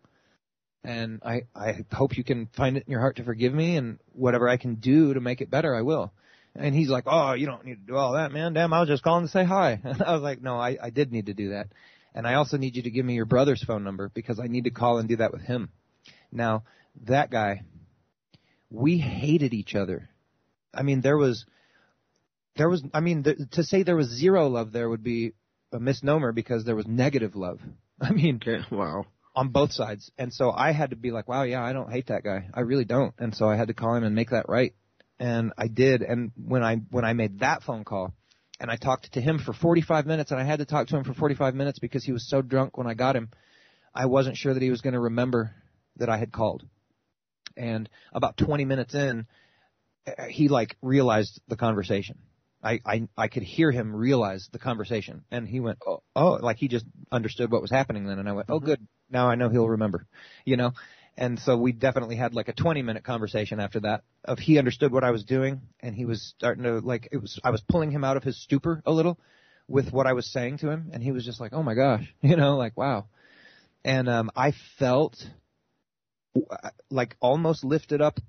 [0.84, 4.00] And I I hope you can find it in your heart to forgive me and
[4.12, 6.12] whatever I can do to make it better, I will.
[6.56, 8.54] And he's like, "Oh, you don't need to do all that, man.
[8.54, 10.90] Damn, I was just calling to say hi." And I was like, "No, I I
[10.90, 11.68] did need to do that."
[12.14, 14.66] And I also need you to give me your brother's phone number because I need
[14.66, 15.70] to call and do that with him.
[16.32, 16.64] Now,
[17.08, 17.62] that guy,
[18.70, 20.10] we hated each other.
[20.74, 21.46] I mean, there was,
[22.58, 25.32] there was, I mean, th- to say there was zero love there would be
[25.72, 27.60] a misnomer because there was negative love.
[28.02, 28.64] I mean, Okay.
[28.72, 29.06] Wow.
[29.34, 30.12] on both sides.
[30.18, 32.50] And so I had to be like, wow, yeah, I don't hate that guy.
[32.54, 33.14] I really don't.
[33.20, 34.74] And so I had to call him and make that right.
[35.22, 36.02] And I did.
[36.02, 38.12] And when I, when I made that phone call
[38.60, 41.04] and I talked to him for 45 minutes and I had to talk to him
[41.04, 43.30] for 45 minutes because he was so drunk when I got him,
[43.94, 45.54] I wasn't sure that he was going to remember
[45.98, 46.64] that I had called.
[47.56, 49.28] And about 20 minutes in,
[50.08, 52.18] uh, he like realized the conversation.
[52.64, 56.58] I, I I could hear him realize the conversation, and he went, oh, oh, like
[56.58, 59.50] he just understood what was happening then, and I went, oh, good, now I know
[59.50, 60.06] he'll remember,
[60.46, 60.74] you know,
[61.18, 64.92] and so we definitely had like a 20 minute conversation after that of he understood
[64.92, 67.92] what I was doing, and he was starting to like it was I was pulling
[67.92, 69.20] him out of his stupor a little
[69.68, 72.14] with what I was saying to him, and he was just like, oh my gosh,
[72.22, 73.08] you know, like wow,
[73.84, 75.18] and um I felt
[76.36, 78.20] uh, like almost lifted up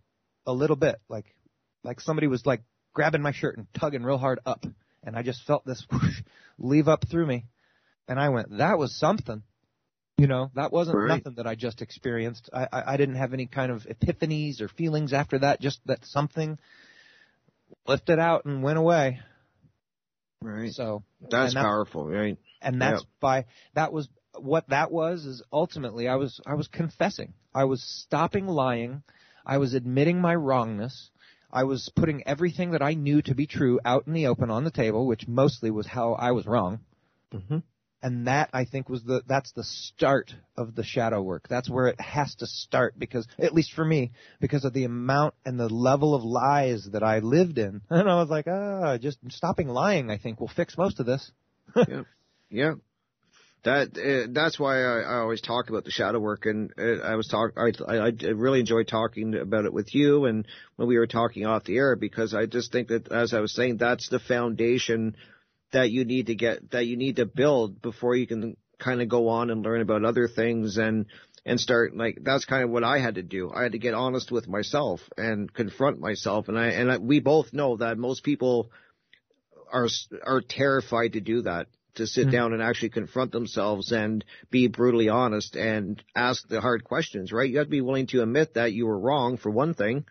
[0.46, 1.34] a little bit, like
[1.84, 4.64] like somebody was like grabbing my shirt and tugging real hard up,
[5.04, 6.22] and I just felt this whoosh,
[6.58, 7.46] leave up through me,
[8.08, 9.42] and I went, that was something.
[10.18, 11.08] You know, that wasn't Right.
[11.08, 12.48] nothing that I just experienced.
[12.52, 15.60] I, I I didn't have any kind of epiphanies or feelings after that.
[15.60, 16.58] Just that something
[17.86, 19.20] lifted out and went away.
[20.42, 20.72] Right.
[20.72, 22.36] So That's that- powerful, right?
[22.60, 23.08] and that's Yep.
[23.20, 23.44] by
[23.74, 24.08] that was
[24.38, 27.34] what that was is ultimately I was I was confessing.
[27.54, 29.02] I was stopping lying.
[29.44, 31.10] I was admitting my wrongness.
[31.50, 34.64] I was putting everything that I knew to be true out in the open on
[34.64, 36.80] the table, which mostly was how I was wrong.
[37.34, 37.58] Mm-hmm.
[38.02, 41.46] And that I think was the that's the start of the shadow work.
[41.48, 44.10] That's where it has to start because at least for me,
[44.40, 47.80] because of the amount and the level of lies that I lived in.
[47.90, 51.30] And I was like, ah, just stopping lying I think will fix most of this.
[51.76, 52.02] yeah,
[52.50, 52.74] yeah.
[53.64, 57.14] That uh, that's why I, I always talk about the shadow work, and uh, I
[57.14, 60.98] was talk I, I I really enjoyed talking about it with you, and when we
[60.98, 64.08] were talking off the air, because I just think that as I was saying, that's
[64.08, 65.14] the foundation
[65.72, 69.08] that you need to get that you need to build before you can kind of
[69.08, 71.06] go on and learn about other things and
[71.44, 73.50] and start like that's kind of what I had to do.
[73.52, 77.20] I had to get honest with myself and confront myself, and I and I, we
[77.20, 78.70] both know that most people
[79.72, 79.88] are
[80.24, 82.30] are terrified to do that to sit hmm.
[82.30, 87.50] down and actually confront themselves and be brutally honest and ask the hard questions right?
[87.50, 90.04] You have to be willing to admit that you were wrong for one thing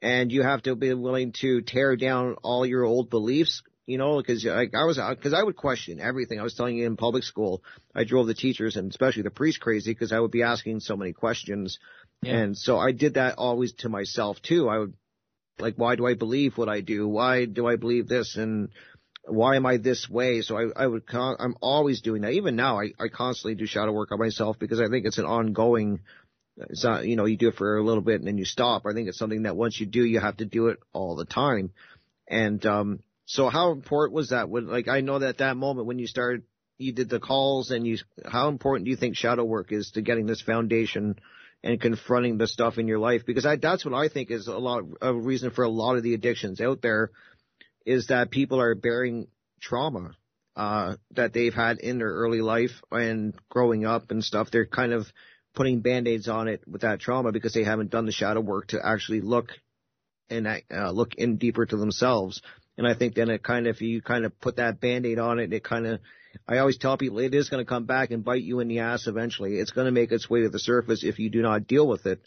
[0.00, 4.18] and you have to be willing to tear down all your old beliefs you know
[4.18, 7.24] because like i was because i would question everything i was telling you in public
[7.24, 7.62] school
[7.94, 10.96] i drove the teachers and especially the priests crazy because i would be asking so
[10.96, 11.78] many questions
[12.22, 12.36] Yeah.
[12.36, 14.94] and so i did that always to myself too i would
[15.58, 17.06] like why do I believe what I do?
[17.08, 18.36] Why do I believe this?
[18.36, 18.70] And
[19.24, 20.40] why am I this way?
[20.42, 22.32] So I, I would, con- I'm always doing that.
[22.32, 25.24] Even now, I, I constantly do shadow work on myself because I think it's an
[25.26, 26.00] ongoing,
[26.56, 28.82] it's not, you know, you do it for a little bit and then you stop.
[28.86, 31.24] I think it's something that once you do, you have to do it all the
[31.24, 31.70] time.
[32.28, 33.00] And, um,
[33.32, 34.50] so how important was that?
[34.50, 36.42] When, like, I know that that moment when you started,
[36.76, 37.96] you did the calls and you,
[38.26, 41.18] how important do you think shadow work is to getting this foundation
[41.62, 43.22] and confronting the stuff in your life?
[43.24, 46.02] Because I, that's what I think is a lot, a reason for a lot of
[46.02, 47.10] the addictions out there
[47.86, 49.28] is that people are bearing
[49.62, 50.10] trauma,
[50.54, 54.50] uh, that they've had in their early life and growing up and stuff.
[54.50, 55.06] They're kind of
[55.54, 58.80] putting band-aids on it with that trauma because they haven't done the shadow work to
[58.84, 59.52] actually look
[60.28, 62.42] and uh, look in deeper to themselves.
[62.82, 65.38] And I think then it kind of, if you kind of put that band-aid on
[65.38, 66.00] it, it kind of,
[66.48, 68.80] I always tell people it is going to come back and bite you in the
[68.80, 69.54] ass eventually.
[69.54, 72.06] It's going to make its way to the surface if you do not deal with
[72.06, 72.20] it.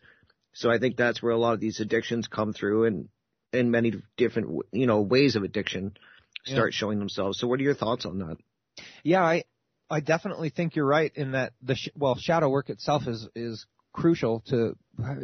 [0.53, 3.10] So I think that's where a lot of these addictions come through and,
[3.53, 5.95] in many different, you know, ways of addiction
[6.45, 6.77] start yeah.
[6.77, 7.40] showing themselves.
[7.40, 8.36] So what are your thoughts on that?
[9.02, 9.44] Yeah, I,
[9.90, 13.65] I definitely think you're right in that the, sh- well, shadow work itself is, is
[13.95, 14.76] crucial to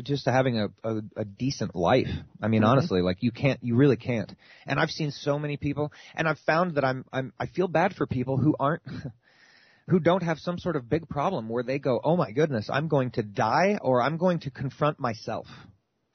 [0.04, 2.08] just to having a, a, a decent life.
[2.42, 2.72] I mean, mm-hmm.
[2.72, 4.34] honestly, like you can't, you really can't.
[4.66, 7.94] And I've seen so many people, and I've found that I'm, I'm, I feel bad
[7.94, 8.84] for people who aren't,
[9.88, 12.88] who don't have some sort of big problem where they go, oh my goodness, I'm
[12.88, 15.48] going to die or I'm going to confront myself.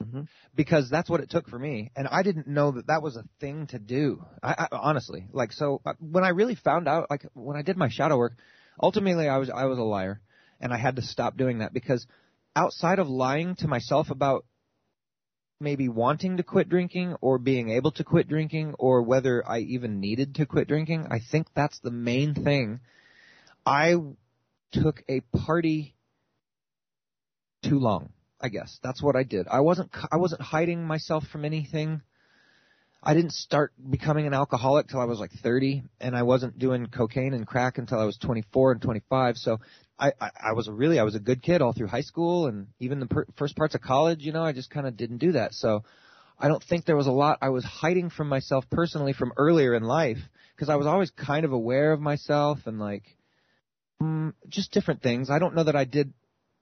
[0.03, 0.23] Mm-hmm.
[0.55, 3.25] Because that's what it took for me, and I didn't know that that was a
[3.41, 4.23] thing to do.
[4.43, 7.79] I, I honestly, like, so uh, when I really found out, like, when I did
[7.79, 8.35] my shadow work,
[8.81, 10.21] ultimately I was I was a liar,
[10.61, 12.07] and I had to stop doing that because
[12.57, 14.45] outside of lying to myself about
[15.61, 20.01] maybe wanting to quit drinking or being able to quit drinking or whether I even
[20.01, 22.81] needed to quit drinking, I think that's the main thing.
[23.65, 23.95] I
[24.73, 25.95] took a party
[27.63, 28.13] too long.
[28.41, 29.47] I guess that's what I did.
[29.49, 32.03] I wasn't I wasn't hiding myself from anything.
[33.03, 36.87] I didn't start becoming an alcoholic till I was like 30, and I wasn't doing
[36.87, 39.37] cocaine and crack until I was 24 and 25.
[39.37, 39.61] So
[39.99, 42.47] I, I, I was a really, I was a good kid all through high school
[42.47, 45.19] and even the per- first parts of college, you know, I just kind of didn't
[45.19, 45.55] do that.
[45.55, 45.85] So
[46.39, 49.75] I don't think there was a lot I was hiding from myself personally from earlier
[49.75, 50.19] in life
[50.55, 53.05] because I was always kind of aware of myself and like,
[54.03, 55.31] mm, just different things.
[55.31, 56.13] I don't know that I did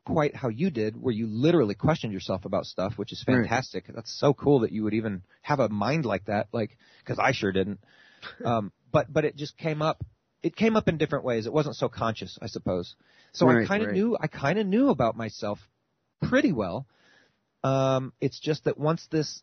[0.05, 3.89] quite how you did, where you literally questioned yourself about stuff, which is fantastic.
[3.89, 3.97] Right.
[3.97, 7.33] That's so cool that you would even have a mind like that, like, cause I
[7.33, 7.81] sure didn't.
[8.43, 10.03] Um, but, but it just came up
[10.45, 11.47] it came up in different ways.
[11.47, 12.95] It wasn't so conscious, I suppose.
[13.33, 13.97] So right, I kind of right.
[13.97, 15.59] knew, I kind of knew about myself
[16.23, 16.87] pretty well.
[17.65, 19.43] Um, it's just that once this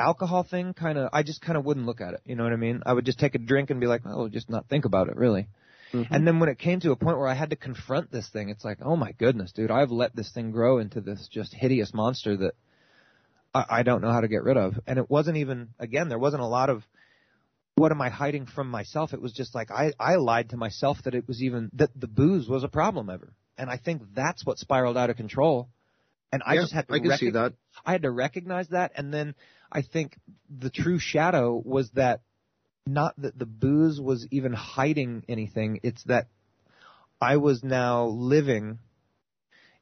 [0.00, 2.22] alcohol thing kind of, I just kind of wouldn't look at it.
[2.24, 2.82] You know what I mean?
[2.86, 5.16] I would just take a drink and be like, oh, just not think about it
[5.16, 5.46] really.
[5.92, 6.12] Mm-hmm.
[6.12, 8.50] And then when it came to a point where I had to confront this thing,
[8.50, 11.94] it's like, oh my goodness, dude, I've let this thing grow into this just hideous
[11.94, 12.54] monster that
[13.54, 14.78] I, I don't know how to get rid of.
[14.86, 16.84] And it wasn't even, again, there wasn't a lot of
[17.76, 19.14] what am I hiding from myself?
[19.14, 22.08] It was just like I, I lied to myself that it was even that the
[22.08, 23.32] booze was a problem ever.
[23.56, 25.68] And I think that's what spiraled out of control.
[26.32, 27.54] And I yeah, just had to I can rec- see that.
[27.86, 29.34] I had to recognize that and then
[29.70, 30.18] I think
[30.50, 32.20] the true shadow was that
[32.88, 36.28] not that the booze was even hiding anything, it's that
[37.20, 38.78] I was now living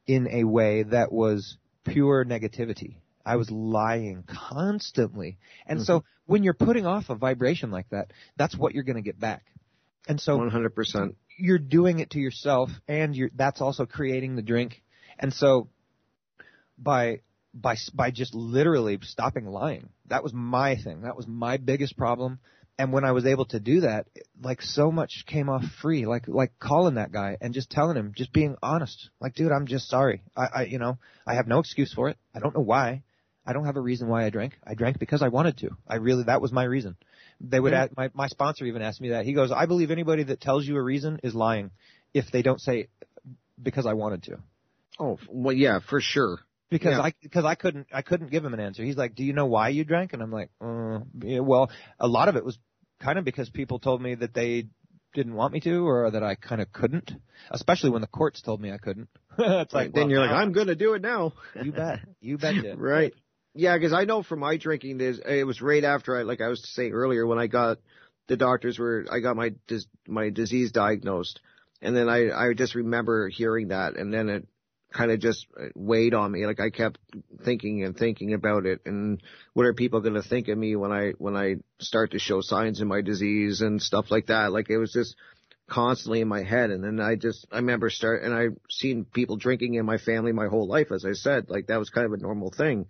[0.07, 2.97] in a way that was pure negativity.
[3.25, 5.39] I was lying constantly.
[5.67, 5.85] And mm-hmm.
[5.85, 9.19] so when you're putting off a vibration like that, that's what you're going to get
[9.19, 9.45] back.
[10.09, 11.15] And so 100%.
[11.39, 14.83] You're doing it to yourself and you're, that's also creating the drink.
[15.19, 15.69] And so
[16.79, 17.21] by,
[17.53, 21.03] by, by just literally stopping lying, that was my thing.
[21.03, 22.39] That was my biggest problem.
[22.79, 24.07] And when I was able to do that,
[24.43, 28.13] like so much came off free, like, like calling that guy and just telling him,
[28.15, 29.09] just being honest.
[29.19, 30.23] Like, dude, I'm just sorry.
[30.37, 32.19] I, I, you know, I have no excuse for it.
[32.35, 33.03] I don't know why.
[33.47, 34.59] I don't have a reason why I drank.
[34.67, 35.71] I drank because I wanted to.
[35.89, 36.97] I really, that was my reason.
[37.41, 37.85] They would, yeah.
[37.85, 39.25] ask, my, my sponsor even asked me that.
[39.25, 41.71] He goes, I believe anybody that tells you a reason is lying
[42.13, 42.89] if they don't say
[43.63, 44.39] because I wanted to.
[44.99, 46.41] Oh, well, yeah, for sure.
[46.69, 47.03] Because yeah.
[47.03, 48.83] I, because I couldn't, I couldn't give him an answer.
[48.83, 50.13] He's like, do you know why you drank?
[50.13, 51.71] And I'm like, uh, yeah, well,
[52.01, 52.59] a lot of it was
[53.01, 54.67] kind of because people told me that they
[55.15, 57.13] didn't want me to or that I kind of couldn't,
[57.51, 59.09] especially when the courts told me I couldn't.
[59.39, 61.33] it's like, then well, you're like, I'm going to do it now.
[61.63, 62.01] you bet.
[62.21, 62.55] You bet.
[62.79, 63.15] right.
[63.55, 66.49] Yeah, because I know from my drinking, there's, it was right after I, like I
[66.49, 67.79] was saying earlier, when I got
[68.29, 71.41] the doctors were, I got my dis, my disease diagnosed,
[71.81, 74.49] and then I I just remember hearing that, and then it
[74.97, 76.47] kind of just uh, weighed on me.
[76.47, 76.99] Like I kept
[77.45, 80.93] thinking and thinking about it, and what are people going to think of me when
[80.93, 84.53] I when I start to show signs of my disease and stuff like that?
[84.53, 85.17] Like it was just
[85.69, 86.71] constantly in my head.
[86.71, 90.33] And then I just, I remember start, and I've seen people drinking in my family
[90.33, 92.87] my whole life, as I said, like that was kind of a normal thing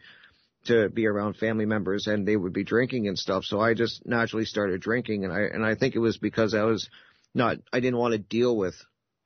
[0.67, 3.45] to be around family members and they would be drinking and stuff.
[3.45, 6.65] So I just naturally started drinking and I, and I think it was because I
[6.65, 6.89] was
[7.35, 8.75] not, I didn't want to deal with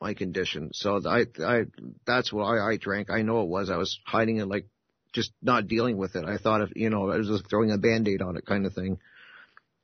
[0.01, 0.70] my condition.
[0.72, 1.64] So I, I,
[2.06, 3.10] that's why I drank.
[3.10, 3.70] I know it was.
[3.70, 4.66] I was hiding it like
[5.12, 6.24] just not dealing with it.
[6.24, 8.72] I thought of, you know, I was just throwing a band-aid on it kind of
[8.72, 8.98] thing.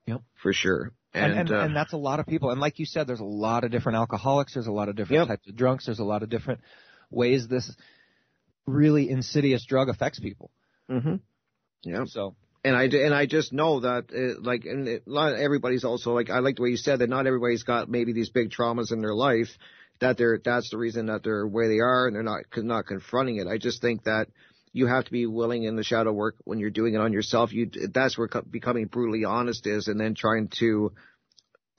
[0.07, 0.23] Yep.
[0.43, 0.93] For sure.
[1.13, 2.51] And And, and, uh, and that's a lot of people.
[2.51, 4.55] And like you said, there's a lot of different alcoholics.
[4.55, 5.29] There's a lot of different Yep.
[5.29, 5.87] types of drunks.
[5.87, 6.61] There's a lot of different
[7.11, 7.75] ways this
[8.67, 10.51] really insidious drug affects people.
[10.89, 11.17] hmm
[11.83, 12.05] Yeah.
[12.07, 16.31] So And I and I just know that uh, like and it, everybody's also like
[16.31, 19.01] I like the way you said that not everybody's got maybe these big traumas in
[19.01, 19.49] their life
[20.01, 23.37] that they're that's the reason that they're where they are and they're not not confronting
[23.37, 23.47] it.
[23.47, 24.29] I just think that
[24.73, 27.53] you have to be willing in the shadow work when you're doing it on yourself.
[27.53, 30.93] You that's where co- becoming brutally honest is, and then trying to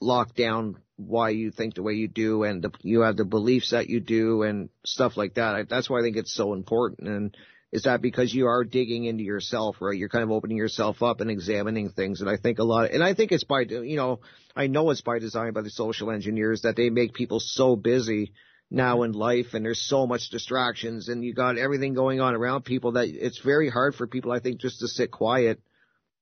[0.00, 3.70] lock down why you think the way you do and the, you have the beliefs
[3.70, 5.54] that you do and stuff like that.
[5.54, 7.08] I, that's why I think it's so important.
[7.08, 7.36] And
[7.70, 9.96] is that because you are digging into yourself, right?
[9.96, 12.20] You're kind of opening yourself up and examining things.
[12.20, 14.20] And I think a lot, and I think it's by, you know,
[14.56, 18.32] I know it's by design by the social engineers that they make people so busy
[18.70, 22.64] now in life and there's so much distractions and you got everything going on around
[22.64, 25.60] people that it's very hard for people, I think, just to sit quiet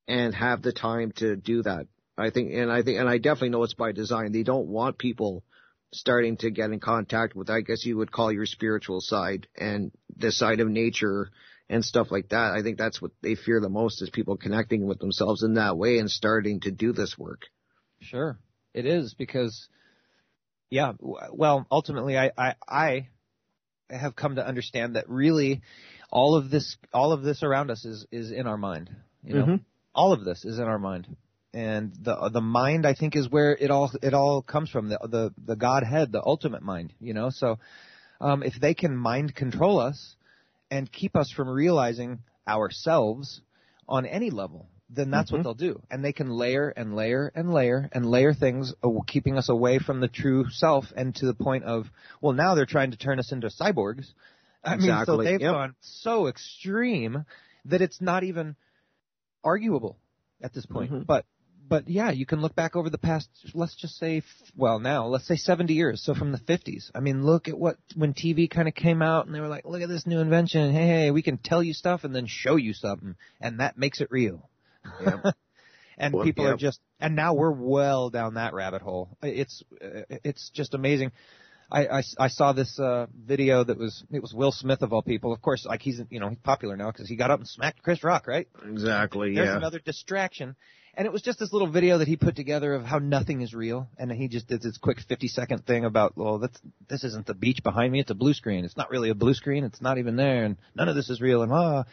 [0.08, 1.86] and have the time to do that.
[2.18, 4.32] I think, and I think, and I definitely know it's by design.
[4.32, 5.44] They don't want people
[5.96, 9.90] starting to get in contact with, I guess you would call your spiritual side and
[10.16, 11.30] the side of nature
[11.68, 12.52] and stuff like that.
[12.52, 15.76] I think that's what they fear the most is people connecting with themselves in that
[15.76, 17.42] way and starting to do this work.
[18.00, 18.38] Sure,
[18.74, 19.68] it is because,
[20.70, 20.92] yeah.
[21.00, 23.08] Well, ultimately, I, I I
[23.90, 25.62] have come to understand that really,
[26.10, 28.90] all of this all of this around us is is in our mind.
[29.24, 29.60] You know, Mhm.
[29.94, 31.16] all of this is in our mind,
[31.56, 34.90] and the the mind I think is where it all it all comes from.
[34.90, 36.92] The the the Godhead, the ultimate mind.
[37.00, 37.58] You know, so
[38.20, 40.16] um, if they can mind control us
[40.70, 43.40] and keep us from realizing ourselves
[43.88, 45.34] on any level, then that's Mhm.
[45.38, 45.80] what they'll do.
[45.90, 49.78] And they can layer and layer and layer and layer things, uh, keeping us away
[49.78, 51.86] from the true self and to the point of,
[52.20, 54.06] well, now they're trying to turn us into cyborgs.
[54.62, 55.52] I mean, so they've Yep.
[55.52, 57.24] gone so extreme
[57.66, 58.56] that it's not even
[59.42, 59.96] arguable
[60.42, 60.90] at this point.
[60.90, 61.06] Mhm.
[61.06, 61.24] But
[61.68, 64.24] but yeah, you can look back over the past, let's just say, f-
[64.56, 66.02] well, now let's say 70 years.
[66.02, 66.90] So from the 50s.
[66.94, 69.64] I mean, look at what when TV kind of came out, and they were like,
[69.64, 70.72] look at this new invention.
[70.72, 74.00] Hey, hey, we can tell you stuff and then show you something, and that makes
[74.00, 74.48] it real.
[75.98, 76.50] And Well, people yeah.
[76.52, 79.16] are just, and now we're well down that rabbit hole.
[79.22, 81.12] It's uh, it's just amazing.
[81.70, 85.02] I, I, I saw this uh, video that was it was Will Smith of all
[85.02, 85.32] people.
[85.32, 87.82] Of course, like he's you know he's popular now because he got up and smacked
[87.82, 88.46] Chris Rock, right?
[88.68, 89.34] Exactly.
[89.34, 89.56] There's yeah.
[89.56, 90.54] another distraction.
[90.96, 93.52] And it was just this little video that he put together of how nothing is
[93.52, 96.58] real, and he just did this quick 50 second thing about, well, that's
[96.88, 98.64] this isn't the beach behind me; it's a blue screen.
[98.64, 101.20] It's not really a blue screen; it's not even there, and none of this is
[101.20, 101.84] real, and ah,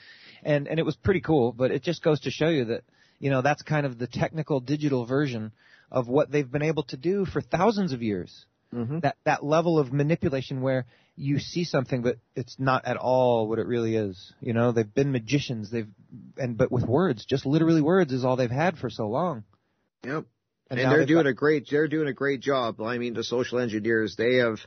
[0.44, 1.52] and and it was pretty cool.
[1.52, 2.86] But it just goes to show you that
[3.20, 5.52] you know that's kind of the technical digital version
[5.92, 8.46] of what they've been able to do for thousands of years.
[8.74, 9.02] Mhm.
[9.02, 10.86] That that level of manipulation where
[11.16, 14.34] you see something but it's not at all what it really is.
[14.42, 15.70] You know, they've been magicians.
[15.70, 15.88] They've
[16.38, 19.44] and but with words, just literally words is all they've had for so long.
[20.06, 20.26] Yep.
[20.70, 22.82] And, And, they're doing got- a great they're doing a great job.
[22.82, 24.60] I mean, the social engineers they have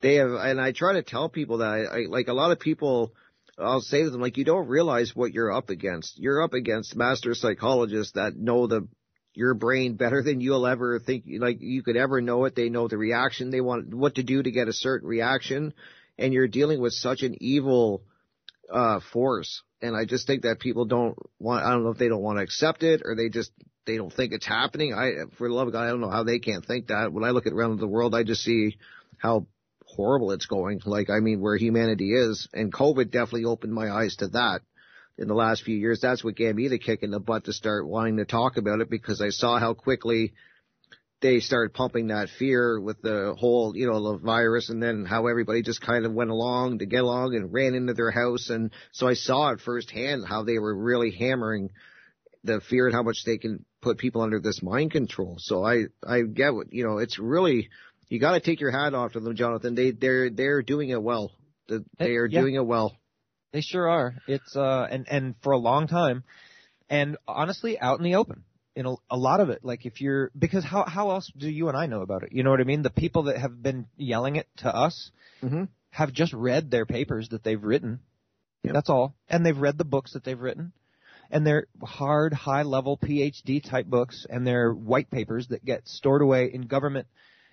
[0.00, 2.60] they have and I try to tell people that I, I like a lot of
[2.60, 3.12] people
[3.58, 6.16] I'll say to them like you don't realize what you're up against.
[6.16, 8.86] You're up against master psychologists that know the
[9.34, 12.54] your brain better than you'll ever think like you could ever know it.
[12.54, 15.74] They know the reaction they want what to do to get a certain reaction
[16.18, 18.02] and you're dealing with such an evil
[18.72, 22.08] uh force and I just think that people don't want I don't know if they
[22.08, 23.52] don't want to accept it or they just
[23.86, 24.92] they don't think it's happening.
[24.92, 27.12] I for the love of God, I don't know how they can't think that.
[27.12, 28.76] When I look at around the world, I just see
[29.16, 29.46] how
[29.86, 30.80] horrible it's going.
[30.84, 34.60] Like I mean where humanity is and COVID definitely opened my eyes to that
[35.18, 36.00] in the last few years.
[36.00, 38.80] That's what gave me the kick in the butt to start wanting to talk about
[38.80, 40.32] it because I saw how quickly
[41.20, 45.26] they started pumping that fear with the whole, you know, the virus and then how
[45.26, 48.50] everybody just kind of went along to get along and ran into their house.
[48.50, 51.70] And so I saw it firsthand how they were really hammering
[52.44, 55.34] the fear and how much they can put people under this mind control.
[55.38, 57.68] So I, I get what, you know, it's really,
[58.08, 59.74] you got to take your hat off to them, Jonathan.
[59.74, 61.32] They, they're, they're doing it well.
[61.66, 62.42] The- They are Yeah.
[62.42, 62.96] doing it well.
[63.52, 64.14] They sure are.
[64.26, 66.24] It's uh and and for a long time,
[66.90, 68.44] and honestly, out in the open.
[68.76, 71.68] In a, a lot of it, like if you're because how how else do you
[71.68, 72.28] and I know about it?
[72.32, 72.82] You know what I mean?
[72.82, 75.10] The people that have been yelling it to us
[75.42, 75.64] Mm-hmm.
[75.90, 78.00] have just read their papers that they've written.
[78.64, 78.74] Yep.
[78.74, 80.72] That's all, and they've read the books that they've written,
[81.30, 86.22] and they're hard, high level PhD type books, and they're white papers that get stored
[86.22, 87.06] away in government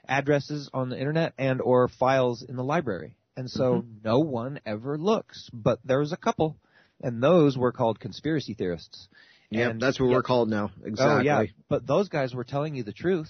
[0.08, 3.16] addresses on the internet and or files in the library.
[3.38, 3.98] And so Mm-hmm.
[4.04, 6.58] no one ever looks, but there's a couple,
[7.02, 9.08] and those were called conspiracy theorists.
[9.50, 10.16] Yeah, that's what yeah.
[10.16, 10.72] we're called now.
[10.84, 11.06] Exactly.
[11.06, 13.30] Oh yeah, but those guys were telling you the truth,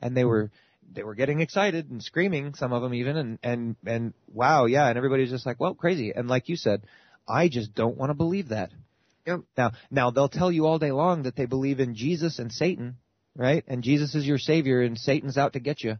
[0.00, 0.50] and they were
[0.94, 4.88] they were getting excited and screaming, some of them even, and and and wow, yeah,
[4.88, 6.12] and everybody's just like, well, crazy.
[6.14, 6.82] And like you said,
[7.26, 8.70] I just don't want to believe that.
[9.26, 9.40] Yep.
[9.56, 12.96] Now, now they'll tell you all day long that they believe in Jesus and Satan,
[13.34, 13.64] right?
[13.66, 15.96] And Jesus is your savior and Satan's out to get you.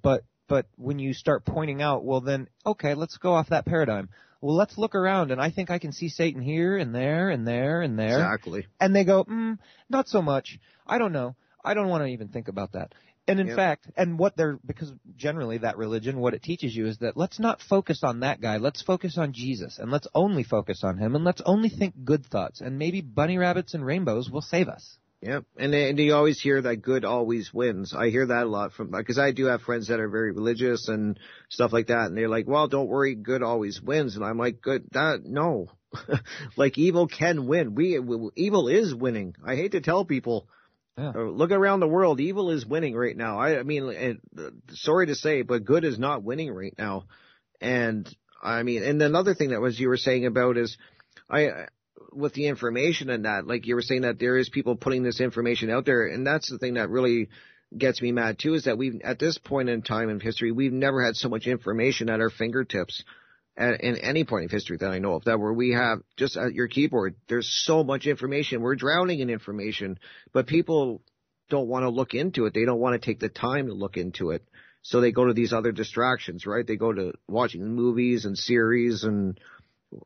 [0.00, 4.08] But but when you start pointing out, well then, okay, let's go off that paradigm.
[4.40, 7.46] Well, let's look around and I think I can see Satan here and there and
[7.46, 8.18] there and there.
[8.18, 8.66] Exactly.
[8.80, 9.58] And they go, mm,
[9.88, 10.58] not so much.
[10.86, 11.36] I don't know.
[11.64, 12.92] I don't want to even think about that.
[13.28, 13.56] And in Yep.
[13.56, 17.38] fact, and what they're, because generally that religion, what it teaches you is that let's
[17.38, 18.56] not focus on that guy.
[18.56, 22.26] Let's focus on Jesus and let's only focus on him and let's only think good
[22.26, 24.98] thoughts and maybe bunny rabbits and rainbows will save us.
[25.22, 27.94] Yep, and and you always hear that good always wins.
[27.96, 30.88] I hear that a lot from because I do have friends that are very religious
[30.88, 31.16] and
[31.48, 34.60] stuff like that, and they're like, "Well, don't worry, good always wins." And I'm like,
[34.60, 35.68] "Good, that no,
[36.56, 37.76] like evil can win.
[37.76, 38.00] We
[38.34, 39.36] evil is winning.
[39.46, 40.48] I hate to tell people,
[40.98, 41.12] Yeah.
[41.14, 43.38] uh, look around the world, evil is winning right now.
[43.38, 47.04] I, I mean, and, uh, sorry to say, but good is not winning right now.
[47.60, 48.08] And
[48.42, 50.76] I mean, and another thing that was you were saying about is,
[51.30, 51.68] I
[52.12, 55.20] with the information and that, like you were saying that there is people putting this
[55.20, 57.28] information out there, and that's the thing that really
[57.76, 60.72] gets me mad too, is that we've at this point in time in history, we've
[60.72, 63.02] never had so much information at our fingertips.
[63.54, 66.38] At, in any point of history that I know of, that where we have just
[66.38, 68.62] at your keyboard, there's so much information.
[68.62, 69.98] We're drowning in information,
[70.32, 71.02] but people
[71.50, 72.54] don't want to look into it.
[72.54, 74.42] They don't want to take the time to look into it.
[74.80, 76.66] So they go to these other distractions, right?
[76.66, 79.38] They go to watching movies and series and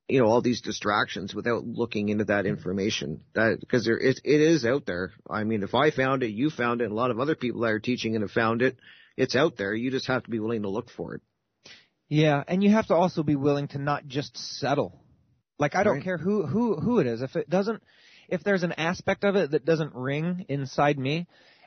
[0.09, 2.55] you know all these distractions without looking into that mm-hmm.
[2.55, 3.21] information.
[3.35, 5.13] That because there it, it is out there.
[5.29, 7.63] I mean, if I found it, you found it, and a lot of other people
[7.63, 8.77] that are teaching and have found it.
[9.17, 9.75] It's out there.
[9.75, 11.23] You just have to be willing to look for it.
[12.09, 15.01] Yeah, and you have to also be willing to not just settle.
[15.59, 16.05] Like I don't Right.
[16.05, 17.23] care who who who it is.
[17.23, 17.83] If it doesn't
[18.29, 21.27] if there's an aspect of it that doesn't ring inside me,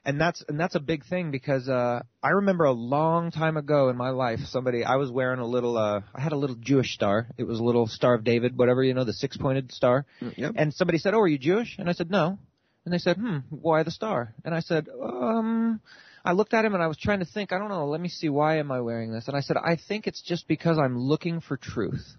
[0.09, 3.89] and that's and that's a big thing because uh I remember a long time ago
[3.89, 6.93] in my life somebody I was wearing a little uh I had a little Jewish
[6.95, 7.27] star.
[7.37, 10.07] It was a little Star of David, whatever, you know, the six-pointed star.
[10.35, 10.53] Yep.
[10.55, 12.39] And somebody said, "Oh, are you Jewish?" And I said, "No."
[12.85, 15.79] And they said, "Hmm, why the star?" And I said, "Um,
[16.25, 17.53] I looked at him and I was trying to think.
[17.53, 17.87] I don't know.
[17.87, 18.29] Let me see.
[18.29, 21.39] Why am I wearing this?" And I said, "I think it's just because I'm looking
[21.39, 22.15] for truth."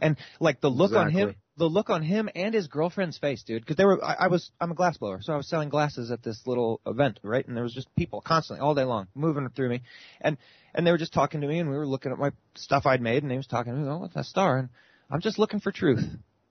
[0.00, 1.45] And like the look on him, Exactly.
[1.56, 3.62] The look on him and his girlfriend's face, dude.
[3.62, 6.10] Because they were, I, I was, I'm a glass blower, so I was selling glasses
[6.10, 7.46] at this little event, right?
[7.46, 9.82] And there was just people constantly, all day long, moving through me,
[10.20, 10.36] and
[10.74, 13.00] and they were just talking to me, and we were looking at my stuff I'd
[13.00, 14.58] made, and he was talking to me, oh, what's that star?
[14.58, 14.68] And
[15.10, 16.04] I'm just looking for truth.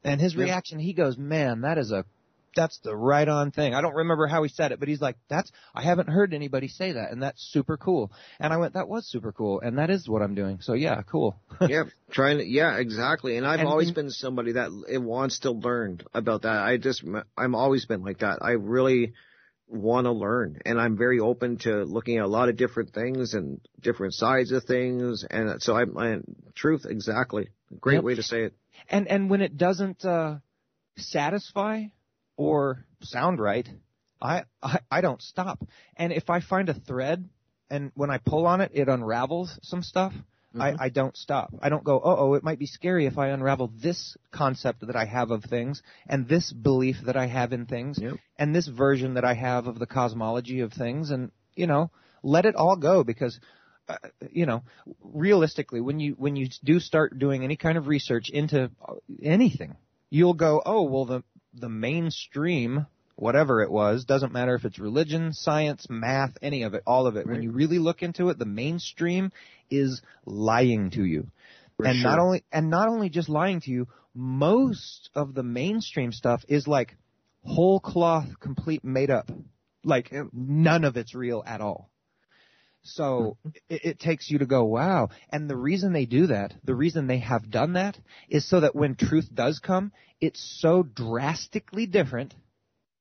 [0.03, 2.05] And his reaction, he goes, man, that is a
[2.55, 3.73] that's the right on thing.
[3.73, 6.67] I don't remember how he said it, but he's like, that's, I haven't heard anybody
[6.67, 8.11] say that, and that's super cool.
[8.39, 10.59] And I went, that was super cool, and that is what I'm doing.
[10.61, 11.35] So yeah, cool.
[11.61, 13.37] yeah, trying to, yeah, exactly.
[13.37, 16.57] And I've And- always been somebody that it wants to learn about that.
[16.61, 17.03] I just,
[17.37, 18.39] I'm always been like that.
[18.41, 19.13] I really
[19.67, 23.33] want to learn and I'm very open to looking at a lot of different things
[23.33, 25.25] and different sides of things.
[25.27, 26.17] And so I'm, I,
[26.53, 27.49] truth, exactly.
[27.81, 28.03] Great Yep.
[28.03, 28.53] way to say it.
[28.91, 30.35] And and when it doesn't uh,
[30.97, 31.85] satisfy
[32.37, 33.67] or sound right,
[34.21, 35.65] I, I I don't stop.
[35.95, 37.29] And if I find a thread
[37.69, 40.13] and when I pull on it, it unravels some stuff.
[40.55, 40.61] Mm-hmm.
[40.61, 41.53] I, I don't stop.
[41.61, 44.95] I don't go, oh, oh, it might be scary if I unravel this concept that
[44.95, 48.15] I have of things and this belief that I have in things Yep.
[48.37, 51.91] and this version that I have of the cosmology of things and, you know,
[52.23, 53.37] let it all go because
[53.87, 53.97] uh,
[54.31, 54.63] you know,
[55.03, 59.75] realistically, when you when you do start doing any kind of research into uh, anything,
[60.09, 61.23] you'll go, oh well, the
[61.55, 66.83] the mainstream, whatever it was, doesn't matter if it's religion, science, math, any of it,
[66.85, 67.27] all of it.
[67.27, 69.31] When you really look into it, the mainstream
[69.69, 71.27] is lying to you,
[71.77, 76.11] For and not only and not only just lying to you, most of the mainstream
[76.11, 76.95] stuff is like
[77.43, 79.29] whole cloth, complete made up.
[79.83, 81.89] Like none of it's real at all.
[82.85, 83.37] So
[83.67, 85.09] it, it takes you to go, wow.
[85.29, 87.97] And the reason they do that, the reason they have done that,
[88.29, 89.91] is so that when truth does come,
[90.21, 92.35] it's so drastically different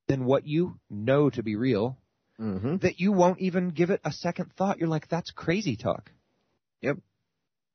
[0.08, 1.98] than what you know to be real
[2.40, 2.78] Mm-hmm.
[2.78, 4.78] that you won't even give it a second thought.
[4.78, 6.10] You're like, that's crazy talk.
[6.80, 6.98] Yep.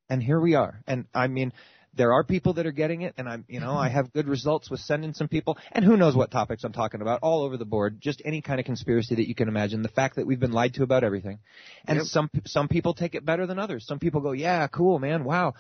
[0.10, 0.82] And here we are.
[0.86, 1.54] And I mean,
[1.94, 4.70] there are people that are getting it, and I'm, you know, I have good results
[4.70, 7.66] with sending some people, and who knows what topics I'm talking about, all over the
[7.66, 9.82] board, just any kind of conspiracy that you can imagine.
[9.82, 11.40] The fact that we've been lied to about everything,
[11.88, 12.06] and Yep.
[12.08, 13.86] some some people take it better than others.
[13.88, 15.54] Some people go, yeah, cool, man, wow.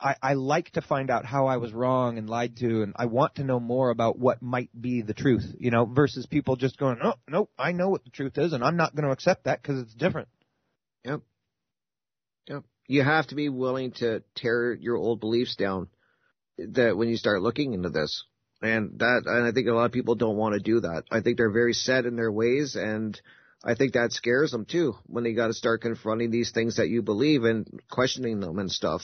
[0.00, 3.06] I, I like to find out how I was wrong and lied to, and I
[3.06, 6.76] want to know more about what might be the truth, you know, versus people just
[6.76, 9.44] going, oh, no, I know what the truth is, and I'm not going to accept
[9.44, 10.28] that because it's different.
[11.04, 11.20] Yep.
[12.48, 12.64] Yep.
[12.86, 15.88] You have to be willing to tear your old beliefs down
[16.58, 18.24] that when you start looking into this.
[18.60, 21.04] And that, and I think a lot of people don't want to do that.
[21.10, 23.20] I think they're very set in their ways and
[23.64, 26.88] I think that scares them too when they got to start confronting these things that
[26.88, 29.02] you believe and questioning them and stuff.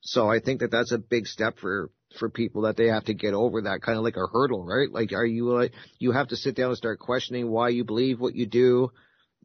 [0.00, 3.14] So I think that that's a big step for, for people that they have to
[3.14, 4.90] get over that kind of like a hurdle, right?
[4.90, 8.20] Like, are you like, you have to sit down and start questioning why you believe
[8.20, 8.92] what you do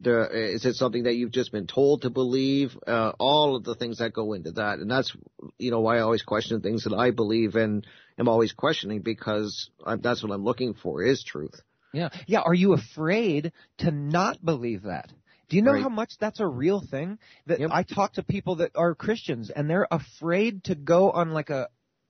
[0.02, 2.76] The, is it something that you've just been told to believe?
[2.86, 5.14] Uh, all of the things that go into that, and that's
[5.58, 7.86] you know why I always question things that I believe and
[8.18, 11.60] am always questioning because I'm, that's what I'm looking for is truth.
[11.92, 12.40] Yeah, yeah.
[12.40, 15.12] Are you afraid to not believe that?
[15.48, 15.82] Do you know Right.
[15.82, 17.18] how much that's a real thing?
[17.46, 17.70] That Yep.
[17.72, 21.68] I talk to people that are Christians and they're afraid to go on like a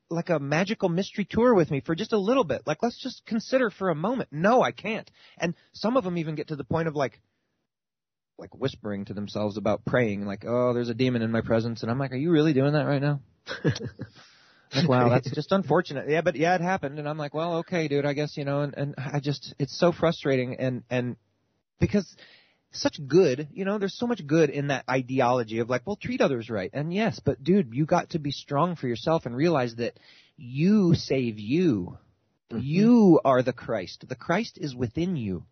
[0.09, 2.63] like a magical mystery tour with me for just a little bit.
[2.67, 4.29] Like let's just consider for a moment.
[4.31, 5.11] No, I can't.
[5.39, 7.21] And some of them even get to the point of like
[8.43, 11.91] like whispering to themselves about praying like, "Oh, there's a demon in my presence." And
[11.91, 13.21] I'm like, "Are you really doing that right now?"
[14.75, 16.09] Like, wow, that's just unfortunate.
[16.09, 18.63] Yeah, but yeah, it happened, and I'm like, well, okay, dude, I guess you know,
[18.63, 21.17] and, and I just, it's so frustrating, and and
[21.79, 22.17] because
[22.71, 26.23] such good, you know, there's so much good in that ideology of like, well, treat
[26.23, 29.75] others right, and yes, but dude, you got to be strong for yourself and realize
[29.77, 29.99] that
[30.39, 31.99] you save you,
[32.51, 32.61] mm-hmm.
[32.63, 34.07] you are the Christ.
[34.09, 35.45] The Christ is within you,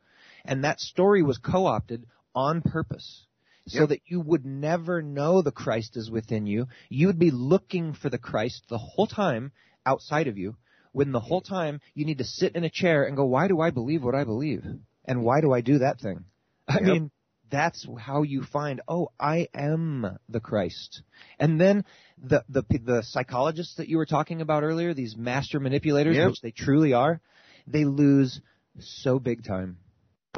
[0.46, 3.26] and that story was co-opted on purpose
[3.66, 3.88] so Yep.
[3.90, 6.66] that you would never know the Christ is within you.
[6.88, 9.52] You would be looking for the Christ the whole time
[9.86, 10.56] outside of you,
[10.92, 13.60] when the whole time you need to sit in a chair and go, why do
[13.60, 14.64] I believe what I believe?
[15.04, 16.24] And why do I do that thing?
[16.68, 16.92] I Yep.
[16.92, 17.10] mean,
[17.50, 21.02] that's how you find, oh, I am the Christ.
[21.38, 21.84] And then
[22.22, 26.26] the, the, the psychologists that you were talking about earlier, these master manipulators, Yep.
[26.26, 27.20] which they truly are,
[27.66, 28.40] they lose
[28.78, 29.78] so big time.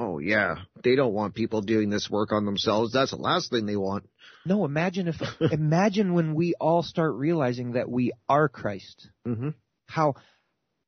[0.02, 2.92] Oh yeah, they don't want people doing this work on themselves.
[2.92, 4.08] That's the last thing they want.
[4.44, 5.16] No, imagine if,
[5.52, 9.08] imagine when we all start realizing that we are Christ.
[9.24, 9.50] Mm-hmm.
[9.86, 10.14] How,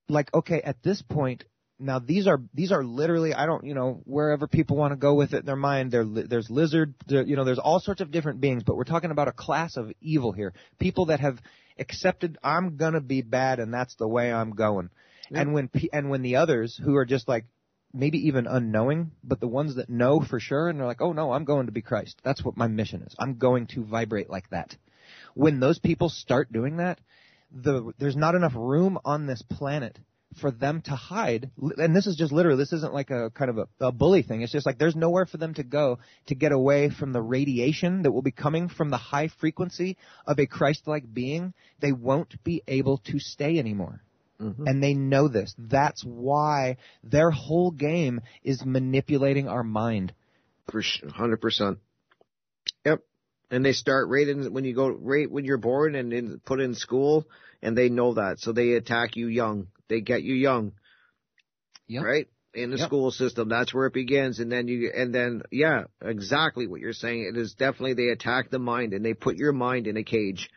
[0.09, 1.45] like, okay, at this point,
[1.79, 5.15] now these are, these are literally, I don't, you know, wherever people want to go
[5.15, 8.11] with it in their mind, there, there's lizard, there, you know, there's all sorts of
[8.11, 10.55] different beings, but we're talking about a class of evil here.
[10.81, 11.39] People that have
[11.79, 14.91] accepted, I'm gonna be bad and that's the way I'm going.
[15.31, 17.47] And when, pe- and when the others who are just like,
[17.95, 21.33] maybe even unknowing, but the ones that know for sure and they're like, oh no,
[21.33, 22.21] I'm going to be Christ.
[22.25, 23.15] That's what my mission is.
[23.19, 24.77] I'm going to vibrate like that.
[25.35, 27.01] When those people start doing that,
[27.53, 29.99] the, there's not enough room on this planet
[30.41, 31.51] for them to hide.
[31.77, 34.43] And this is just literally, this isn't like a kind of a, a bully thing.
[34.43, 38.03] It's just like there's nowhere for them to go to get away from the radiation
[38.03, 39.97] that will be coming from the high frequency
[40.27, 41.55] of a Christ-like being.
[41.79, 44.03] They won't be able to stay anymore.
[44.45, 44.67] Mm-hmm.
[44.67, 45.55] And they know this.
[45.59, 50.13] That's why their whole game is manipulating our mind.
[50.71, 51.79] For hundred percent.
[52.85, 53.01] Yep.
[53.51, 56.61] And they start right in when you go right when you're born and in, put
[56.61, 57.27] in school,
[57.63, 59.69] and they know that, so they attack you young.
[59.89, 60.73] They get you young.
[61.87, 62.03] Yep.
[62.05, 62.87] Right in the Yep.
[62.87, 66.93] school system, that's where it begins, and then you and then yeah, exactly what you're
[66.93, 67.31] saying.
[67.35, 70.51] It is definitely they attack the mind and they put your mind in a cage.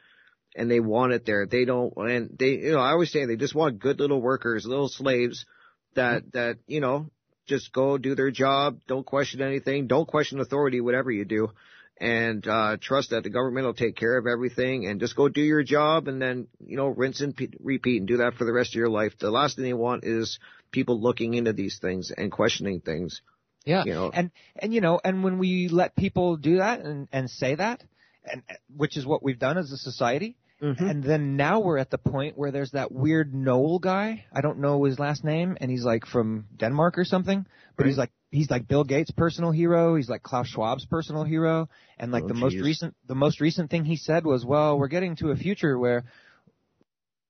[0.57, 1.45] And they want it there.
[1.45, 4.65] They don't, and they, you know, I always say they just want good little workers,
[4.65, 5.45] little slaves
[5.93, 7.11] that, that, you know,
[7.45, 11.51] just go do their job, don't question anything, don't question authority, whatever you do,
[11.99, 15.41] and uh, trust that the government will take care of everything, and just go do
[15.41, 18.53] your job, and then you know rinse and pe- repeat, and do that for the
[18.53, 19.13] rest of your life.
[19.19, 20.39] The last thing they want is
[20.71, 23.21] people looking into these things and questioning things.
[23.65, 23.83] Yeah.
[23.85, 24.11] You know.
[24.13, 27.83] And and you know, and when we let people do that and and say that,
[28.29, 28.43] and
[28.75, 30.83] which is what we've done as a society, Mm-hmm.
[30.87, 34.25] and then now we're at the point where there's that weird Noel guy.
[34.33, 37.45] I don't know his last name, and he's like from Denmark or something.
[37.75, 39.95] But he's like he's like Bill Gates' personal hero.
[39.95, 41.69] He's like Klaus Schwab's personal hero.
[41.99, 44.87] And like Oh, the most recent the most recent thing he said was, well, we're
[44.87, 46.05] getting to a future where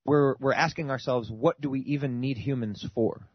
[0.06, 3.28] we're we're asking ourselves, what do we even need humans for?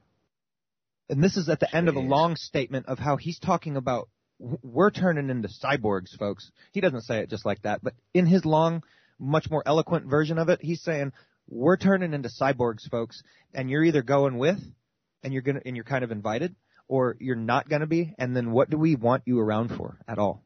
[1.10, 4.08] And this is at the end of a long statement of how he's talking about
[4.38, 6.50] we're turning into cyborgs, folks.
[6.72, 8.82] He doesn't say it just like that, but in his long,
[9.22, 11.12] much more eloquent version of it, he's saying
[11.48, 13.22] we're turning into cyborgs, folks,
[13.54, 14.58] and you're either going with,
[15.22, 16.54] and you're gonna, and you're kind of invited,
[16.88, 20.18] or you're not gonna be, and then what do we want you around for at
[20.18, 20.42] all?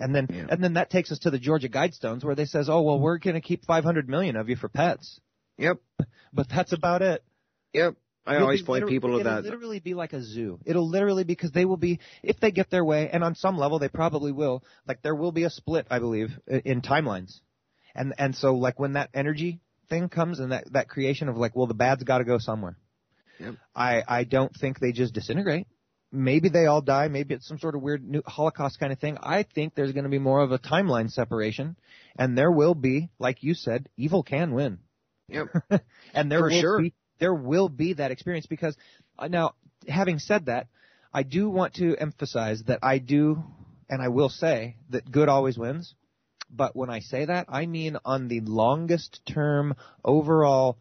[0.00, 0.46] And then, Yeah.
[0.50, 3.18] and then that takes us to the Georgia Guidestones where they says, oh well, we're
[3.18, 5.20] gonna keep 500 million of you for pets,
[5.58, 5.78] Yep.
[6.32, 7.22] but that's about it.
[7.72, 7.96] Yep.
[8.26, 9.40] I It'll always point people to that.
[9.40, 10.58] it'll literally be like a zoo.
[10.64, 13.78] It'll literally because they will be if they get their way, and on some level
[13.78, 14.64] they probably will.
[14.88, 17.40] Like there will be a split, I believe, in timelines,
[17.94, 21.54] and and so like when that energy thing comes and that that creation of like,
[21.54, 22.76] well, the bad's got to go somewhere.
[23.38, 23.54] Yep.
[23.74, 25.66] I I don't think they just disintegrate.
[26.12, 27.08] Maybe they all die.
[27.08, 29.18] Maybe it's some sort of weird new Holocaust kind of thing.
[29.20, 31.76] I think there's going to be more of a timeline separation,
[32.16, 34.78] and there will be, like you said, evil can win
[35.28, 35.48] Yep.
[36.14, 36.80] and there For will sure.
[36.82, 38.76] be there will be that experience because
[39.18, 39.54] uh, now
[39.88, 40.66] having said that
[41.12, 43.42] i do want to emphasize that i do
[43.88, 45.94] and i will say that good always wins
[46.54, 49.74] but when i say that i mean on the longest term
[50.04, 50.78] overall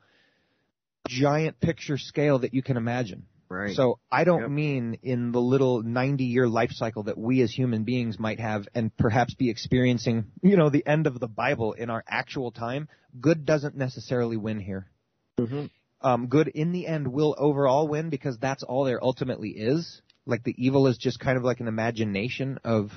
[1.08, 3.76] giant picture scale that you can imagine Right.
[3.76, 4.50] So I don't Yep.
[4.50, 8.68] mean in the little 90 year life cycle that we as human beings might have
[8.74, 12.88] and perhaps be experiencing, you know, the end of the Bible in our actual time.
[13.22, 14.90] Good doesn't necessarily win here.
[15.40, 15.66] Mm-hmm.
[16.02, 20.02] Um, good in the end will overall win because that's all there ultimately is.
[20.26, 22.91] Like the evil is just kind of like an imagination of,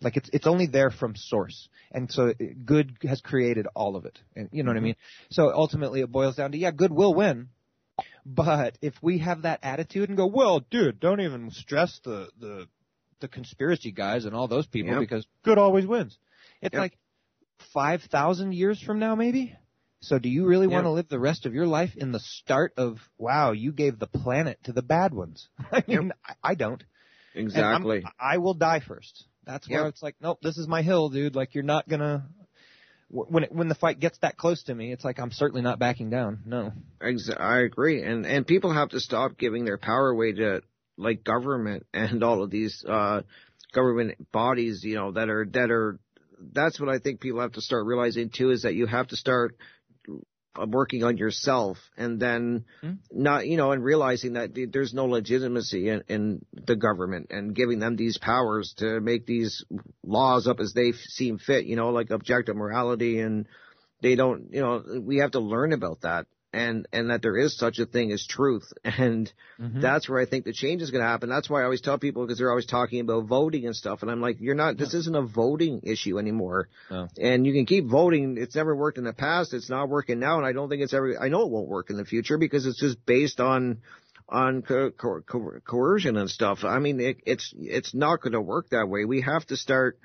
[0.00, 2.32] like it's it's only there from source, and so uh,
[2.64, 4.18] good has created all of it.
[4.36, 4.84] And you know what I mm-hmm.
[4.86, 4.96] mean?
[5.30, 7.48] So ultimately, it boils down to yeah, good will win,
[8.24, 12.68] but if we have that attitude and go, well, dude, don't even stress the the
[13.20, 15.00] the conspiracy guys and all those people Yep.
[15.00, 16.16] because good always wins.
[16.62, 16.80] It's Yep.
[16.80, 16.98] like
[17.72, 19.56] five thousand years from now, maybe.
[20.00, 22.72] So do you really want to live the rest of your life in the start
[22.76, 25.48] of wow, you gave the planet to the bad ones?
[25.72, 26.84] I mean, I, I don't.
[27.34, 28.04] Exactly.
[28.18, 29.24] I will die first.
[29.48, 29.88] That's where Yep.
[29.88, 31.34] it's like, nope, this is my hill, dude.
[31.34, 32.28] Like you're not gonna.
[33.10, 35.78] When it, when the fight gets that close to me, it's like I'm certainly not
[35.78, 36.40] backing down.
[36.44, 36.72] No.
[37.00, 40.60] I agree, and and people have to stop giving their power away to
[40.98, 43.22] like government and all of these uh,
[43.72, 45.98] government bodies, you know, that are that are.
[46.52, 49.16] That's what I think people have to start realizing too is that you have to
[49.16, 49.56] start
[50.66, 52.92] working on yourself, and then Hmm.
[53.10, 57.78] not, you know, and realizing that there's no legitimacy in, in the government and giving
[57.78, 59.64] them these powers to make these
[60.04, 63.46] laws up as they f- seem fit, you know, like objective morality and
[64.00, 67.56] they don't you know we have to learn about that and and that there is
[67.56, 68.72] such a thing as truth.
[68.84, 69.80] And Mm-hmm.
[69.80, 71.28] that's where i think the change is going to happen.
[71.28, 74.10] That's why i always tell people because they're always talking about voting and stuff and
[74.10, 76.68] i'm like you're not this isn't a voting issue anymore.
[77.18, 78.36] And you can keep voting.
[78.38, 79.52] It's never worked in the past.
[79.54, 81.90] It's not working now and i don't think it's ever i know it won't work
[81.90, 83.78] in the future because it's just based on
[84.28, 86.60] on co- co- co- coercion and stuff.
[86.62, 89.04] I mean it, it's it's not going to work that way.
[89.04, 89.98] We have to start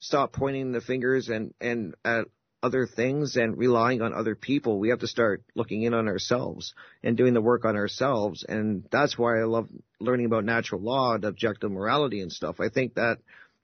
[0.00, 2.26] stop pointing the fingers and and at
[2.62, 4.78] other things and relying on other people.
[4.78, 8.44] We have to start looking in on ourselves and doing the work on ourselves.
[8.48, 9.68] And that's why I love
[10.00, 12.60] learning about natural law and objective morality and stuff.
[12.60, 13.18] I think that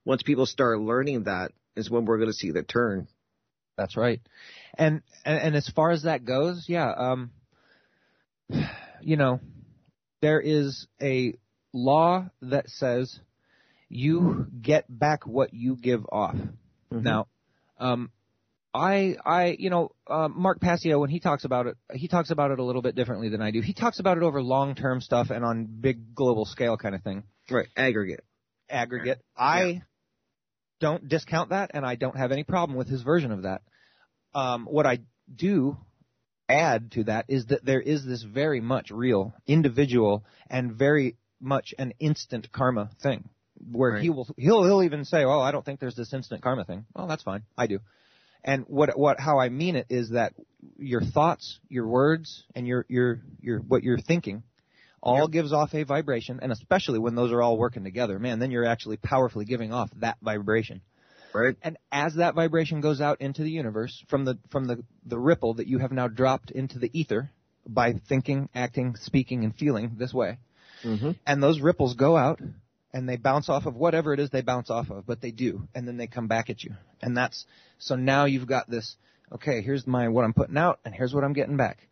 [0.05, 3.07] once people start learning that is when we're going to see the turn.
[3.77, 4.21] That's right.
[4.77, 7.31] And, and and as far as that goes, yeah, um
[9.01, 9.41] you know,
[10.21, 11.33] there is a
[11.73, 13.19] law that says
[13.89, 16.37] you get back what you give off.
[16.89, 17.27] Now,
[17.77, 18.11] um
[18.75, 22.51] I I you know, uh, Mark Passio when he talks about it, he talks about
[22.51, 23.61] it a little bit differently than I do.
[23.61, 27.23] He talks about it over long-term stuff and on big global scale kind of thing.
[27.49, 28.23] Right, aggregate.
[28.69, 29.21] Aggregate.
[29.37, 29.83] I
[30.81, 33.61] don't discount that and I don't have any problem with his version of that.
[34.33, 34.99] Um, what I
[35.33, 35.77] do
[36.49, 41.73] add to that is that there is this very much real, individual, and very much
[41.79, 43.29] an instant karma thing,
[43.71, 46.65] where he will he'll he'll even say, "Well, I don't think there's this instant karma
[46.65, 47.79] thing." Well, that's fine, I do.
[48.45, 50.33] And what what how I mean it is that
[50.77, 54.43] your thoughts, your words, and your your your what you're thinking
[55.01, 58.51] all gives off a vibration, and especially when those are all working together, man, then
[58.51, 60.81] you're actually powerfully giving off that vibration.
[61.33, 61.55] Right.
[61.61, 65.55] And as that vibration goes out into the universe from the from the, the ripple
[65.55, 67.29] that you have now dropped into the ether
[67.67, 70.37] by thinking, acting, speaking, and feeling this way,
[70.83, 71.11] Mm-hmm.
[71.25, 72.39] and those ripples go out
[72.95, 75.67] and they bounce off of whatever it is they bounce off of, but they do,
[75.75, 76.71] and then they come back at you.
[77.01, 77.45] And that's
[77.77, 78.95] so now you've got this.
[79.33, 81.89] Okay, here's my what I'm putting out, and here's what I'm getting back.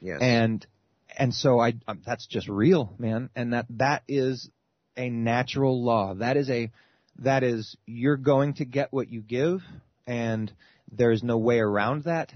[0.00, 0.18] Yes.
[0.22, 0.66] And
[1.14, 3.28] and so I um, that's just real, man.
[3.36, 4.48] And that that is
[4.96, 6.14] a natural law.
[6.14, 6.72] That is a
[7.18, 9.60] that is you're going to get what you give,
[10.06, 10.50] and
[10.90, 12.32] there's no way around that.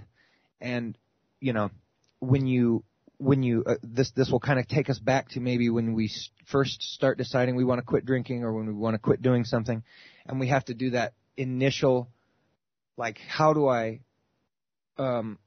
[0.61, 0.97] And
[1.41, 1.71] you know
[2.19, 2.85] when you
[3.21, 6.11] when you uh, this this will kind of take us back to maybe when we
[6.47, 9.45] first start deciding we want to quit drinking or when we want to quit doing
[9.45, 9.83] something,
[10.27, 12.09] and we have to do that initial
[12.97, 14.01] like how do I
[14.99, 15.39] um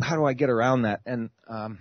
[0.00, 1.00] how do I get around that?
[1.04, 1.80] And um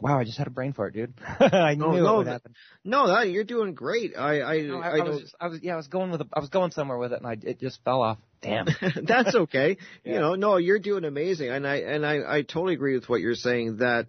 [0.00, 1.14] wow I just had a brain fart dude.
[1.40, 2.54] I No, knew no, it would happen.
[2.82, 4.12] No, that, you're doing great.
[4.16, 6.22] I I, no, I, I, I was just, I was yeah I was going with
[6.22, 8.18] a, I was going somewhere with it and I it just fell off.
[8.40, 8.66] Damn.
[9.02, 9.76] That's okay.
[10.04, 13.20] You know, no, you're doing amazing, and I and I I totally agree with what
[13.20, 14.06] you're saying that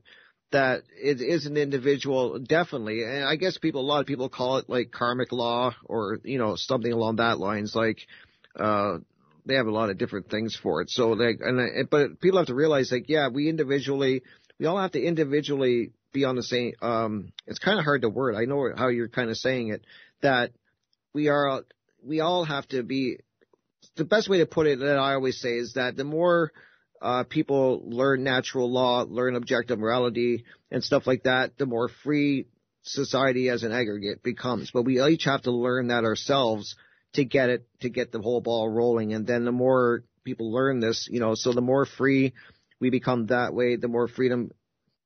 [0.51, 4.57] that it is an individual definitely, and I guess people a lot of people call
[4.57, 7.75] it like karmic law or you know something along that lines.
[7.75, 7.99] Like,
[8.57, 8.99] uh,
[9.45, 10.89] they have a lot of different things for it.
[10.89, 14.23] So like, and I, but people have to realize like, yeah, we individually,
[14.59, 16.73] we all have to individually be on the same.
[16.81, 18.35] Um, it's kind of hard to word.
[18.35, 19.83] I know how you're kind of saying it
[20.21, 20.51] that
[21.13, 21.61] we are
[22.05, 23.19] we all have to be
[23.95, 26.51] the best way to put it that I always say is that the more
[27.01, 32.47] uh, people learn natural law, learn objective morality and stuff like that, the more free
[32.83, 34.71] society as an aggregate becomes.
[34.71, 36.75] But we each have to learn that ourselves
[37.13, 39.13] to get it, to get the whole ball rolling.
[39.13, 42.33] And then the more people learn this, you know, so the more free
[42.79, 44.51] we become that way, the more freedom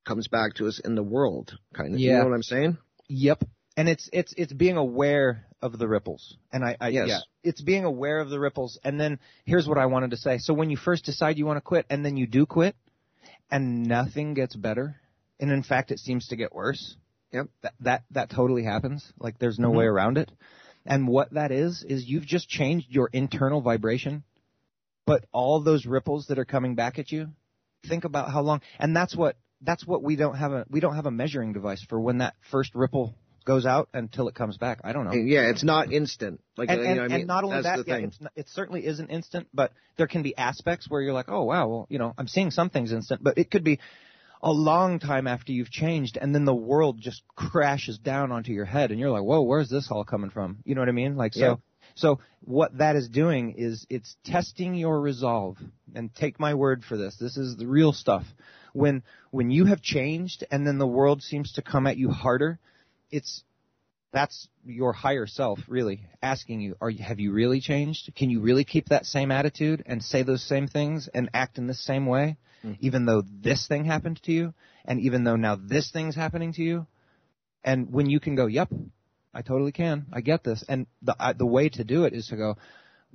[0.05, 1.99] comes back to us in the world, kind of.
[1.99, 2.19] You Yeah.
[2.19, 2.77] know what I'm saying?
[3.07, 3.43] Yep.
[3.81, 6.37] And it's it's it's being aware of the ripples.
[6.53, 7.07] And I, I Yes.
[7.07, 8.77] yeah, it's being aware of the ripples.
[8.83, 10.37] And then here's what I wanted to say.
[10.37, 12.75] So when you first decide you want to quit and then you do quit
[13.49, 14.97] and nothing gets better
[15.39, 16.95] and in fact it seems to get worse.
[17.31, 17.47] Yep.
[17.63, 19.11] That that that totally happens.
[19.17, 19.77] Like there's no Mhm.
[19.77, 20.31] way around it.
[20.85, 24.23] And what that is is you've just changed your internal vibration.
[25.07, 27.29] But all those ripples that are coming back at you,
[27.89, 30.95] think about how long and that's what that's what we don't have a we don't
[30.97, 34.81] have a measuring device for when that first ripple goes out until it comes back.
[34.83, 35.13] I don't know.
[35.13, 36.41] Yeah, it's not instant.
[36.57, 37.19] Like and, you know what I mean?
[37.21, 40.21] and not only That's that, yeah, it's not, it certainly isn't instant, but there can
[40.21, 43.23] be aspects where you're like, oh wow, well, you know, I'm seeing some things instant,
[43.23, 43.79] but it could be
[44.43, 48.65] a long time after you've changed, and then the world just crashes down onto your
[48.65, 50.59] head, and you're like, whoa, where's this all coming from?
[50.65, 51.15] You know what I mean?
[51.15, 51.39] Like so.
[51.39, 51.55] Yeah.
[51.95, 55.57] So what that is doing is it's testing your resolve.
[55.93, 57.17] And take my word for this.
[57.17, 58.23] This is the real stuff.
[58.73, 62.59] When when you have changed and then the world seems to come at you harder,
[63.11, 63.43] it's
[64.11, 68.11] that's your higher self really asking you, are you have you really changed?
[68.15, 71.67] Can you really keep that same attitude and say those same things and act in
[71.67, 72.73] the same way mm-hmm.
[72.79, 74.53] even though this thing happened to you
[74.85, 76.87] and even though now this thing's happening to you?
[77.63, 78.69] And when you can go, "Yep,
[79.33, 80.07] I totally can.
[80.11, 82.57] I get this." And the I, the way to do it is to go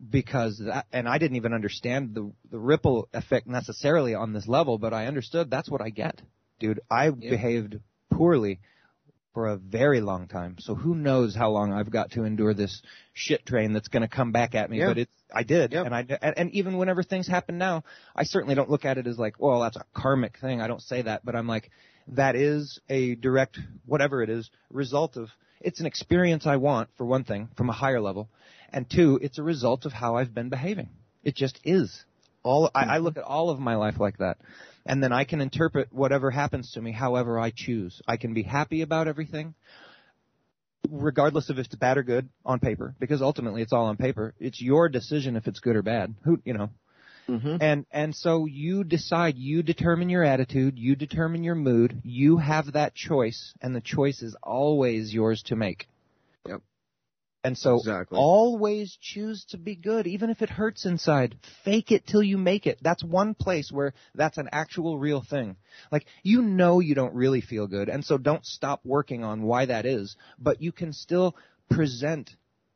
[0.08, 4.78] because that, and I didn't even understand the the ripple effect necessarily on this level,
[4.78, 6.22] but I understood that's what I get,
[6.60, 6.80] dude.
[6.88, 7.80] I behaved
[8.12, 8.60] poorly
[9.36, 12.80] for a very long time, so who knows how long I've got to endure this
[13.12, 14.78] shit train that's going to come back at me.
[14.78, 14.86] Yeah.
[14.86, 17.84] But it's I did, and I and even whenever things happen now,
[18.16, 20.62] I certainly don't look at it as like, well, that's a karmic thing.
[20.62, 21.70] I don't say that, but I'm like,
[22.08, 25.28] that is a direct whatever it is result of
[25.60, 28.30] it's an experience I want for one thing from a higher level,
[28.72, 30.88] and two, it's a result of how I've been behaving.
[31.24, 32.06] It just is.
[32.46, 34.38] All I, I look at all of my life like that,
[34.84, 38.00] and then I can interpret whatever happens to me however I choose.
[38.06, 39.54] I can be happy about everything,
[40.88, 44.34] regardless of if it's bad or good on paper, because ultimately it's all on paper.
[44.38, 46.14] It's your decision if it's good or bad.
[46.24, 46.70] Who you know.
[47.28, 47.56] Mm-hmm.
[47.60, 52.74] And and so you decide, you determine your attitude, you determine your mood, you have
[52.74, 55.88] that choice, and the choice is always yours to make.
[56.46, 56.62] Yep.
[57.46, 58.18] And so Exactly.
[58.18, 61.36] always choose to be good, even if it hurts inside.
[61.64, 62.78] Fake it till you make it.
[62.82, 65.54] That's one place where that's an actual real thing.
[65.92, 69.66] Like, you know you don't really feel good, and so don't stop working on why
[69.66, 71.36] that is, but you can still
[71.70, 72.30] present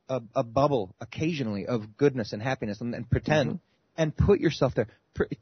[0.09, 3.57] a, a bubble occasionally of goodness and happiness and, and pretend Mm-hmm.
[3.97, 4.87] and put yourself there.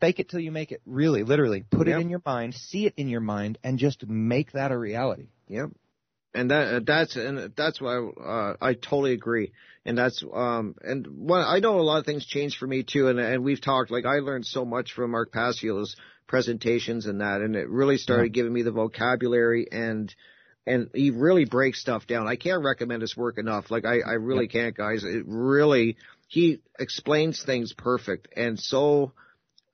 [0.01, 0.81] Fake it till you make it.
[0.87, 1.65] Really, literally.
[1.71, 1.99] Put Yep.
[1.99, 5.29] it in your mind, see it in your mind, and just make that a reality.
[5.49, 5.71] Yep.
[6.35, 9.53] And that uh, that's and that's why uh, I totally agree.
[9.85, 13.09] And that's um and what I know a lot of things changed for me too.
[13.09, 15.97] And and we've talked like I learned so much from Mark Passio's
[16.27, 20.15] presentations and that, and it really started giving me the vocabulary and
[20.67, 22.29] and he really breaks stuff down.
[22.29, 23.71] I can't recommend his work enough.
[23.71, 25.05] Like I I really can't, guys.
[25.05, 25.97] It really
[26.29, 29.13] he explains things perfect and so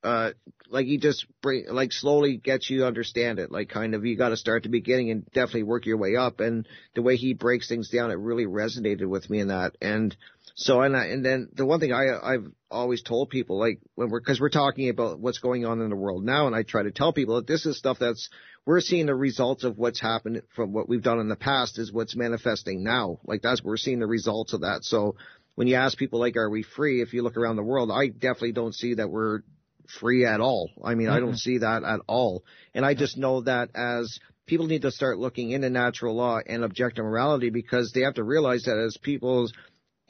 [0.05, 0.31] uh
[0.71, 3.51] like he just bring like slowly gets you to understand it.
[3.51, 6.41] Like kind of you got to start the beginning and definitely work your way up.
[6.41, 9.77] And the way he breaks things down it really resonated with me in that.
[9.81, 10.17] And
[10.57, 14.09] so and I, and then the one thing I I've always told people like when
[14.09, 16.83] we're because we're talking about what's going on in the world now and I try
[16.83, 18.29] to tell people that this is stuff that's
[18.67, 21.93] we're seeing the results of what's happened from what we've done in the past is
[21.93, 23.21] what's manifesting now.
[23.25, 24.85] Like that's we're seeing the results of that.
[24.85, 25.17] So
[25.55, 27.03] when you ask people like are we free?
[27.03, 29.41] If you look around the world I definitely don't see that we're
[29.89, 30.71] free at all.
[30.83, 31.39] I mean, I don't Mhm.
[31.39, 32.45] see that at all.
[32.75, 36.65] And I just know that as people need to start looking into natural law and
[36.65, 39.53] objective morality because they have to realize that as people's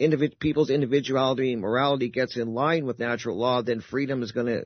[0.01, 4.47] individ- people's individuality and morality gets in line with natural law, then freedom is going
[4.47, 4.65] to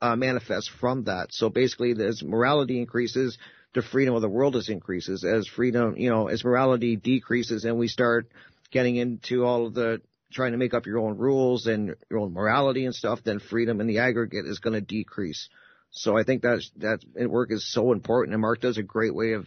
[0.00, 1.28] uh, manifest from that.
[1.32, 3.38] So basically, as morality increases,
[3.74, 5.24] the freedom of the world is increases.
[5.24, 8.28] As freedom, you know, as morality decreases, and we start
[8.70, 10.00] getting into all of the
[10.34, 13.80] trying to make up your own rules and your own morality and stuff, then freedom
[13.80, 15.48] in the aggregate is going to decrease.
[15.90, 19.32] So I think that's that work is so important, and Mark does a great way
[19.32, 19.46] of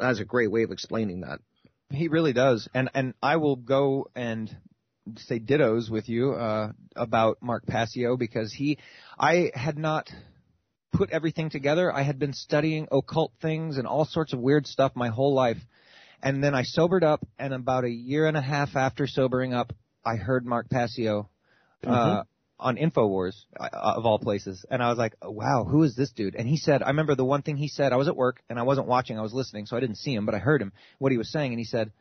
[0.00, 1.38] has a great way of explaining that.
[1.90, 4.54] He really does, and and I will go and
[5.18, 8.78] say dittos with you uh, about Mark Passio because he,
[9.16, 10.10] I had not
[10.92, 11.92] put everything together.
[11.92, 15.58] I had been studying occult things and all sorts of weird stuff my whole life,
[16.20, 19.72] and then I sobered up, and about a year and a half after sobering up,
[20.06, 21.28] I heard Mark Passio.
[21.86, 22.24] Uh,
[22.58, 26.34] on Infowars uh, of all places, and I was like, "Wow, who is this dude?"
[26.34, 27.92] And he said, "I remember the one thing he said.
[27.92, 29.18] I was at work and I wasn't watching.
[29.18, 31.30] I was listening, so I didn't see him, but I heard him what he was
[31.30, 31.92] saying, and he said,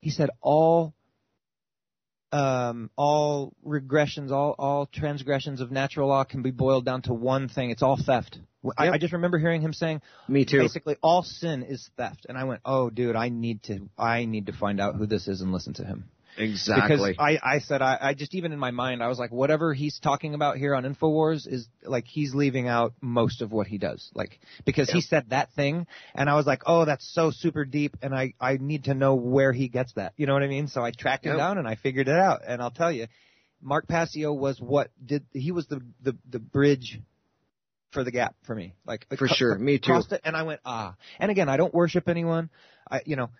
[0.00, 0.94] he said all,
[2.32, 7.48] um, all regressions, all all transgressions of natural law can be boiled down to one
[7.48, 7.70] thing.
[7.70, 8.38] It's all theft.
[8.76, 8.94] I, Yep.
[8.94, 10.58] I just remember hearing him saying, Me too.
[10.58, 14.46] Basically, all sin is theft, and I went, "Oh, dude, I need to, I need
[14.46, 17.12] to find out who this is and listen to him." Exactly.
[17.12, 19.74] Because I, I said, I, I just even in my mind, I was like, whatever
[19.74, 23.78] he's talking about here on Infowars is like he's leaving out most of what he
[23.78, 27.64] does, like because he said that thing, and I was like, oh, that's so super
[27.64, 30.12] deep, and I, I need to know where he gets that.
[30.16, 30.68] You know what I mean?
[30.68, 31.38] So I tracked him Yep.
[31.38, 33.06] down and I figured it out, and I'll tell you,
[33.62, 37.00] Mark Passio was what did he was the the the bridge
[37.90, 38.74] for the gap for me.
[38.86, 39.58] Like For sure.
[39.58, 40.00] Me too.
[40.10, 40.94] it, and I went ah.
[41.18, 42.50] And again, I don't worship anyone.
[42.90, 43.30] I you know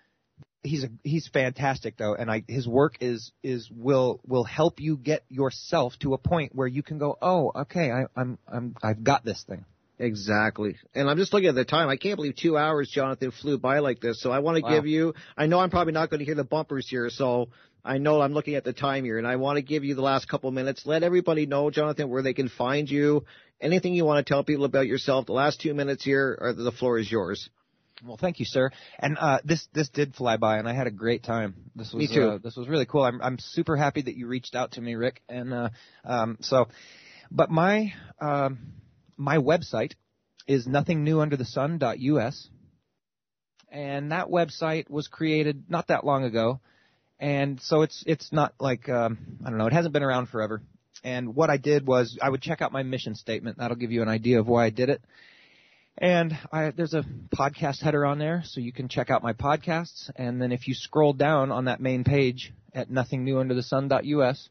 [0.63, 4.97] he's a he's fantastic though, and I his work is is will will help you
[4.97, 9.03] get yourself to a point where you can go oh okay I, I'm I'm I've
[9.03, 9.65] got this thing.
[9.99, 10.77] Exactly.
[10.95, 11.87] And I'm just looking at the time.
[11.87, 14.19] I can't believe two hours, Jonathan, flew by like this.
[14.19, 14.69] So I want to Wow.
[14.69, 17.11] give you, I know I'm probably not going to hear the bumpers here.
[17.11, 17.49] So
[17.85, 20.01] I know I'm looking at the time here and I want to give you the
[20.01, 20.87] last couple minutes.
[20.87, 23.25] Let everybody know, Jonathan, where they can find you.
[23.61, 25.27] Anything you want to tell people about yourself.
[25.27, 27.47] The last two minutes here, or the floor is yours.
[28.03, 28.71] Well, thank you, sir.
[28.99, 31.55] And uh, this this did fly by, and I had a great time.
[31.75, 32.29] This was Me too.
[32.29, 33.03] Uh, this was really cool.
[33.03, 35.21] I'm I'm super happy that you reached out to me, Rick.
[35.29, 35.69] And uh,
[36.03, 36.67] um, so,
[37.29, 38.73] but my um,
[39.17, 39.93] my website
[40.47, 42.49] is nothingnewunderthesun.us,
[43.71, 46.59] and that website was created not that long ago,
[47.19, 49.67] and so it's it's not like um, I don't know.
[49.67, 50.63] It hasn't been around forever.
[51.03, 53.57] And what I did was I would check out my mission statement.
[53.57, 55.01] That'll give you an idea of why I did it.
[55.97, 57.03] And I, there's a
[57.35, 60.09] podcast header on there, so you can check out my podcasts.
[60.15, 64.49] And then if you scroll down on that main page at nothingnewunderthesun.us,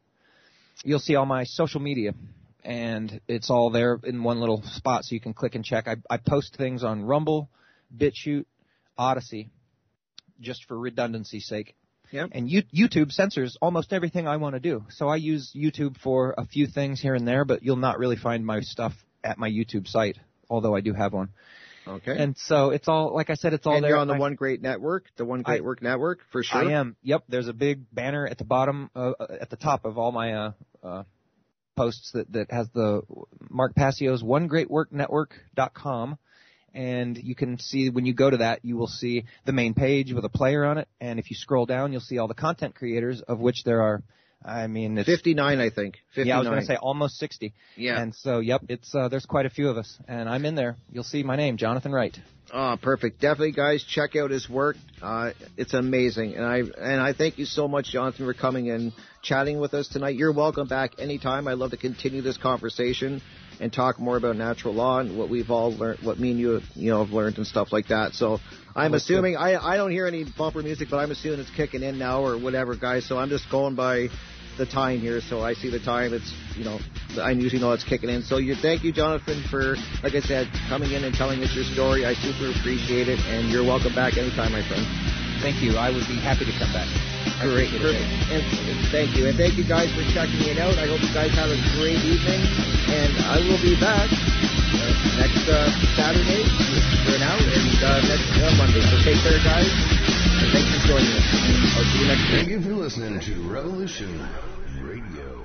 [0.84, 2.14] you'll see all my social media.
[2.62, 5.88] And it's all there in one little spot, so you can click and check.
[5.88, 7.48] I, I post things on Rumble,
[7.96, 8.44] BitChute,
[8.98, 9.48] Odysee,
[10.40, 11.74] just for redundancy's sake.
[12.10, 12.30] Yep.
[12.32, 14.84] And you, YouTube censors almost everything I want to do.
[14.90, 18.16] So I use YouTube for a few things here and there, but you'll not really
[18.16, 18.92] find my stuff
[19.22, 20.18] at my YouTube site,
[20.50, 21.30] although I do have one.
[21.86, 22.14] Okay.
[22.16, 23.92] And so it's all, like I said, it's all and there.
[23.92, 26.68] you're on the I- One Great Network, the One Great I- Work Network, for sure.
[26.68, 26.96] I am.
[27.02, 27.24] Yep.
[27.28, 30.34] There's a big banner at the bottom, uh, uh, at the top of all my
[30.34, 30.52] uh,
[30.82, 31.04] uh,
[31.76, 33.00] posts that that has the
[33.48, 36.18] Mark Passio's OneGreatWorkNetwork.com,
[36.74, 40.12] and you can see when you go to that, you will see the main page
[40.12, 42.74] with a player on it, and if you scroll down, you'll see all the content
[42.74, 44.02] creators, of which there are.
[44.44, 45.98] I mean, it's 59, I think.
[46.14, 46.26] 59.
[46.26, 47.52] yeah, I was going to say almost 60.
[47.76, 48.00] Yeah.
[48.00, 50.76] And so, yep, it's uh, there's quite a few of us, and I'm in there.
[50.90, 52.16] You'll see my name, Jonathan Wright.
[52.52, 53.20] Oh, perfect.
[53.20, 54.76] Definitely, guys, check out his work.
[55.00, 58.92] Uh, it's amazing, and I and I thank you so much, Jonathan, for coming and
[59.22, 60.16] chatting with us tonight.
[60.16, 61.46] You're welcome back anytime.
[61.46, 63.22] I'd love to continue this conversation
[63.60, 66.60] and talk more about natural law and what we've all learned, what me and you,
[66.74, 68.14] you know, have learned and stuff like that.
[68.14, 68.38] So
[68.74, 71.82] I'm That's assuming I I don't hear any bumper music, but I'm assuming it's kicking
[71.82, 73.06] in now or whatever, guys.
[73.06, 74.08] So I'm just going by
[74.56, 75.20] the time here.
[75.20, 76.14] So I see the time.
[76.14, 76.78] It's you know
[77.20, 78.22] I usually know it's kicking in.
[78.22, 81.64] So you thank you, Jonathan, for like I said, coming in and telling us your
[81.64, 82.06] story.
[82.06, 85.29] I super appreciate it, and you're welcome back anytime, my friend.
[85.40, 85.76] Thank you.
[85.76, 86.88] I would be happy to come back.
[87.40, 88.32] I Great, appreciate perfect.
[88.32, 90.76] And, and thank you, and thank you guys for checking it out.
[90.76, 92.40] I hope you guys have a great evening,
[92.92, 95.64] and I will be back uh, next uh,
[95.96, 96.44] Saturday
[97.08, 98.84] for an hour, and uh, next uh, Monday.
[98.84, 101.24] So take care, guys, and thanks for joining us.
[101.80, 102.36] I'll see you next week.
[102.44, 104.12] Thank you for listening to Revolution
[104.84, 105.40] Radio.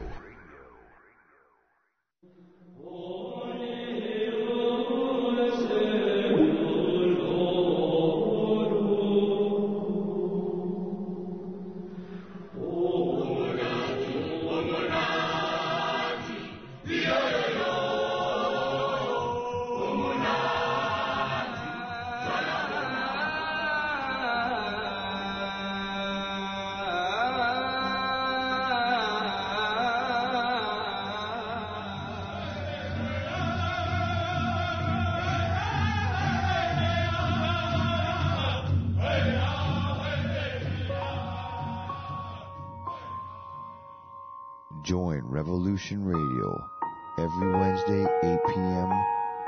[45.75, 46.69] Revolution Radio
[47.17, 49.05] every Wednesday, 8 p.m.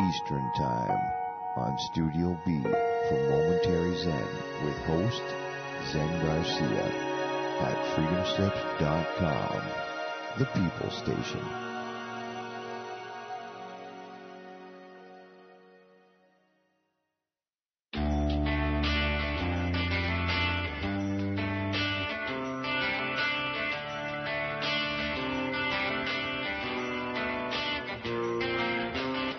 [0.09, 0.99] Eastern Time
[1.55, 4.27] on Studio B for Momentary Zen
[4.65, 5.23] with host
[5.89, 6.83] Zen Garcia
[7.61, 9.61] at freedomslips.com,
[10.37, 11.66] the People Station.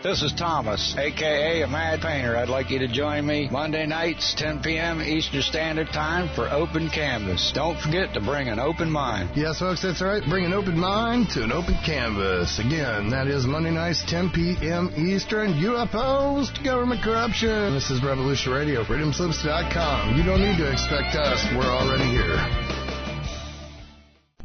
[0.09, 2.35] This is Thomas, aka a Mad Painter.
[2.35, 5.03] I'd like you to join me Monday nights, 10 p.m.
[5.03, 7.53] Eastern Standard Time for Open Canvas.
[7.55, 9.29] Don't forget to bring an open mind.
[9.37, 10.23] Yes, folks, that's right.
[10.27, 12.59] Bring an open mind to an open canvas.
[12.59, 14.89] Again, that is Monday nights, 10 p.m.
[14.97, 15.53] Eastern.
[15.61, 17.75] UFOs to government corruption.
[17.75, 20.17] This is Revolution Radio, freedomslips.com.
[20.17, 21.45] You don't need to expect us.
[21.53, 22.35] We're already here.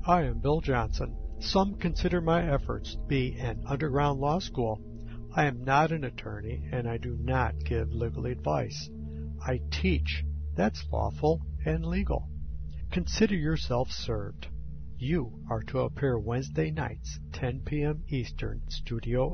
[0.06, 1.16] I am Bill Johnson.
[1.40, 4.82] Some consider my efforts to be an underground law school.
[5.36, 8.90] I am not an attorney and I do not give legal advice.
[9.42, 10.24] I teach.
[10.56, 12.30] That's lawful and legal.
[12.92, 14.48] Consider yourself served.
[15.00, 18.04] You are to appear Wednesday nights, 10 p.m.
[18.10, 19.34] Eastern, Studio